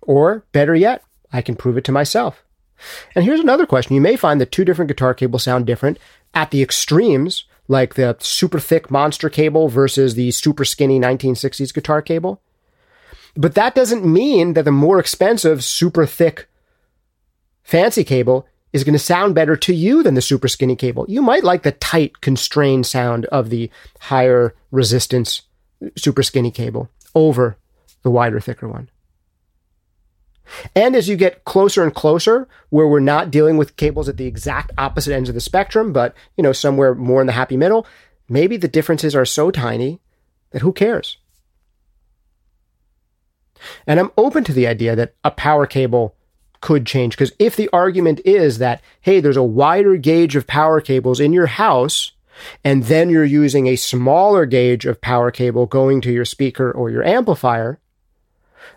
Or, 0.00 0.44
better 0.52 0.74
yet, 0.74 1.02
I 1.32 1.42
can 1.42 1.56
prove 1.56 1.76
it 1.76 1.84
to 1.84 1.92
myself. 1.92 2.44
And 3.14 3.24
here's 3.24 3.40
another 3.40 3.66
question. 3.66 3.94
You 3.94 4.00
may 4.00 4.16
find 4.16 4.40
that 4.40 4.52
two 4.52 4.64
different 4.64 4.88
guitar 4.88 5.14
cables 5.14 5.44
sound 5.44 5.66
different 5.66 5.98
at 6.34 6.50
the 6.50 6.62
extremes, 6.62 7.44
like 7.68 7.94
the 7.94 8.16
super 8.20 8.60
thick 8.60 8.90
monster 8.90 9.28
cable 9.28 9.68
versus 9.68 10.14
the 10.14 10.30
super 10.30 10.64
skinny 10.64 10.98
1960s 10.98 11.72
guitar 11.72 12.02
cable. 12.02 12.42
But 13.36 13.54
that 13.54 13.74
doesn't 13.74 14.04
mean 14.04 14.54
that 14.54 14.64
the 14.64 14.70
more 14.70 14.98
expensive, 14.98 15.64
super 15.64 16.06
thick 16.06 16.46
fancy 17.62 18.04
cable 18.04 18.46
is 18.72 18.84
going 18.84 18.92
to 18.92 18.98
sound 18.98 19.34
better 19.34 19.56
to 19.56 19.74
you 19.74 20.02
than 20.02 20.14
the 20.14 20.22
super 20.22 20.48
skinny 20.48 20.76
cable. 20.76 21.06
You 21.08 21.22
might 21.22 21.44
like 21.44 21.62
the 21.62 21.72
tight, 21.72 22.20
constrained 22.20 22.86
sound 22.86 23.24
of 23.26 23.50
the 23.50 23.70
higher 24.00 24.54
resistance 24.70 25.42
super 25.96 26.22
skinny 26.22 26.50
cable 26.50 26.88
over 27.14 27.56
the 28.02 28.10
wider, 28.10 28.40
thicker 28.40 28.68
one. 28.68 28.90
And 30.74 30.94
as 30.94 31.08
you 31.08 31.16
get 31.16 31.44
closer 31.44 31.82
and 31.82 31.94
closer, 31.94 32.48
where 32.68 32.86
we're 32.86 33.00
not 33.00 33.30
dealing 33.30 33.56
with 33.56 33.76
cables 33.76 34.08
at 34.08 34.16
the 34.16 34.26
exact 34.26 34.72
opposite 34.76 35.14
ends 35.14 35.28
of 35.28 35.34
the 35.34 35.40
spectrum, 35.40 35.92
but 35.92 36.14
you 36.36 36.42
know, 36.42 36.52
somewhere 36.52 36.94
more 36.94 37.20
in 37.20 37.26
the 37.26 37.32
happy 37.32 37.56
middle, 37.56 37.86
maybe 38.28 38.56
the 38.56 38.68
differences 38.68 39.14
are 39.14 39.24
so 39.24 39.50
tiny 39.50 40.00
that 40.50 40.62
who 40.62 40.72
cares? 40.72 41.18
And 43.86 44.00
I'm 44.00 44.12
open 44.16 44.44
to 44.44 44.52
the 44.52 44.66
idea 44.66 44.96
that 44.96 45.14
a 45.24 45.30
power 45.30 45.66
cable 45.66 46.14
could 46.60 46.86
change 46.86 47.14
because 47.14 47.32
if 47.38 47.56
the 47.56 47.68
argument 47.72 48.20
is 48.24 48.58
that, 48.58 48.80
hey, 49.02 49.20
there's 49.20 49.36
a 49.36 49.42
wider 49.42 49.96
gauge 49.96 50.34
of 50.34 50.46
power 50.46 50.80
cables 50.80 51.20
in 51.20 51.32
your 51.32 51.46
house, 51.46 52.12
and 52.64 52.84
then 52.84 53.10
you're 53.10 53.24
using 53.24 53.66
a 53.66 53.76
smaller 53.76 54.46
gauge 54.46 54.86
of 54.86 55.00
power 55.00 55.30
cable 55.30 55.66
going 55.66 56.00
to 56.00 56.12
your 56.12 56.24
speaker 56.24 56.72
or 56.72 56.90
your 56.90 57.04
amplifier, 57.04 57.78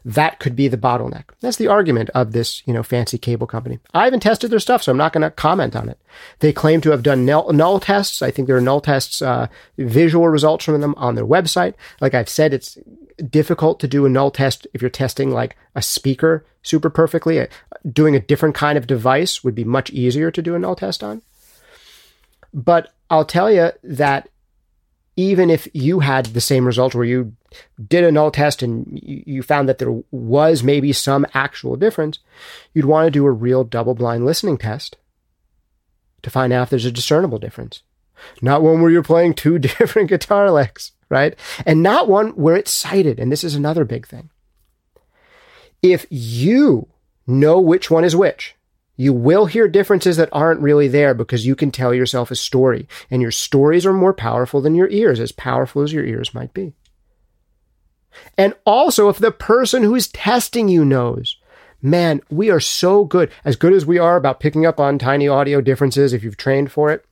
that 0.05 0.39
could 0.39 0.55
be 0.55 0.67
the 0.67 0.77
bottleneck. 0.77 1.25
That's 1.41 1.57
the 1.57 1.67
argument 1.67 2.09
of 2.11 2.31
this, 2.31 2.61
you 2.65 2.73
know, 2.73 2.83
fancy 2.83 3.17
cable 3.17 3.47
company. 3.47 3.79
I 3.93 4.05
haven't 4.05 4.21
tested 4.21 4.51
their 4.51 4.59
stuff, 4.59 4.83
so 4.83 4.91
I'm 4.91 4.97
not 4.97 5.13
going 5.13 5.23
to 5.23 5.31
comment 5.31 5.75
on 5.75 5.89
it. 5.89 5.99
They 6.39 6.53
claim 6.53 6.81
to 6.81 6.91
have 6.91 7.03
done 7.03 7.25
null, 7.25 7.51
null 7.53 7.79
tests. 7.79 8.21
I 8.21 8.31
think 8.31 8.47
there 8.47 8.57
are 8.57 8.61
null 8.61 8.81
tests, 8.81 9.21
uh, 9.21 9.47
visual 9.77 10.27
results 10.29 10.65
from 10.65 10.81
them 10.81 10.95
on 10.97 11.15
their 11.15 11.25
website. 11.25 11.73
Like 12.01 12.13
I've 12.13 12.29
said, 12.29 12.53
it's 12.53 12.77
difficult 13.29 13.79
to 13.79 13.88
do 13.88 14.05
a 14.05 14.09
null 14.09 14.31
test 14.31 14.67
if 14.73 14.81
you're 14.81 14.89
testing 14.89 15.31
like 15.31 15.55
a 15.75 15.81
speaker 15.81 16.45
super 16.61 16.89
perfectly. 16.89 17.39
Uh, 17.39 17.47
doing 17.91 18.15
a 18.15 18.19
different 18.19 18.55
kind 18.55 18.77
of 18.77 18.88
device 18.88 19.43
would 19.43 19.55
be 19.55 19.63
much 19.63 19.89
easier 19.91 20.31
to 20.31 20.41
do 20.41 20.55
a 20.55 20.59
null 20.59 20.75
test 20.75 21.03
on. 21.03 21.21
But 22.53 22.93
I'll 23.09 23.25
tell 23.25 23.51
you 23.51 23.71
that 23.83 24.29
even 25.18 25.49
if 25.49 25.68
you 25.74 25.99
had 25.99 26.28
the 26.28 26.39
same 26.39 26.65
result 26.65 26.93
where 26.93 27.03
you 27.03 27.36
did 27.88 28.03
a 28.03 28.11
null 28.11 28.30
test 28.30 28.61
and 28.61 28.88
you 29.03 29.41
found 29.41 29.68
that 29.68 29.80
there 29.80 29.99
was 30.11 30.61
maybe 30.61 30.93
some 30.93 31.26
actual 31.34 31.76
difference, 31.76 32.20
you'd 32.74 32.86
want 32.86 33.07
to 33.07 33.11
do 33.11 33.26
a 33.26 33.32
real 33.32 33.63
double 33.63 33.95
blind 33.95 34.26
listening 34.26 34.57
test 34.57 34.95
to 36.22 36.30
find 36.30 36.53
out 36.53 36.63
if 36.63 36.70
there's 36.70 36.86
a 36.86 36.91
discernible 36.91 37.39
difference. 37.39 37.82
Not 38.41 38.61
one 38.61 38.82
where 38.82 38.91
you're 38.91 39.03
playing 39.03 39.34
two 39.34 39.57
different 39.59 40.09
guitar 40.09 40.51
licks, 40.51 40.91
right? 41.09 41.36
And 41.65 41.82
not 41.82 42.07
one 42.07 42.30
where 42.30 42.55
it's 42.55 42.72
sighted. 42.72 43.20
And 43.20 43.32
this 43.32 43.43
is 43.43 43.55
another 43.55 43.86
big 43.86 44.07
thing. 44.07 44.30
If 45.82 46.05
you 46.09 46.88
know 47.26 47.59
which 47.59 47.89
one 47.89 48.03
is 48.03 48.15
which, 48.15 48.55
you 48.97 49.13
will 49.13 49.45
hear 49.45 49.67
differences 49.67 50.17
that 50.17 50.29
aren't 50.31 50.59
really 50.59 50.87
there 50.87 51.13
because 51.13 51.45
you 51.45 51.55
can 51.55 51.71
tell 51.71 51.93
yourself 51.93 52.31
a 52.31 52.35
story, 52.35 52.87
and 53.09 53.21
your 53.21 53.31
stories 53.31 53.85
are 53.85 53.93
more 53.93 54.13
powerful 54.13 54.59
than 54.59 54.75
your 54.75 54.89
ears, 54.89 55.19
as 55.19 55.31
powerful 55.31 55.83
as 55.83 55.93
your 55.93 56.03
ears 56.03 56.33
might 56.33 56.53
be. 56.53 56.73
And 58.37 58.55
also, 58.65 59.07
if 59.07 59.19
the 59.19 59.31
person 59.31 59.83
who's 59.83 60.07
testing 60.07 60.67
you 60.67 60.83
knows, 60.83 61.37
man, 61.81 62.21
we 62.31 62.49
are 62.49 62.59
so 62.59 63.05
good, 63.05 63.31
as 63.45 63.55
good 63.55 63.73
as 63.73 63.85
we 63.85 63.99
are 63.99 64.17
about 64.17 64.39
picking 64.39 64.65
up 64.65 64.79
on 64.79 64.97
tiny 64.97 65.27
audio 65.27 65.61
differences 65.61 66.11
if 66.11 66.23
you've 66.23 66.37
trained 66.37 66.71
for 66.71 66.91
it, 66.91 67.05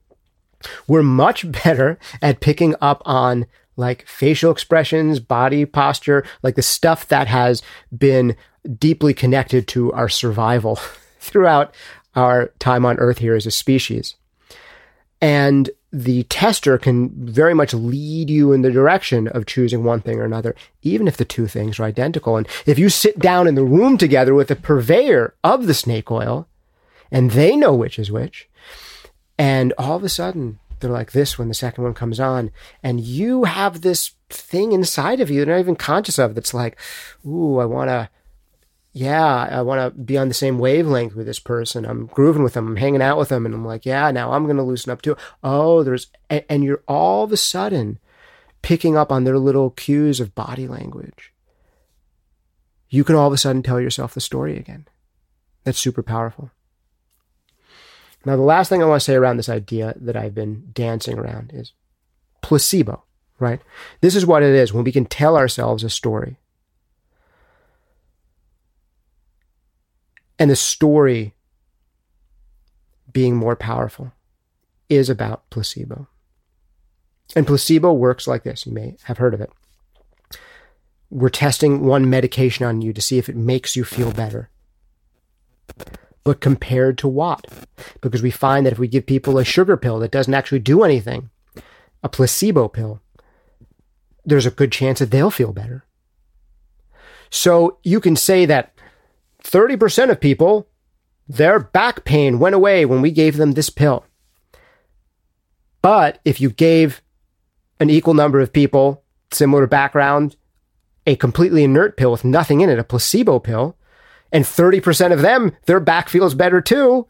we're 0.87 1.03
much 1.03 1.49
better 1.63 1.99
at 2.21 2.39
picking 2.39 2.75
up 2.81 3.03
on 3.05 3.45
like 3.77 4.07
facial 4.07 4.51
expressions, 4.51 5.19
body 5.19 5.65
posture, 5.65 6.25
like 6.41 6.55
the 6.55 6.61
stuff 6.61 7.07
that 7.09 7.27
has 7.27 7.61
been 7.95 8.35
deeply 8.79 9.13
connected 9.13 9.67
to 9.67 9.91
our 9.91 10.09
survival 10.09 10.79
throughout 11.29 11.73
our 12.15 12.47
time 12.59 12.85
on 12.85 12.97
Earth 12.97 13.19
here 13.19 13.35
as 13.35 13.45
a 13.45 13.51
species. 13.51 14.15
And 15.21 15.69
the 15.91 16.23
tester 16.23 16.77
can 16.77 17.09
very 17.31 17.53
much 17.53 17.73
lead 17.73 18.29
you 18.29 18.51
in 18.51 18.61
the 18.61 18.71
direction 18.71 19.27
of 19.29 19.45
choosing 19.45 19.83
one 19.83 20.01
thing 20.01 20.19
or 20.19 20.25
another, 20.25 20.53
even 20.81 21.07
if 21.07 21.15
the 21.15 21.25
two 21.25 21.47
things 21.47 21.79
are 21.79 21.85
identical. 21.85 22.35
And 22.35 22.47
if 22.65 22.77
you 22.77 22.89
sit 22.89 23.19
down 23.19 23.47
in 23.47 23.55
the 23.55 23.63
room 23.63 23.97
together 23.97 24.33
with 24.33 24.51
a 24.51 24.55
purveyor 24.55 25.33
of 25.43 25.67
the 25.67 25.73
snake 25.73 26.11
oil, 26.11 26.47
and 27.11 27.31
they 27.31 27.55
know 27.55 27.73
which 27.73 27.97
is 27.97 28.11
which, 28.11 28.49
and 29.37 29.73
all 29.77 29.95
of 29.95 30.03
a 30.03 30.09
sudden 30.09 30.59
they're 30.79 30.91
like 30.91 31.13
this 31.13 31.39
when 31.39 31.47
the 31.47 31.53
second 31.53 31.83
one 31.83 31.93
comes 31.93 32.19
on, 32.19 32.51
and 32.83 32.99
you 32.99 33.45
have 33.45 33.81
this 33.81 34.11
thing 34.29 34.73
inside 34.73 35.21
of 35.21 35.29
you 35.29 35.37
you're 35.37 35.45
not 35.45 35.59
even 35.59 35.75
conscious 35.77 36.19
of 36.19 36.35
that's 36.35 36.53
like, 36.53 36.77
ooh, 37.25 37.59
I 37.59 37.65
want 37.65 37.89
to 37.89 38.09
yeah, 38.95 39.49
I 39.51 39.61
want 39.61 39.93
to 39.93 40.01
be 40.01 40.17
on 40.17 40.29
the 40.29 40.33
same 40.33 40.57
wavelength 40.57 41.15
with 41.15 41.25
this 41.25 41.37
person. 41.37 41.83
I'm 41.83 42.05
grooving 42.05 42.43
with 42.43 42.53
them. 42.53 42.65
I'm 42.65 42.77
hanging 42.77 43.01
out 43.01 43.17
with 43.17 43.27
them. 43.27 43.45
And 43.45 43.53
I'm 43.53 43.65
like, 43.65 43.85
yeah, 43.85 44.09
now 44.09 44.31
I'm 44.31 44.45
going 44.45 44.55
to 44.55 44.63
loosen 44.63 44.89
up 44.89 45.01
too. 45.01 45.17
Oh, 45.43 45.83
there's, 45.83 46.07
and 46.29 46.63
you're 46.63 46.81
all 46.87 47.25
of 47.25 47.33
a 47.33 47.37
sudden 47.37 47.99
picking 48.61 48.95
up 48.95 49.11
on 49.11 49.25
their 49.25 49.37
little 49.37 49.71
cues 49.71 50.21
of 50.21 50.33
body 50.33 50.65
language. 50.65 51.33
You 52.87 53.03
can 53.03 53.15
all 53.15 53.27
of 53.27 53.33
a 53.33 53.37
sudden 53.37 53.61
tell 53.61 53.81
yourself 53.81 54.13
the 54.13 54.21
story 54.21 54.55
again. 54.55 54.87
That's 55.65 55.77
super 55.77 56.01
powerful. 56.01 56.51
Now, 58.23 58.37
the 58.37 58.43
last 58.43 58.69
thing 58.69 58.81
I 58.81 58.85
want 58.85 59.01
to 59.01 59.05
say 59.05 59.15
around 59.15 59.35
this 59.35 59.49
idea 59.49 59.93
that 59.97 60.15
I've 60.15 60.33
been 60.33 60.69
dancing 60.71 61.19
around 61.19 61.51
is 61.53 61.73
placebo, 62.41 63.03
right? 63.39 63.59
This 63.99 64.15
is 64.15 64.25
what 64.25 64.41
it 64.41 64.55
is 64.55 64.71
when 64.71 64.85
we 64.85 64.93
can 64.93 65.05
tell 65.05 65.35
ourselves 65.35 65.83
a 65.83 65.89
story. 65.89 66.37
And 70.37 70.49
the 70.49 70.55
story 70.55 71.33
being 73.11 73.35
more 73.35 73.55
powerful 73.55 74.11
is 74.89 75.09
about 75.09 75.49
placebo. 75.49 76.07
And 77.35 77.47
placebo 77.47 77.93
works 77.93 78.27
like 78.27 78.43
this. 78.43 78.65
You 78.65 78.73
may 78.73 78.97
have 79.03 79.17
heard 79.17 79.33
of 79.33 79.41
it. 79.41 79.51
We're 81.09 81.29
testing 81.29 81.85
one 81.85 82.09
medication 82.09 82.65
on 82.65 82.81
you 82.81 82.91
to 82.91 83.01
see 83.01 83.17
if 83.17 83.29
it 83.29 83.35
makes 83.35 83.75
you 83.75 83.83
feel 83.83 84.11
better. 84.11 84.49
But 86.23 86.41
compared 86.41 86.97
to 86.99 87.07
what? 87.07 87.45
Because 88.01 88.21
we 88.21 88.31
find 88.31 88.65
that 88.65 88.73
if 88.73 88.79
we 88.79 88.87
give 88.87 89.05
people 89.05 89.37
a 89.37 89.45
sugar 89.45 89.77
pill 89.77 89.99
that 89.99 90.11
doesn't 90.11 90.33
actually 90.33 90.59
do 90.59 90.83
anything, 90.83 91.29
a 92.03 92.09
placebo 92.09 92.67
pill, 92.67 93.01
there's 94.25 94.45
a 94.45 94.51
good 94.51 94.71
chance 94.71 94.99
that 94.99 95.11
they'll 95.11 95.31
feel 95.31 95.53
better. 95.53 95.85
So 97.29 97.77
you 97.83 97.99
can 97.99 98.15
say 98.15 98.45
that 98.45 98.74
30% 99.45 100.09
of 100.09 100.19
people, 100.19 100.67
their 101.27 101.59
back 101.59 102.03
pain 102.03 102.39
went 102.39 102.55
away 102.55 102.85
when 102.85 103.01
we 103.01 103.11
gave 103.11 103.37
them 103.37 103.53
this 103.53 103.69
pill. 103.69 104.05
But 105.81 106.19
if 106.25 106.41
you 106.41 106.49
gave 106.49 107.01
an 107.79 107.89
equal 107.89 108.15
number 108.15 108.39
of 108.39 108.53
people, 108.53 109.03
similar 109.31 109.67
background, 109.67 110.35
a 111.05 111.15
completely 111.15 111.63
inert 111.63 111.95
pill 111.95 112.11
with 112.11 112.25
nothing 112.25 112.61
in 112.61 112.69
it, 112.69 112.79
a 112.79 112.83
placebo 112.83 113.39
pill, 113.39 113.77
and 114.31 114.43
30% 114.43 115.13
of 115.13 115.21
them, 115.21 115.55
their 115.65 115.79
back 115.79 116.09
feels 116.09 116.33
better 116.33 116.59
too, 116.59 117.07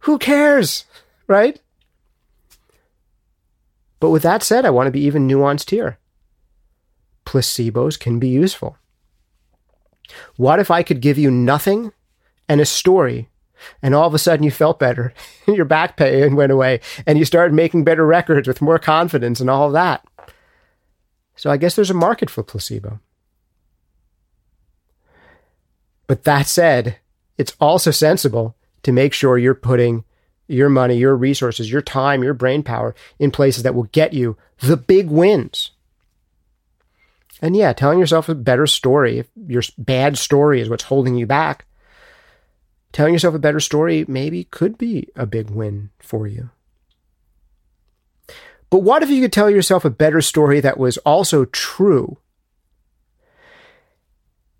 who 0.00 0.18
cares? 0.18 0.84
Right? 1.26 1.60
But 4.00 4.10
with 4.10 4.22
that 4.22 4.42
said, 4.42 4.64
I 4.64 4.70
want 4.70 4.86
to 4.86 4.92
be 4.92 5.00
even 5.00 5.28
nuanced 5.28 5.70
here. 5.70 5.98
Placebos 7.26 7.98
can 7.98 8.18
be 8.18 8.28
useful. 8.28 8.78
What 10.36 10.60
if 10.60 10.70
I 10.70 10.82
could 10.82 11.00
give 11.00 11.18
you 11.18 11.30
nothing 11.30 11.92
and 12.48 12.60
a 12.60 12.66
story 12.66 13.28
and 13.82 13.94
all 13.94 14.06
of 14.06 14.14
a 14.14 14.18
sudden 14.18 14.44
you 14.44 14.50
felt 14.50 14.78
better 14.78 15.12
and 15.46 15.56
your 15.56 15.64
back 15.64 15.96
pain 15.96 16.36
went 16.36 16.52
away 16.52 16.80
and 17.06 17.18
you 17.18 17.24
started 17.24 17.54
making 17.54 17.84
better 17.84 18.06
records 18.06 18.48
with 18.48 18.62
more 18.62 18.78
confidence 18.78 19.40
and 19.40 19.50
all 19.50 19.66
of 19.66 19.72
that. 19.72 20.04
So 21.36 21.50
I 21.50 21.56
guess 21.56 21.76
there's 21.76 21.90
a 21.90 21.94
market 21.94 22.30
for 22.30 22.42
placebo. 22.42 23.00
But 26.06 26.24
that 26.24 26.46
said, 26.46 26.96
it's 27.36 27.54
also 27.60 27.90
sensible 27.90 28.56
to 28.82 28.92
make 28.92 29.12
sure 29.12 29.38
you're 29.38 29.54
putting 29.54 30.04
your 30.48 30.70
money, 30.70 30.96
your 30.96 31.14
resources, 31.14 31.70
your 31.70 31.82
time, 31.82 32.24
your 32.24 32.34
brain 32.34 32.62
power 32.62 32.94
in 33.18 33.30
places 33.30 33.62
that 33.62 33.74
will 33.74 33.84
get 33.84 34.14
you 34.14 34.36
the 34.60 34.76
big 34.76 35.08
wins. 35.08 35.72
And 37.40 37.56
yeah, 37.56 37.72
telling 37.72 37.98
yourself 37.98 38.28
a 38.28 38.34
better 38.34 38.66
story, 38.66 39.18
if 39.18 39.28
your 39.46 39.62
bad 39.76 40.18
story 40.18 40.60
is 40.60 40.68
what's 40.68 40.84
holding 40.84 41.14
you 41.14 41.26
back, 41.26 41.66
telling 42.92 43.12
yourself 43.12 43.34
a 43.34 43.38
better 43.38 43.60
story 43.60 44.04
maybe 44.08 44.44
could 44.44 44.76
be 44.76 45.08
a 45.14 45.26
big 45.26 45.50
win 45.50 45.90
for 45.98 46.26
you. 46.26 46.50
But 48.70 48.80
what 48.80 49.02
if 49.02 49.08
you 49.08 49.22
could 49.22 49.32
tell 49.32 49.48
yourself 49.48 49.84
a 49.84 49.90
better 49.90 50.20
story 50.20 50.60
that 50.60 50.78
was 50.78 50.98
also 50.98 51.46
true 51.46 52.18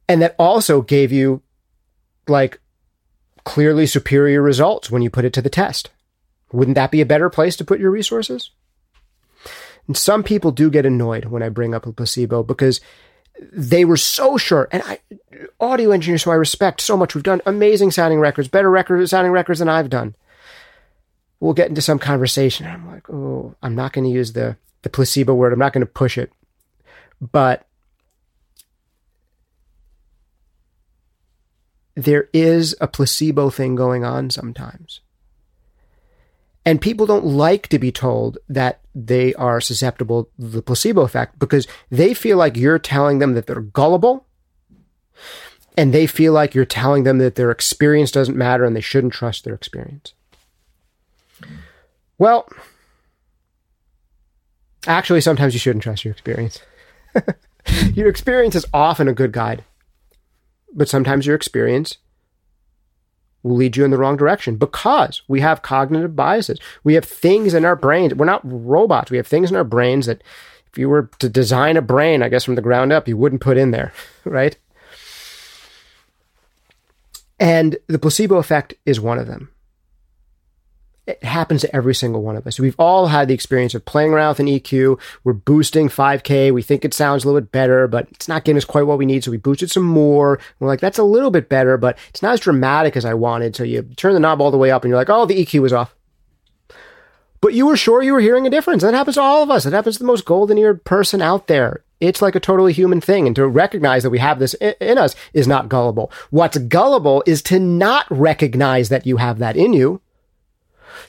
and 0.09 0.23
that 0.23 0.35
also 0.39 0.81
gave 0.81 1.13
you 1.13 1.43
like 2.27 2.61
clearly 3.45 3.87
superior 3.87 4.41
results 4.41 4.91
when 4.91 5.03
you 5.03 5.11
put 5.11 5.25
it 5.25 5.33
to 5.35 5.43
the 5.43 5.51
test? 5.51 5.91
Wouldn't 6.53 6.77
that 6.77 6.91
be 6.91 7.03
a 7.03 7.07
better 7.07 7.29
place 7.29 7.57
to 7.57 7.65
put 7.65 7.81
your 7.81 7.91
resources? 7.91 8.51
And 9.89 9.97
some 9.97 10.23
people 10.23 10.53
do 10.53 10.71
get 10.71 10.87
annoyed 10.87 11.25
when 11.25 11.43
I 11.43 11.49
bring 11.49 11.75
up 11.75 11.87
a 11.87 11.93
placebo 11.93 12.43
because 12.43 12.81
they 13.53 13.85
were 13.85 13.97
so 13.97 14.37
sure. 14.37 14.69
And 14.71 14.83
I, 14.85 15.01
audio 15.59 15.91
engineers 15.91 16.23
who 16.23 16.31
I 16.31 16.35
respect 16.35 16.81
so 16.81 16.97
much, 16.97 17.15
we've 17.15 17.25
done 17.25 17.41
amazing 17.47 17.91
sounding 17.91 18.21
records, 18.21 18.49
better 18.49 18.71
record 18.71 19.09
sounding 19.09 19.33
records 19.33 19.59
than 19.59 19.69
I've 19.69 19.91
done. 19.91 20.15
we'll 21.41 21.55
get 21.55 21.69
into 21.69 21.83
some 21.83 21.99
conversation. 21.99 22.67
I'm 22.67 22.87
like, 22.87 23.09
oh, 23.11 23.55
I'm 23.63 23.75
not 23.75 23.93
going 23.93 24.05
to 24.05 24.11
use 24.11 24.33
the, 24.33 24.57
the 24.83 24.91
placebo 24.91 25.35
word. 25.35 25.53
I'm 25.53 25.59
not 25.59 25.73
going 25.73 25.87
to 25.87 25.93
push 25.93 26.19
it. 26.19 26.33
But 27.21 27.67
there 31.95 32.29
is 32.33 32.77
a 32.81 32.89
placebo 32.89 33.51
thing 33.51 33.75
going 33.75 34.05
on 34.05 34.31
sometimes. 34.31 35.01
And 36.65 36.81
people 36.81 37.07
don't 37.07 37.25
like 37.25 37.69
to 37.69 37.79
be 37.79 37.91
told 37.91 38.39
that 38.49 38.81
they 38.95 39.33
are 39.35 39.61
susceptible 39.61 40.25
to 40.25 40.31
the 40.39 40.63
placebo 40.63 41.03
effect 41.03 41.39
because 41.39 41.67
they 41.91 42.13
feel 42.13 42.37
like 42.37 42.57
you're 42.57 42.79
telling 42.79 43.21
them 43.21 43.35
that 43.35 43.47
they're 43.47 43.61
gullible 43.61 44.27
and 45.77 45.95
they 45.95 46.07
feel 46.07 46.33
like 46.33 46.55
you're 46.55 46.65
telling 46.65 47.05
them 47.05 47.19
that 47.19 47.37
their 47.37 47.51
experience 47.51 48.11
doesn't 48.11 48.37
matter 48.37 48.65
and 48.65 48.75
they 48.75 48.81
shouldn't 48.81 49.13
trust 49.13 49.45
their 49.45 49.55
experience. 49.55 50.13
Well, 52.19 52.49
actually, 54.87 55.21
sometimes 55.21 55.55
you 55.55 55.61
shouldn't 55.61 55.85
trust 55.85 56.05
your 56.05 56.13
experience. 56.13 56.61
your 57.95 58.09
experience 58.09 58.57
is 58.57 58.67
often 58.75 59.07
a 59.07 59.15
good 59.15 59.33
guide, 59.33 59.65
but 60.75 60.89
sometimes 60.89 61.27
your 61.27 61.37
experience 61.37 61.99
will 63.43 63.57
lead 63.57 63.77
you 63.77 63.85
in 63.85 63.91
the 63.91 63.99
wrong 63.99 64.17
direction 64.17 64.57
because 64.57 65.23
we 65.29 65.41
have 65.41 65.63
cognitive 65.63 66.17
biases. 66.17 66.59
We 66.85 66.95
have 66.95 67.05
things 67.05 67.55
in 67.55 67.65
our 67.65 67.77
brains. 67.77 68.15
We're 68.15 68.27
not 68.27 68.41
robots. 68.45 69.11
We 69.11 69.17
have 69.17 69.27
things 69.27 69.51
in 69.51 69.57
our 69.57 69.65
brains 69.65 70.07
that 70.07 70.23
if 70.71 70.79
you 70.79 70.89
were 70.89 71.11
to 71.19 71.29
design 71.29 71.77
a 71.77 71.83
brain, 71.83 72.23
I 72.23 72.29
guess 72.29 72.45
from 72.45 72.57
the 72.57 72.63
ground 72.63 72.93
up, 72.93 73.09
you 73.09 73.17
wouldn't 73.17 73.41
put 73.41 73.57
in 73.57 73.71
there, 73.71 73.93
right? 74.25 74.57
And 77.41 77.79
the 77.87 77.99
placebo 77.99 78.37
effect 78.37 78.75
is 78.85 79.01
one 79.01 79.19
of 79.19 79.27
them 79.27 79.51
it 81.09 81.25
happens 81.25 81.63
to 81.63 81.75
every 81.75 81.95
single 81.95 82.23
one 82.23 82.37
of 82.37 82.47
us. 82.47 82.61
We've 82.61 82.79
all 82.79 83.07
had 83.07 83.29
the 83.29 83.35
experience 83.35 83.75
of 83.75 83.87
playing 83.87 84.13
around 84.13 84.29
with 84.29 84.41
an 84.41 84.47
EQ. 84.47 85.01
We're 85.25 85.33
boosting 85.33 85.89
5K. 85.89 86.53
We 86.53 86.61
think 86.61 86.85
it 86.85 86.93
sounds 86.93 87.25
a 87.25 87.27
little 87.27 87.41
bit 87.41 87.51
better, 87.51 87.89
but 87.89 88.09
it's 88.11 88.29
not 88.29 88.45
giving 88.45 88.59
us 88.59 88.67
quite 88.67 88.83
what 88.83 88.99
we 88.99 89.07
need. 89.07 89.25
So 89.25 89.31
we 89.31 89.39
boosted 89.39 89.71
some 89.71 89.85
more. 89.85 90.39
We're 90.61 90.69
like, 90.69 90.81
that's 90.81 90.99
a 90.99 91.05
little 91.05 91.31
bit 91.31 91.49
better, 91.49 91.79
but 91.79 91.97
it's 92.11 92.21
not 92.21 92.35
as 92.35 92.41
dramatic 92.41 92.95
as 92.95 93.07
I 93.07 93.15
wanted. 93.15 93.57
So 93.57 93.65
you 93.65 93.83
turn 93.97 94.13
the 94.13 94.21
knob 94.21 94.43
all 94.43 94.51
the 94.51 94.59
way 94.59 94.71
up 94.71 94.85
and 94.85 94.91
you're 94.91 94.99
like, 94.99 95.09
oh, 95.09 95.25
the 95.25 95.43
EQ 95.43 95.63
was 95.63 95.73
off. 95.73 95.97
But 97.41 97.55
you 97.55 97.67
were 97.67 97.77
sure 97.77 98.03
you 98.03 98.13
were 98.13 98.21
hearing 98.21 98.47
a 98.47 98.51
difference. 98.51 98.83
That 98.83 98.93
happens 98.93 99.15
to 99.15 99.23
all 99.23 99.43
of 99.43 99.51
us. 99.51 99.65
It 99.65 99.73
happens 99.73 99.97
to 99.97 100.01
the 100.01 100.07
most 100.07 100.27
golden 100.27 100.59
eared 100.59 100.85
person 100.85 101.23
out 101.23 101.47
there. 101.47 101.85
It's 102.01 102.21
like 102.21 102.35
a 102.35 102.41
totally 102.41 102.75
human 102.75 103.01
thing. 103.01 103.27
And 103.27 103.35
to 103.37 103.49
recognize 103.49 104.03
that 104.03 104.11
we 104.11 104.19
have 104.19 104.41
this 104.41 104.53
in 104.55 104.99
us 104.99 105.15
is 105.33 105.49
not 105.49 105.71
gullible. 105.71 106.13
What's 106.31 106.59
gullible 106.59 107.23
is 107.27 107.41
to 107.43 107.59
not 107.59 108.05
recognize 108.11 108.91
that 108.91 109.07
you 109.07 109.17
have 109.17 109.39
that 109.39 109.57
in 109.57 109.73
you 109.73 110.03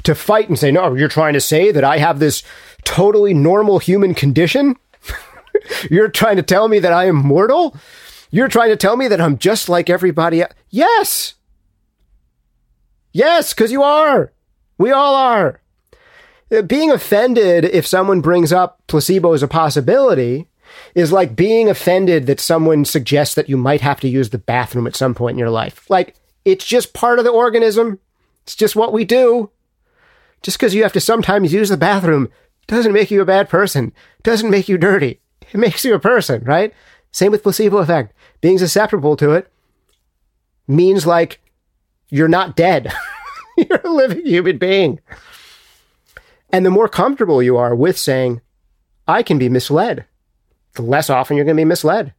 to 0.04 0.16
fight 0.16 0.50
and 0.50 0.58
say, 0.58 0.72
no, 0.72 0.96
you're 0.96 1.08
trying 1.08 1.34
to 1.34 1.42
say 1.42 1.72
that 1.72 1.84
I 1.84 1.98
have 1.98 2.20
this 2.20 2.44
totally 2.84 3.34
normal 3.34 3.80
human 3.80 4.14
condition? 4.14 4.76
you're 5.92 6.10
trying 6.10 6.38
to 6.38 6.44
tell 6.44 6.68
me 6.68 6.80
that 6.80 6.94
I 6.94 7.06
am 7.06 7.16
mortal? 7.16 7.76
You're 8.32 8.48
trying 8.48 8.70
to 8.70 8.78
tell 8.78 8.96
me 8.96 9.08
that 9.08 9.22
I'm 9.22 9.38
just 9.38 9.70
like 9.70 9.90
everybody 9.90 10.42
else? 10.42 10.54
Yes. 10.70 11.34
Yes, 13.12 13.54
because 13.54 13.72
you 13.72 13.84
are. 13.84 14.32
We 14.78 14.92
all 14.92 15.16
are. 15.16 15.62
Uh, 16.52 16.62
being 16.62 16.92
offended 16.92 17.66
if 17.66 17.86
someone 17.86 18.22
brings 18.22 18.52
up 18.52 18.82
placebo 18.88 19.34
as 19.34 19.44
a 19.44 19.48
possibility 19.48 20.48
is 20.96 21.12
like 21.12 21.36
being 21.36 21.70
offended 21.70 22.28
that 22.28 22.40
someone 22.40 22.86
suggests 22.86 23.36
that 23.36 23.50
you 23.50 23.58
might 23.58 23.82
have 23.82 24.00
to 24.00 24.08
use 24.08 24.30
the 24.30 24.38
bathroom 24.38 24.88
at 24.88 24.96
some 24.96 25.14
point 25.14 25.36
in 25.36 25.40
your 25.40 25.50
life. 25.50 25.90
Like, 25.90 26.16
it's 26.46 26.66
just 26.66 26.94
part 26.94 27.20
of 27.20 27.26
the 27.26 27.32
organism. 27.32 28.00
It's 28.44 28.56
just 28.56 28.76
what 28.76 28.94
we 28.94 29.06
do. 29.06 29.52
Just 30.42 30.58
because 30.58 30.74
you 30.74 30.84
have 30.84 30.94
to 30.94 31.02
sometimes 31.02 31.54
use 31.54 31.70
the 31.70 31.78
bathroom 31.78 32.30
doesn't 32.68 32.94
make 32.94 33.12
you 33.12 33.22
a 33.22 33.26
bad 33.26 33.50
person, 33.50 33.92
doesn't 34.24 34.50
make 34.50 34.70
you 34.70 34.78
dirty. 34.78 35.20
It 35.52 35.58
makes 35.58 35.84
you 35.84 35.94
a 35.96 36.00
person, 36.00 36.44
right? 36.44 36.74
Same 37.12 37.32
with 37.32 37.44
placebo 37.44 37.78
effect. 37.78 38.14
Being 38.42 38.58
susceptible 38.58 39.16
to 39.18 39.32
it 39.32 39.52
means 40.68 41.08
like 41.08 41.42
you're 42.10 42.28
not 42.28 42.56
dead. 42.56 42.94
you're 43.58 43.82
a 43.84 43.90
living 43.90 44.26
human 44.26 44.58
being. 44.58 45.00
And 46.52 46.66
the 46.66 46.72
more 46.72 46.88
comfortable 46.88 47.44
you 47.44 47.58
are 47.58 47.76
with 47.76 47.98
saying, 47.98 48.42
I 49.08 49.24
can 49.24 49.38
be 49.38 49.50
misled, 49.50 50.06
the 50.74 50.82
less 50.84 51.10
often 51.10 51.36
you're 51.36 51.46
going 51.46 51.58
to 51.58 51.62
be 51.62 51.66
misled. 51.66 52.14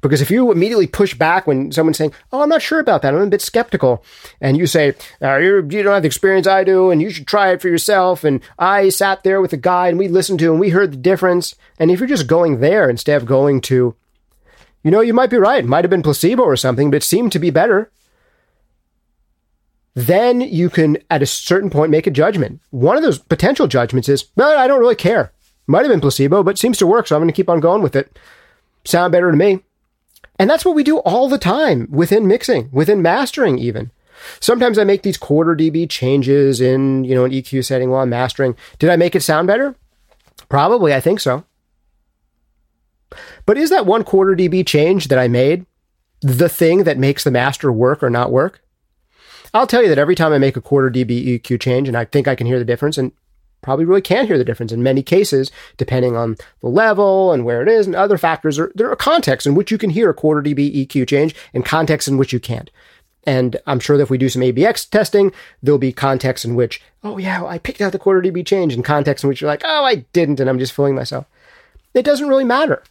Because 0.00 0.20
if 0.20 0.30
you 0.30 0.50
immediately 0.50 0.86
push 0.86 1.14
back 1.14 1.46
when 1.46 1.72
someone's 1.72 1.98
saying, 1.98 2.12
"Oh, 2.32 2.42
I'm 2.42 2.48
not 2.48 2.62
sure 2.62 2.80
about 2.80 3.02
that. 3.02 3.14
I'm 3.14 3.20
a 3.20 3.26
bit 3.26 3.42
skeptical," 3.42 4.04
and 4.40 4.56
you 4.56 4.66
say, 4.66 4.94
uh, 5.22 5.36
"You 5.36 5.62
don't 5.62 5.94
have 5.94 6.02
the 6.02 6.06
experience 6.06 6.46
I 6.46 6.64
do, 6.64 6.90
and 6.90 7.00
you 7.00 7.10
should 7.10 7.26
try 7.26 7.50
it 7.50 7.60
for 7.60 7.68
yourself," 7.68 8.24
and 8.24 8.40
I 8.58 8.88
sat 8.88 9.22
there 9.22 9.40
with 9.40 9.52
a 9.52 9.56
guy 9.56 9.88
and 9.88 9.98
we 9.98 10.08
listened 10.08 10.38
to 10.40 10.50
and 10.50 10.60
we 10.60 10.70
heard 10.70 10.92
the 10.92 10.96
difference, 10.96 11.54
and 11.78 11.90
if 11.90 11.98
you're 11.98 12.08
just 12.08 12.26
going 12.26 12.60
there 12.60 12.88
instead 12.88 13.16
of 13.16 13.26
going 13.26 13.60
to, 13.62 13.94
you 14.82 14.90
know, 14.90 15.00
you 15.00 15.14
might 15.14 15.30
be 15.30 15.36
right. 15.36 15.64
Might 15.64 15.84
have 15.84 15.90
been 15.90 16.02
placebo 16.02 16.42
or 16.42 16.56
something, 16.56 16.90
but 16.90 16.98
it 16.98 17.02
seemed 17.04 17.32
to 17.32 17.38
be 17.38 17.50
better. 17.50 17.90
Then 19.94 20.40
you 20.40 20.70
can, 20.70 20.98
at 21.10 21.20
a 21.22 21.26
certain 21.26 21.68
point, 21.68 21.90
make 21.90 22.06
a 22.06 22.12
judgment. 22.12 22.60
One 22.70 22.96
of 22.96 23.02
those 23.02 23.18
potential 23.18 23.66
judgments 23.66 24.08
is, 24.08 24.26
well, 24.36 24.56
I 24.56 24.66
don't 24.66 24.80
really 24.80 24.94
care. 24.94 25.32
Might 25.66 25.82
have 25.82 25.90
been 25.90 26.00
placebo, 26.00 26.42
but 26.42 26.58
seems 26.58 26.78
to 26.78 26.86
work, 26.86 27.06
so 27.06 27.16
I'm 27.16 27.20
going 27.20 27.28
to 27.28 27.34
keep 27.34 27.50
on 27.50 27.60
going 27.60 27.82
with 27.82 27.96
it. 27.96 28.18
Sound 28.84 29.12
better 29.12 29.30
to 29.30 29.36
me. 29.36 29.62
And 30.40 30.48
that's 30.48 30.64
what 30.64 30.74
we 30.74 30.82
do 30.82 31.00
all 31.00 31.28
the 31.28 31.36
time 31.36 31.86
within 31.90 32.26
mixing, 32.26 32.70
within 32.72 33.02
mastering 33.02 33.58
even. 33.58 33.90
Sometimes 34.40 34.78
I 34.78 34.84
make 34.84 35.02
these 35.02 35.18
quarter 35.18 35.54
dB 35.54 35.88
changes 35.90 36.62
in, 36.62 37.04
you 37.04 37.14
know, 37.14 37.26
an 37.26 37.30
EQ 37.30 37.62
setting 37.62 37.90
while 37.90 38.00
I'm 38.00 38.08
mastering. 38.08 38.56
Did 38.78 38.88
I 38.88 38.96
make 38.96 39.14
it 39.14 39.20
sound 39.20 39.46
better? 39.46 39.76
Probably, 40.48 40.94
I 40.94 41.00
think 41.00 41.20
so. 41.20 41.44
But 43.44 43.58
is 43.58 43.68
that 43.68 43.84
one 43.84 44.02
quarter 44.02 44.34
dB 44.34 44.66
change 44.66 45.08
that 45.08 45.18
I 45.18 45.28
made 45.28 45.66
the 46.22 46.48
thing 46.48 46.84
that 46.84 46.96
makes 46.96 47.22
the 47.22 47.30
master 47.30 47.70
work 47.70 48.02
or 48.02 48.08
not 48.08 48.32
work? 48.32 48.62
I'll 49.52 49.66
tell 49.66 49.82
you 49.82 49.90
that 49.90 49.98
every 49.98 50.14
time 50.14 50.32
I 50.32 50.38
make 50.38 50.56
a 50.56 50.62
quarter 50.62 50.90
dB 50.90 51.38
EQ 51.38 51.60
change 51.60 51.86
and 51.86 51.98
I 51.98 52.06
think 52.06 52.26
I 52.26 52.34
can 52.34 52.46
hear 52.46 52.58
the 52.58 52.64
difference, 52.64 52.96
and 52.96 53.12
probably 53.62 53.84
really 53.84 54.00
can't 54.00 54.26
hear 54.26 54.38
the 54.38 54.44
difference 54.44 54.72
in 54.72 54.82
many 54.82 55.02
cases, 55.02 55.50
depending 55.76 56.16
on 56.16 56.36
the 56.60 56.68
level 56.68 57.32
and 57.32 57.44
where 57.44 57.62
it 57.62 57.68
is 57.68 57.86
and 57.86 57.94
other 57.94 58.18
factors. 58.18 58.58
Are, 58.58 58.72
there 58.74 58.90
are 58.90 58.96
contexts 58.96 59.46
in 59.46 59.54
which 59.54 59.70
you 59.70 59.78
can 59.78 59.90
hear 59.90 60.10
a 60.10 60.14
quarter 60.14 60.42
dB 60.42 60.86
EQ 60.86 61.08
change 61.08 61.34
and 61.52 61.64
contexts 61.64 62.08
in 62.08 62.16
which 62.16 62.32
you 62.32 62.40
can't. 62.40 62.70
And 63.24 63.58
I'm 63.66 63.80
sure 63.80 63.96
that 63.96 64.04
if 64.04 64.10
we 64.10 64.18
do 64.18 64.30
some 64.30 64.42
ABX 64.42 64.88
testing, 64.88 65.32
there'll 65.62 65.78
be 65.78 65.92
contexts 65.92 66.44
in 66.44 66.54
which, 66.54 66.82
oh 67.04 67.18
yeah, 67.18 67.44
I 67.44 67.58
picked 67.58 67.80
out 67.80 67.92
the 67.92 67.98
quarter 67.98 68.22
dB 68.22 68.46
change, 68.46 68.72
and 68.72 68.84
contexts 68.84 69.22
in 69.22 69.28
which 69.28 69.40
you're 69.40 69.50
like, 69.50 69.62
oh, 69.64 69.84
I 69.84 69.96
didn't, 70.12 70.40
and 70.40 70.48
I'm 70.48 70.58
just 70.58 70.72
fooling 70.72 70.94
myself. 70.94 71.26
It 71.92 72.04
doesn't 72.04 72.28
really 72.28 72.44
matter 72.44 72.82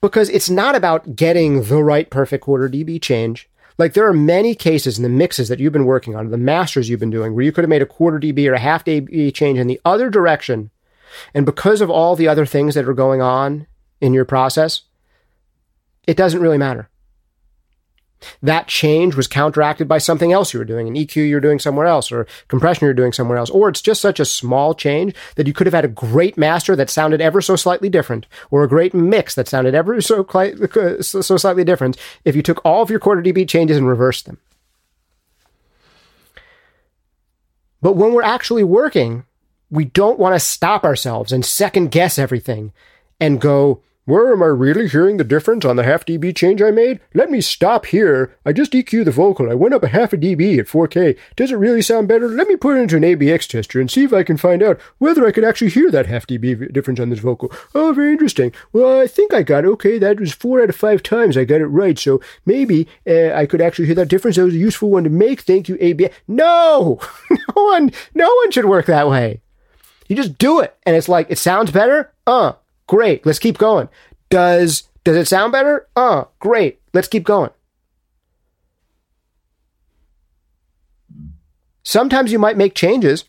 because 0.00 0.28
it's 0.28 0.50
not 0.50 0.76
about 0.76 1.16
getting 1.16 1.64
the 1.64 1.82
right 1.82 2.10
perfect 2.10 2.44
quarter 2.44 2.68
dB 2.68 3.00
change. 3.00 3.48
Like 3.76 3.94
there 3.94 4.06
are 4.06 4.14
many 4.14 4.54
cases 4.54 4.98
in 4.98 5.02
the 5.02 5.08
mixes 5.08 5.48
that 5.48 5.58
you've 5.58 5.72
been 5.72 5.84
working 5.84 6.14
on, 6.14 6.30
the 6.30 6.38
masters 6.38 6.88
you've 6.88 7.00
been 7.00 7.10
doing, 7.10 7.34
where 7.34 7.44
you 7.44 7.52
could 7.52 7.64
have 7.64 7.68
made 7.70 7.82
a 7.82 7.86
quarter 7.86 8.20
dB 8.20 8.48
or 8.48 8.54
a 8.54 8.58
half 8.58 8.84
dB 8.84 9.34
change 9.34 9.58
in 9.58 9.66
the 9.66 9.80
other 9.84 10.08
direction. 10.10 10.70
And 11.34 11.44
because 11.44 11.80
of 11.80 11.90
all 11.90 12.16
the 12.16 12.28
other 12.28 12.46
things 12.46 12.74
that 12.74 12.88
are 12.88 12.94
going 12.94 13.20
on 13.20 13.66
in 14.00 14.14
your 14.14 14.24
process, 14.24 14.82
it 16.06 16.16
doesn't 16.16 16.40
really 16.40 16.58
matter. 16.58 16.88
That 18.42 18.68
change 18.68 19.14
was 19.14 19.26
counteracted 19.26 19.88
by 19.88 19.98
something 19.98 20.32
else 20.32 20.52
you 20.52 20.58
were 20.58 20.64
doing, 20.64 20.88
an 20.88 20.94
EQ 20.94 21.28
you're 21.28 21.40
doing 21.40 21.58
somewhere 21.58 21.86
else, 21.86 22.10
or 22.10 22.26
compression 22.48 22.84
you're 22.84 22.94
doing 22.94 23.12
somewhere 23.12 23.38
else, 23.38 23.50
or 23.50 23.68
it's 23.68 23.82
just 23.82 24.00
such 24.00 24.20
a 24.20 24.24
small 24.24 24.74
change 24.74 25.14
that 25.36 25.46
you 25.46 25.52
could 25.52 25.66
have 25.66 25.74
had 25.74 25.84
a 25.84 25.88
great 25.88 26.36
master 26.36 26.76
that 26.76 26.90
sounded 26.90 27.20
ever 27.20 27.40
so 27.40 27.56
slightly 27.56 27.88
different, 27.88 28.26
or 28.50 28.62
a 28.62 28.68
great 28.68 28.94
mix 28.94 29.34
that 29.34 29.48
sounded 29.48 29.74
ever 29.74 30.00
so, 30.00 30.26
so 31.00 31.36
slightly 31.36 31.64
different 31.64 31.96
if 32.24 32.36
you 32.36 32.42
took 32.42 32.64
all 32.64 32.82
of 32.82 32.90
your 32.90 33.00
quarter 33.00 33.22
dB 33.22 33.48
changes 33.48 33.76
and 33.76 33.88
reversed 33.88 34.26
them. 34.26 34.38
But 37.82 37.96
when 37.96 38.14
we're 38.14 38.22
actually 38.22 38.64
working, 38.64 39.24
we 39.70 39.84
don't 39.84 40.18
want 40.18 40.34
to 40.34 40.40
stop 40.40 40.84
ourselves 40.84 41.32
and 41.32 41.44
second 41.44 41.90
guess 41.90 42.18
everything 42.18 42.72
and 43.20 43.40
go, 43.40 43.82
where 44.06 44.32
am 44.32 44.42
I 44.42 44.46
really 44.46 44.86
hearing 44.86 45.16
the 45.16 45.24
difference 45.24 45.64
on 45.64 45.76
the 45.76 45.82
half 45.82 46.04
dB 46.04 46.36
change 46.36 46.60
I 46.60 46.70
made? 46.70 47.00
Let 47.14 47.30
me 47.30 47.40
stop 47.40 47.86
here. 47.86 48.36
I 48.44 48.52
just 48.52 48.72
EQ 48.72 49.06
the 49.06 49.10
vocal. 49.10 49.50
I 49.50 49.54
went 49.54 49.72
up 49.72 49.82
a 49.82 49.88
half 49.88 50.12
a 50.12 50.18
dB 50.18 50.58
at 50.58 50.66
4K. 50.66 51.16
Does 51.36 51.50
it 51.50 51.56
really 51.56 51.80
sound 51.80 52.06
better? 52.06 52.28
Let 52.28 52.46
me 52.46 52.56
put 52.56 52.76
it 52.76 52.80
into 52.80 52.96
an 52.96 53.02
ABX 53.02 53.48
tester 53.48 53.80
and 53.80 53.90
see 53.90 54.04
if 54.04 54.12
I 54.12 54.22
can 54.22 54.36
find 54.36 54.62
out 54.62 54.78
whether 54.98 55.26
I 55.26 55.32
can 55.32 55.42
actually 55.42 55.70
hear 55.70 55.90
that 55.90 56.04
half 56.04 56.26
dB 56.26 56.70
difference 56.70 57.00
on 57.00 57.08
this 57.08 57.20
vocal. 57.20 57.50
Oh, 57.74 57.94
very 57.94 58.12
interesting. 58.12 58.52
Well, 58.74 59.00
I 59.00 59.06
think 59.06 59.32
I 59.32 59.42
got 59.42 59.64
it. 59.64 59.68
Okay, 59.68 59.96
that 59.96 60.20
was 60.20 60.32
four 60.32 60.62
out 60.62 60.68
of 60.68 60.76
five 60.76 61.02
times 61.02 61.38
I 61.38 61.44
got 61.44 61.62
it 61.62 61.66
right. 61.66 61.98
So 61.98 62.20
maybe 62.44 62.86
uh, 63.06 63.32
I 63.32 63.46
could 63.46 63.62
actually 63.62 63.86
hear 63.86 63.94
that 63.94 64.08
difference. 64.08 64.36
That 64.36 64.44
was 64.44 64.54
a 64.54 64.58
useful 64.58 64.90
one 64.90 65.04
to 65.04 65.10
make. 65.10 65.40
Thank 65.40 65.68
you, 65.68 65.76
ABX. 65.76 66.12
No! 66.28 67.00
no 67.30 67.62
one, 67.62 67.90
no 68.14 68.26
one 68.26 68.50
should 68.50 68.66
work 68.66 68.84
that 68.84 69.08
way. 69.08 69.40
You 70.08 70.16
just 70.16 70.36
do 70.36 70.60
it. 70.60 70.76
And 70.84 70.94
it's 70.94 71.08
like, 71.08 71.30
it 71.30 71.38
sounds 71.38 71.70
better? 71.70 72.12
Uh, 72.26 72.52
Great. 72.86 73.24
Let's 73.24 73.38
keep 73.38 73.58
going. 73.58 73.88
Does 74.30 74.84
does 75.04 75.16
it 75.16 75.28
sound 75.28 75.52
better? 75.52 75.86
Uh, 75.94 76.24
great. 76.38 76.80
Let's 76.92 77.08
keep 77.08 77.24
going. 77.24 77.50
Sometimes 81.82 82.32
you 82.32 82.38
might 82.38 82.56
make 82.56 82.74
changes 82.74 83.24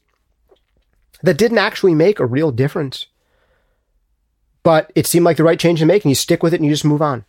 that 1.22 1.38
didn't 1.38 1.58
actually 1.58 1.94
make 1.94 2.20
a 2.20 2.26
real 2.26 2.52
difference. 2.52 3.08
But 4.64 4.92
it 4.96 5.06
seemed 5.06 5.26
like 5.26 5.38
the 5.38 5.44
right 5.44 5.60
change 5.60 5.80
to 5.80 5.86
make, 5.86 6.04
and 6.04 6.12
you 6.12 6.16
stick 6.16 6.42
with 6.42 6.54
it 6.54 6.58
and 6.58 6.66
you 6.66 6.72
just 6.72 6.86
move 6.86 7.02
on. 7.02 7.26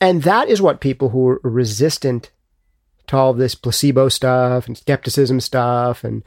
And 0.00 0.22
that 0.22 0.48
is 0.48 0.62
what 0.62 0.80
people 0.80 1.10
who 1.10 1.28
are 1.28 1.40
resistant 1.42 2.30
to 3.08 3.16
all 3.16 3.34
this 3.34 3.54
placebo 3.54 4.08
stuff 4.08 4.66
and 4.66 4.78
skepticism 4.78 5.40
stuff, 5.40 6.04
and 6.04 6.22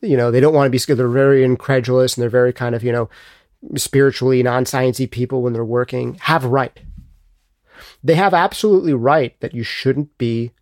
you 0.00 0.16
know, 0.16 0.30
they 0.30 0.40
don't 0.40 0.54
want 0.54 0.66
to 0.66 0.70
be 0.70 0.78
scared. 0.78 0.98
They're 0.98 1.08
very 1.08 1.42
incredulous 1.42 2.16
and 2.16 2.22
they're 2.22 2.30
very 2.30 2.52
kind 2.52 2.74
of, 2.74 2.84
you 2.84 2.92
know, 2.92 3.08
spiritually 3.76 4.42
non-sciencey 4.42 5.10
people 5.10 5.42
when 5.42 5.52
they're 5.52 5.64
working 5.64 6.14
have 6.20 6.44
right. 6.44 6.80
They 8.02 8.14
have 8.14 8.34
absolutely 8.34 8.94
right 8.94 9.38
that 9.40 9.54
you 9.54 9.62
shouldn't 9.62 10.16
be 10.18 10.52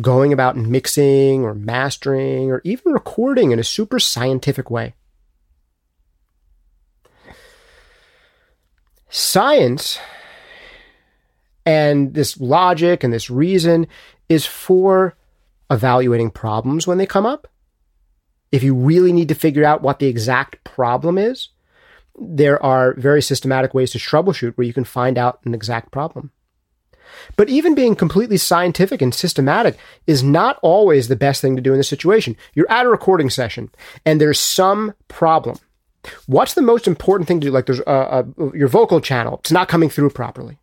going 0.00 0.32
about 0.32 0.56
mixing 0.56 1.44
or 1.44 1.54
mastering 1.54 2.50
or 2.50 2.62
even 2.64 2.92
recording 2.92 3.50
in 3.50 3.58
a 3.58 3.64
super 3.64 3.98
scientific 3.98 4.70
way. 4.70 4.94
Science 9.10 9.98
and 11.66 12.14
this 12.14 12.40
logic 12.40 13.04
and 13.04 13.12
this 13.12 13.28
reason 13.28 13.86
is 14.28 14.46
for 14.46 15.14
evaluating 15.70 16.30
problems 16.30 16.86
when 16.86 16.98
they 16.98 17.06
come 17.06 17.26
up. 17.26 17.48
If 18.50 18.62
you 18.62 18.74
really 18.74 19.12
need 19.12 19.28
to 19.28 19.34
figure 19.34 19.64
out 19.64 19.82
what 19.82 19.98
the 19.98 20.06
exact 20.06 20.62
problem 20.64 21.18
is, 21.18 21.48
there 22.18 22.62
are 22.62 22.94
very 22.94 23.22
systematic 23.22 23.74
ways 23.74 23.90
to 23.92 23.98
troubleshoot 23.98 24.54
where 24.54 24.66
you 24.66 24.72
can 24.72 24.84
find 24.84 25.18
out 25.18 25.40
an 25.44 25.54
exact 25.54 25.90
problem. 25.90 26.30
But 27.36 27.48
even 27.48 27.74
being 27.74 27.94
completely 27.94 28.36
scientific 28.36 29.02
and 29.02 29.14
systematic 29.14 29.76
is 30.06 30.22
not 30.22 30.58
always 30.62 31.08
the 31.08 31.16
best 31.16 31.40
thing 31.40 31.56
to 31.56 31.62
do 31.62 31.72
in 31.72 31.78
this 31.78 31.88
situation. 31.88 32.36
You're 32.54 32.70
at 32.70 32.86
a 32.86 32.90
recording 32.90 33.30
session 33.30 33.70
and 34.04 34.20
there's 34.20 34.40
some 34.40 34.94
problem. 35.08 35.58
What's 36.26 36.54
the 36.54 36.62
most 36.62 36.86
important 36.88 37.28
thing 37.28 37.40
to 37.40 37.46
do? 37.46 37.52
Like 37.52 37.66
there's 37.66 37.80
a, 37.80 38.24
a, 38.36 38.56
your 38.56 38.68
vocal 38.68 39.00
channel, 39.00 39.38
it's 39.38 39.52
not 39.52 39.68
coming 39.68 39.88
through 39.88 40.10
properly. 40.10 40.58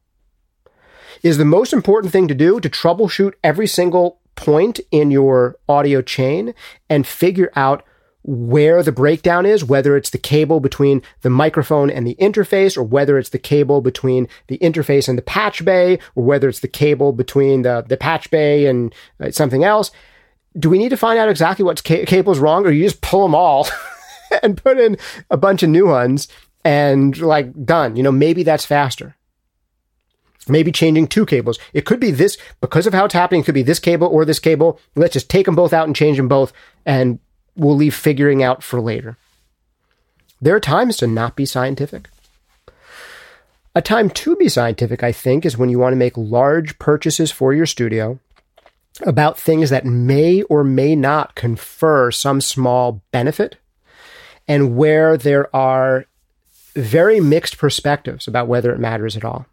Is 1.23 1.37
the 1.37 1.45
most 1.45 1.73
important 1.73 2.13
thing 2.13 2.27
to 2.29 2.35
do 2.35 2.59
to 2.59 2.69
troubleshoot 2.69 3.33
every 3.43 3.67
single 3.67 4.19
point 4.35 4.79
in 4.89 5.11
your 5.11 5.57
audio 5.67 6.01
chain 6.01 6.53
and 6.89 7.05
figure 7.05 7.51
out 7.55 7.83
where 8.23 8.83
the 8.83 8.91
breakdown 8.91 9.45
is, 9.45 9.63
whether 9.63 9.95
it's 9.95 10.09
the 10.09 10.17
cable 10.17 10.59
between 10.59 11.01
the 11.21 11.29
microphone 11.29 11.89
and 11.89 12.05
the 12.05 12.15
interface, 12.15 12.77
or 12.77 12.83
whether 12.83 13.17
it's 13.17 13.29
the 13.29 13.39
cable 13.39 13.81
between 13.81 14.27
the 14.47 14.57
interface 14.59 15.07
and 15.07 15.17
the 15.17 15.23
patch 15.23 15.63
bay, 15.63 15.99
or 16.15 16.23
whether 16.23 16.49
it's 16.49 16.59
the 16.59 16.67
cable 16.67 17.13
between 17.13 17.61
the, 17.61 17.83
the 17.87 17.97
patch 17.97 18.29
bay 18.29 18.65
and 18.65 18.93
uh, 19.19 19.31
something 19.31 19.63
else. 19.63 19.91
Do 20.57 20.69
we 20.69 20.77
need 20.77 20.89
to 20.89 20.97
find 20.97 21.17
out 21.17 21.29
exactly 21.29 21.63
what 21.63 21.83
ca- 21.83 22.05
cable's 22.05 22.39
wrong, 22.39 22.65
or 22.65 22.71
you 22.71 22.83
just 22.83 23.01
pull 23.01 23.23
them 23.23 23.35
all 23.35 23.67
and 24.43 24.61
put 24.61 24.79
in 24.79 24.97
a 25.29 25.37
bunch 25.37 25.63
of 25.63 25.69
new 25.69 25.87
ones 25.87 26.27
and 26.65 27.17
like 27.19 27.65
done? 27.65 27.95
You 27.95 28.03
know, 28.03 28.11
maybe 28.11 28.43
that's 28.43 28.65
faster. 28.65 29.15
Maybe 30.47 30.71
changing 30.71 31.07
two 31.07 31.25
cables. 31.25 31.59
It 31.73 31.85
could 31.85 31.99
be 31.99 32.11
this, 32.11 32.37
because 32.59 32.87
of 32.87 32.93
how 32.93 33.05
it's 33.05 33.13
happening, 33.13 33.41
it 33.41 33.45
could 33.45 33.53
be 33.53 33.61
this 33.61 33.79
cable 33.79 34.07
or 34.07 34.25
this 34.25 34.39
cable. 34.39 34.79
Let's 34.95 35.13
just 35.13 35.29
take 35.29 35.45
them 35.45 35.55
both 35.55 35.73
out 35.73 35.85
and 35.85 35.95
change 35.95 36.17
them 36.17 36.27
both 36.27 36.51
and 36.85 37.19
we'll 37.59 37.75
leave 37.75 37.95
figuring 37.95 38.41
out 38.41 38.63
for 38.63 38.81
later. 38.81 39.17
There 40.41 40.55
are 40.55 40.59
times 40.59 40.97
to 40.97 41.07
not 41.07 41.35
be 41.35 41.45
scientific. 41.45 42.09
A 43.75 43.81
time 43.81 44.09
to 44.09 44.35
be 44.35 44.49
scientific, 44.49 45.03
I 45.03 45.11
think, 45.11 45.45
is 45.45 45.57
when 45.57 45.69
you 45.69 45.79
want 45.79 45.93
to 45.93 45.97
make 45.97 46.17
large 46.17 46.79
purchases 46.79 47.31
for 47.31 47.53
your 47.53 47.65
studio 47.65 48.19
about 49.05 49.39
things 49.39 49.69
that 49.69 49.85
may 49.85 50.41
or 50.43 50.63
may 50.63 50.95
not 50.95 51.35
confer 51.35 52.11
some 52.11 52.41
small 52.41 53.01
benefit 53.11 53.57
and 54.47 54.75
where 54.75 55.15
there 55.15 55.53
are 55.55 56.05
very 56.73 57.19
mixed 57.19 57.57
perspectives 57.57 58.27
about 58.27 58.47
whether 58.47 58.73
it 58.73 58.79
matters 58.79 59.15
at 59.15 59.25
all. 59.25 59.45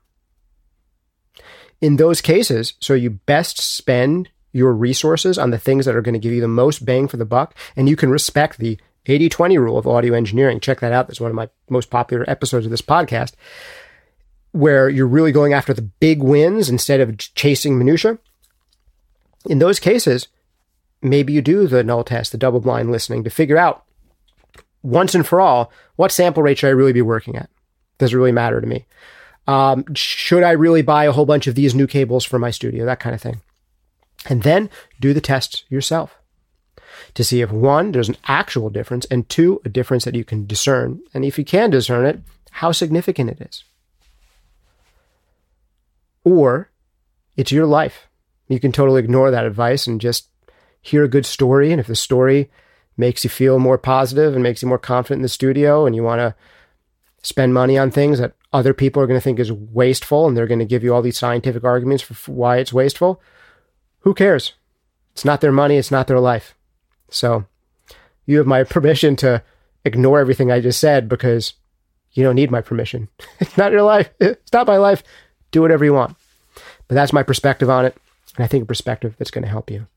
In 1.81 1.97
those 1.97 2.21
cases, 2.21 2.75
so 2.81 2.95
you 2.95 3.11
best 3.11 3.59
spend 3.59 4.31
your 4.57 4.73
resources 4.73 5.39
on 5.39 5.51
the 5.51 5.59
things 5.59 5.85
that 5.85 5.95
are 5.95 6.01
going 6.01 6.15
to 6.15 6.19
give 6.19 6.33
you 6.33 6.41
the 6.41 6.49
most 6.49 6.85
bang 6.85 7.07
for 7.07 7.19
the 7.19 7.25
buck. 7.25 7.55
And 7.77 7.89
you 7.89 7.97
can 7.97 8.11
respect 8.11 8.59
the 8.59 8.79
80 9.07 9.29
20 9.29 9.59
rule 9.59 9.79
of 9.79 9.87
audio 9.87 10.15
engineering. 10.15 10.61
Check 10.61 10.81
that 10.81 10.93
out. 10.93 11.07
That's 11.07 11.21
one 11.21 11.31
of 11.31 11.37
my 11.37 11.49
most 11.69 11.91
popular 11.91 12.29
episodes 12.29 12.67
of 12.67 12.71
this 12.71 12.83
podcast, 12.83 13.33
where 14.53 14.89
you're 14.89 15.07
really 15.07 15.33
going 15.33 15.53
after 15.53 15.75
the 15.75 15.83
big 15.83 16.23
wins 16.23 16.69
instead 16.69 17.01
of 17.01 17.19
chasing 17.19 17.79
minutia. 17.79 18.19
In 19.45 19.59
those 19.59 19.79
cases, 19.79 20.29
maybe 21.03 21.33
you 21.33 21.43
do 21.43 21.67
the 21.67 21.85
null 21.85 22.03
test, 22.03 22.33
the 22.33 22.39
double 22.39 22.61
blind 22.61 22.91
listening 22.91 23.23
to 23.25 23.31
figure 23.31 23.59
out 23.59 23.85
once 24.83 25.15
and 25.15 25.27
for 25.27 25.41
all 25.41 25.71
what 25.97 26.13
sample 26.13 26.43
rate 26.43 26.59
should 26.59 26.69
I 26.69 26.71
really 26.71 26.93
be 26.93 27.03
working 27.03 27.37
at? 27.37 27.51
Does 27.99 28.13
it 28.13 28.17
really 28.17 28.33
matter 28.33 28.61
to 28.61 28.67
me? 28.67 28.87
Um, 29.47 29.85
should 29.95 30.43
I 30.43 30.53
really 30.53 30.83
buy 30.83 31.05
a 31.05 31.13
whole 31.13 31.27
bunch 31.27 31.47
of 31.47 31.55
these 31.55 31.75
new 31.75 31.87
cables 31.87 32.25
for 32.25 32.39
my 32.39 32.51
studio? 32.51 32.85
That 32.85 33.01
kind 33.01 33.15
of 33.15 33.21
thing. 33.21 33.41
And 34.29 34.43
then 34.43 34.71
do 35.01 35.15
the 35.15 35.21
tests 35.21 35.65
yourself 35.69 36.19
to 37.15 37.25
see 37.25 37.41
if 37.41 37.51
one, 37.51 37.93
there's 37.93 38.09
an 38.09 38.17
actual 38.27 38.71
difference, 38.71 39.07
and 39.07 39.29
two, 39.29 39.61
a 39.65 39.69
difference 39.69 40.05
that 40.05 40.15
you 40.15 40.25
can 40.25 40.47
discern. 40.47 41.01
And 41.15 41.25
if 41.25 41.39
you 41.39 41.45
can 41.45 41.71
discern 41.71 42.07
it, 42.07 42.21
how 42.51 42.73
significant 42.73 43.31
it 43.31 43.41
is. 43.41 43.65
Or 46.25 46.71
it's 47.37 47.53
your 47.53 47.67
life. 47.67 48.09
You 48.49 48.61
can 48.61 48.73
totally 48.73 49.01
ignore 49.01 49.31
that 49.31 49.47
advice 49.47 49.87
and 49.87 50.01
just 50.01 50.29
hear 50.81 51.05
a 51.05 51.09
good 51.09 51.27
story. 51.27 51.71
And 51.71 51.81
if 51.81 51.87
the 51.87 51.97
story 51.97 52.51
makes 52.97 53.25
you 53.25 53.31
feel 53.31 53.59
more 53.59 53.79
positive 53.79 54.35
and 54.35 54.43
makes 54.43 54.63
you 54.63 54.69
more 54.69 54.79
confident 54.79 55.19
in 55.19 55.23
the 55.23 55.29
studio, 55.29 55.87
and 55.87 55.95
you 55.95 56.03
want 56.03 56.21
to 56.21 56.35
spend 57.23 57.53
money 57.53 57.77
on 57.77 57.91
things 57.91 58.19
that 58.19 58.35
other 58.53 58.73
people 58.73 59.03
are 59.03 59.07
going 59.07 59.19
to 59.19 59.25
think 59.25 59.39
is 59.39 59.53
wasteful, 59.53 60.27
and 60.27 60.37
they're 60.37 60.47
going 60.47 60.61
to 60.61 60.65
give 60.65 60.83
you 60.83 60.95
all 60.95 61.03
these 61.03 61.19
scientific 61.19 61.65
arguments 61.65 62.03
for 62.03 62.33
why 62.33 62.57
it's 62.57 62.73
wasteful, 62.73 63.21
who 64.07 64.15
cares? 64.15 64.53
It's 65.15 65.25
not 65.25 65.41
their 65.41 65.51
money, 65.51 65.79
it's 65.79 65.91
not 65.91 66.07
their 66.07 66.21
life. 66.21 66.55
So 67.11 67.45
you 68.25 68.39
have 68.39 68.47
my 68.47 68.63
permission 68.77 69.17
to 69.17 69.43
ignore 69.85 70.21
everything 70.21 70.53
I 70.53 70.61
just 70.61 70.79
said 70.79 71.09
because 71.09 71.55
you 72.13 72.23
don't 72.23 72.37
need 72.37 72.53
my 72.53 72.61
permission. 72.61 73.09
it's 73.41 73.59
not 73.59 73.73
your 73.73 73.83
life. 73.83 74.09
It's 74.21 74.53
not 74.53 74.69
my 74.69 74.77
life. 74.77 75.03
Do 75.51 75.61
whatever 75.61 75.85
you 75.85 75.93
want. 75.93 76.17
But 76.87 76.95
that's 76.95 77.13
my 77.13 77.25
perspective 77.25 77.69
on 77.69 77.85
it. 77.85 77.97
And 78.37 78.45
I 78.45 78.47
think 78.47 78.63
a 78.63 78.67
perspective 78.67 79.17
that's 79.19 79.33
going 79.33 79.43
to 79.43 79.51
help 79.51 79.73
you. 79.73 79.89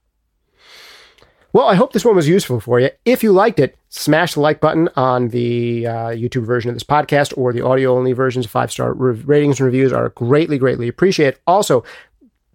Well, 1.53 1.67
I 1.67 1.75
hope 1.75 1.93
this 1.93 2.05
one 2.05 2.15
was 2.15 2.27
useful 2.27 2.59
for 2.59 2.79
you. 2.79 2.89
If 3.05 3.23
you 3.23 3.31
liked 3.31 3.59
it, 3.59 3.77
smash 3.89 4.33
the 4.33 4.39
like 4.39 4.59
button 4.59 4.89
on 4.95 5.29
the 5.29 5.85
uh, 5.85 6.09
YouTube 6.09 6.45
version 6.45 6.69
of 6.69 6.75
this 6.75 6.83
podcast 6.83 7.35
or 7.37 7.53
the 7.53 7.65
audio 7.65 7.95
only 7.95 8.13
versions. 8.13 8.47
Five 8.47 8.71
star 8.71 8.93
re- 8.93 9.21
ratings 9.21 9.59
and 9.59 9.65
reviews 9.65 9.93
are 9.93 10.09
greatly, 10.09 10.57
greatly 10.57 10.87
appreciated. 10.87 11.39
Also, 11.45 11.83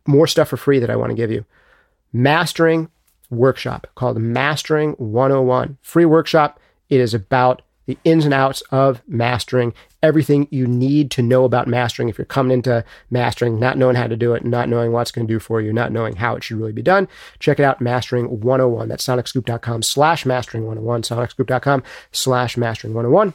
more 0.07 0.27
stuff 0.27 0.49
for 0.49 0.57
free 0.57 0.79
that 0.79 0.91
I 0.91 0.97
want 0.97 1.11
to 1.11 1.17
give 1.17 1.31
you. 1.31 1.45
Mastering 2.13 2.91
workshop 3.31 3.87
called 3.95 4.19
Mastering 4.19 4.93
101. 4.93 5.79
Free 5.83 6.05
workshop. 6.05 6.61
It 6.89 7.01
is 7.01 7.15
about 7.15 7.63
the 7.87 7.99
ins 8.05 8.25
and 8.25 8.33
outs 8.33 8.63
of 8.71 9.03
mastering, 9.07 9.75
everything 10.03 10.49
you 10.51 10.67
need 10.67 11.11
to 11.11 11.23
know 11.23 11.45
about 11.45 11.69
mastering. 11.69 12.09
If 12.09 12.19
you're 12.19 12.25
coming 12.25 12.53
into 12.53 12.85
mastering, 13.11 13.59
not 13.59 13.77
knowing 13.77 13.97
how 13.97 14.07
to 14.07 14.17
do 14.17 14.33
it, 14.35 14.45
not 14.45 14.69
knowing 14.69 14.93
what's 14.93 15.11
going 15.11 15.27
to 15.27 15.33
do 15.33 15.39
for 15.39 15.61
you, 15.61 15.73
not 15.73 15.93
knowing 15.93 16.17
how 16.17 16.35
it 16.35 16.45
should 16.45 16.57
really 16.57 16.73
be 16.73 16.83
done, 16.83 17.09
check 17.39 17.59
it 17.59 17.65
out, 17.65 17.81
Mastering 17.81 18.41
101. 18.41 18.89
That's 18.89 19.05
sonicscoop.com 19.05 19.83
slash 19.83 20.25
mastering 20.25 20.65
101, 20.67 21.03
sonicscoop.com 21.03 21.83
slash 22.13 22.57
mastering 22.57 22.95
101, 22.95 23.35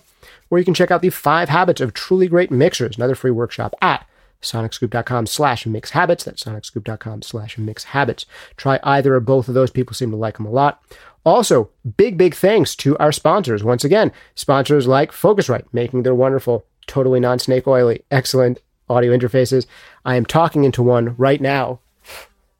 Or 0.49 0.57
you 0.57 0.65
can 0.65 0.74
check 0.74 0.91
out 0.91 1.01
the 1.01 1.09
five 1.09 1.49
habits 1.49 1.82
of 1.82 1.93
truly 1.93 2.28
great 2.28 2.49
mixers, 2.49 2.97
another 2.97 3.15
free 3.15 3.32
workshop 3.32 3.76
at 3.82 4.07
sonicscoop.com 4.41 5.25
slash 5.25 5.65
mix 5.65 5.91
habits. 5.91 6.23
That's 6.23 6.43
sonicscoop.com 6.43 7.21
slash 7.21 7.57
mix 7.57 7.85
habits. 7.85 8.25
Try 8.57 8.79
either 8.83 9.15
or 9.15 9.19
both 9.19 9.47
of 9.47 9.53
those. 9.53 9.71
People 9.71 9.93
seem 9.93 10.11
to 10.11 10.17
like 10.17 10.37
them 10.37 10.45
a 10.45 10.51
lot. 10.51 10.81
Also, 11.25 11.69
big, 11.97 12.17
big 12.17 12.33
thanks 12.33 12.75
to 12.77 12.97
our 12.97 13.11
sponsors. 13.11 13.63
Once 13.63 13.83
again, 13.83 14.11
sponsors 14.35 14.87
like 14.87 15.11
Focusrite, 15.11 15.65
making 15.73 16.03
their 16.03 16.15
wonderful, 16.15 16.65
totally 16.87 17.19
non 17.19 17.39
snake 17.39 17.67
oily, 17.67 18.03
excellent 18.09 18.59
audio 18.89 19.15
interfaces. 19.15 19.65
I 20.05 20.15
am 20.15 20.25
talking 20.25 20.63
into 20.63 20.81
one 20.81 21.15
right 21.17 21.41
now. 21.41 21.79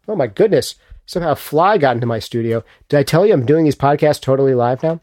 Oh 0.08 0.16
my 0.16 0.28
goodness. 0.28 0.76
Somehow 1.06 1.32
a 1.32 1.36
fly 1.36 1.78
got 1.80 1.96
into 1.96 2.06
my 2.06 2.20
studio. 2.20 2.64
Did 2.88 2.98
I 2.98 3.04
tell 3.04 3.26
you 3.26 3.34
I'm 3.34 3.46
doing 3.46 3.66
these 3.66 3.76
podcasts 3.76 4.22
totally 4.22 4.54
live 4.54 4.84
now? 4.84 5.00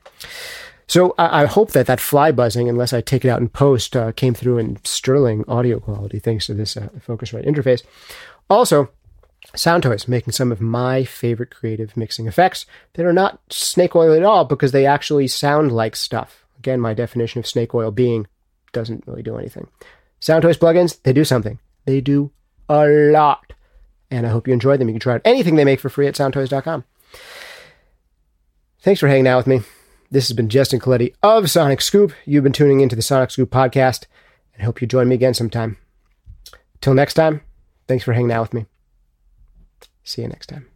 So 0.88 1.14
I, 1.18 1.42
I, 1.42 1.46
hope 1.46 1.72
that 1.72 1.86
that 1.86 2.00
fly 2.00 2.30
buzzing, 2.30 2.68
unless 2.68 2.92
I 2.92 3.00
take 3.00 3.24
it 3.24 3.28
out 3.28 3.40
in 3.40 3.48
post, 3.48 3.96
uh, 3.96 4.12
came 4.12 4.34
through 4.34 4.58
in 4.58 4.78
sterling 4.84 5.44
audio 5.48 5.80
quality 5.80 6.18
thanks 6.18 6.46
to 6.46 6.54
this 6.54 6.76
uh, 6.76 6.88
Focusrite 7.06 7.46
interface. 7.46 7.82
Also, 8.48 8.90
Soundtoys 9.54 10.08
making 10.08 10.32
some 10.32 10.52
of 10.52 10.60
my 10.60 11.04
favorite 11.04 11.50
creative 11.50 11.96
mixing 11.96 12.26
effects 12.26 12.66
that 12.94 13.06
are 13.06 13.12
not 13.12 13.40
snake 13.50 13.96
oil 13.96 14.14
at 14.14 14.22
all 14.22 14.44
because 14.44 14.72
they 14.72 14.86
actually 14.86 15.28
sound 15.28 15.72
like 15.72 15.96
stuff. 15.96 16.44
Again, 16.58 16.80
my 16.80 16.94
definition 16.94 17.38
of 17.38 17.46
snake 17.46 17.74
oil 17.74 17.90
being 17.90 18.26
doesn't 18.72 19.04
really 19.06 19.22
do 19.22 19.36
anything. 19.36 19.68
Soundtoys 20.20 20.58
plugins, 20.58 21.00
they 21.02 21.12
do 21.12 21.24
something. 21.24 21.58
They 21.84 22.00
do 22.00 22.30
a 22.68 22.86
lot. 22.86 23.52
And 24.10 24.26
I 24.26 24.30
hope 24.30 24.46
you 24.46 24.52
enjoy 24.52 24.76
them. 24.76 24.88
You 24.88 24.94
can 24.94 25.00
try 25.00 25.14
out 25.14 25.22
anything 25.24 25.56
they 25.56 25.64
make 25.64 25.80
for 25.80 25.88
free 25.88 26.06
at 26.06 26.14
soundtoys.com. 26.14 26.84
Thanks 28.80 29.00
for 29.00 29.08
hanging 29.08 29.26
out 29.26 29.38
with 29.38 29.46
me. 29.46 29.60
This 30.10 30.28
has 30.28 30.36
been 30.36 30.48
Justin 30.48 30.78
Colletti 30.78 31.14
of 31.22 31.50
Sonic 31.50 31.80
Scoop. 31.80 32.12
You've 32.24 32.44
been 32.44 32.52
tuning 32.52 32.80
into 32.80 32.94
the 32.94 33.02
Sonic 33.02 33.30
Scoop 33.30 33.50
podcast 33.50 34.06
and 34.54 34.62
hope 34.62 34.80
you 34.80 34.86
join 34.86 35.08
me 35.08 35.16
again 35.16 35.34
sometime. 35.34 35.78
Till 36.80 36.94
next 36.94 37.14
time, 37.14 37.40
thanks 37.88 38.04
for 38.04 38.12
hanging 38.12 38.32
out 38.32 38.42
with 38.42 38.54
me. 38.54 38.66
See 40.04 40.22
you 40.22 40.28
next 40.28 40.46
time. 40.46 40.75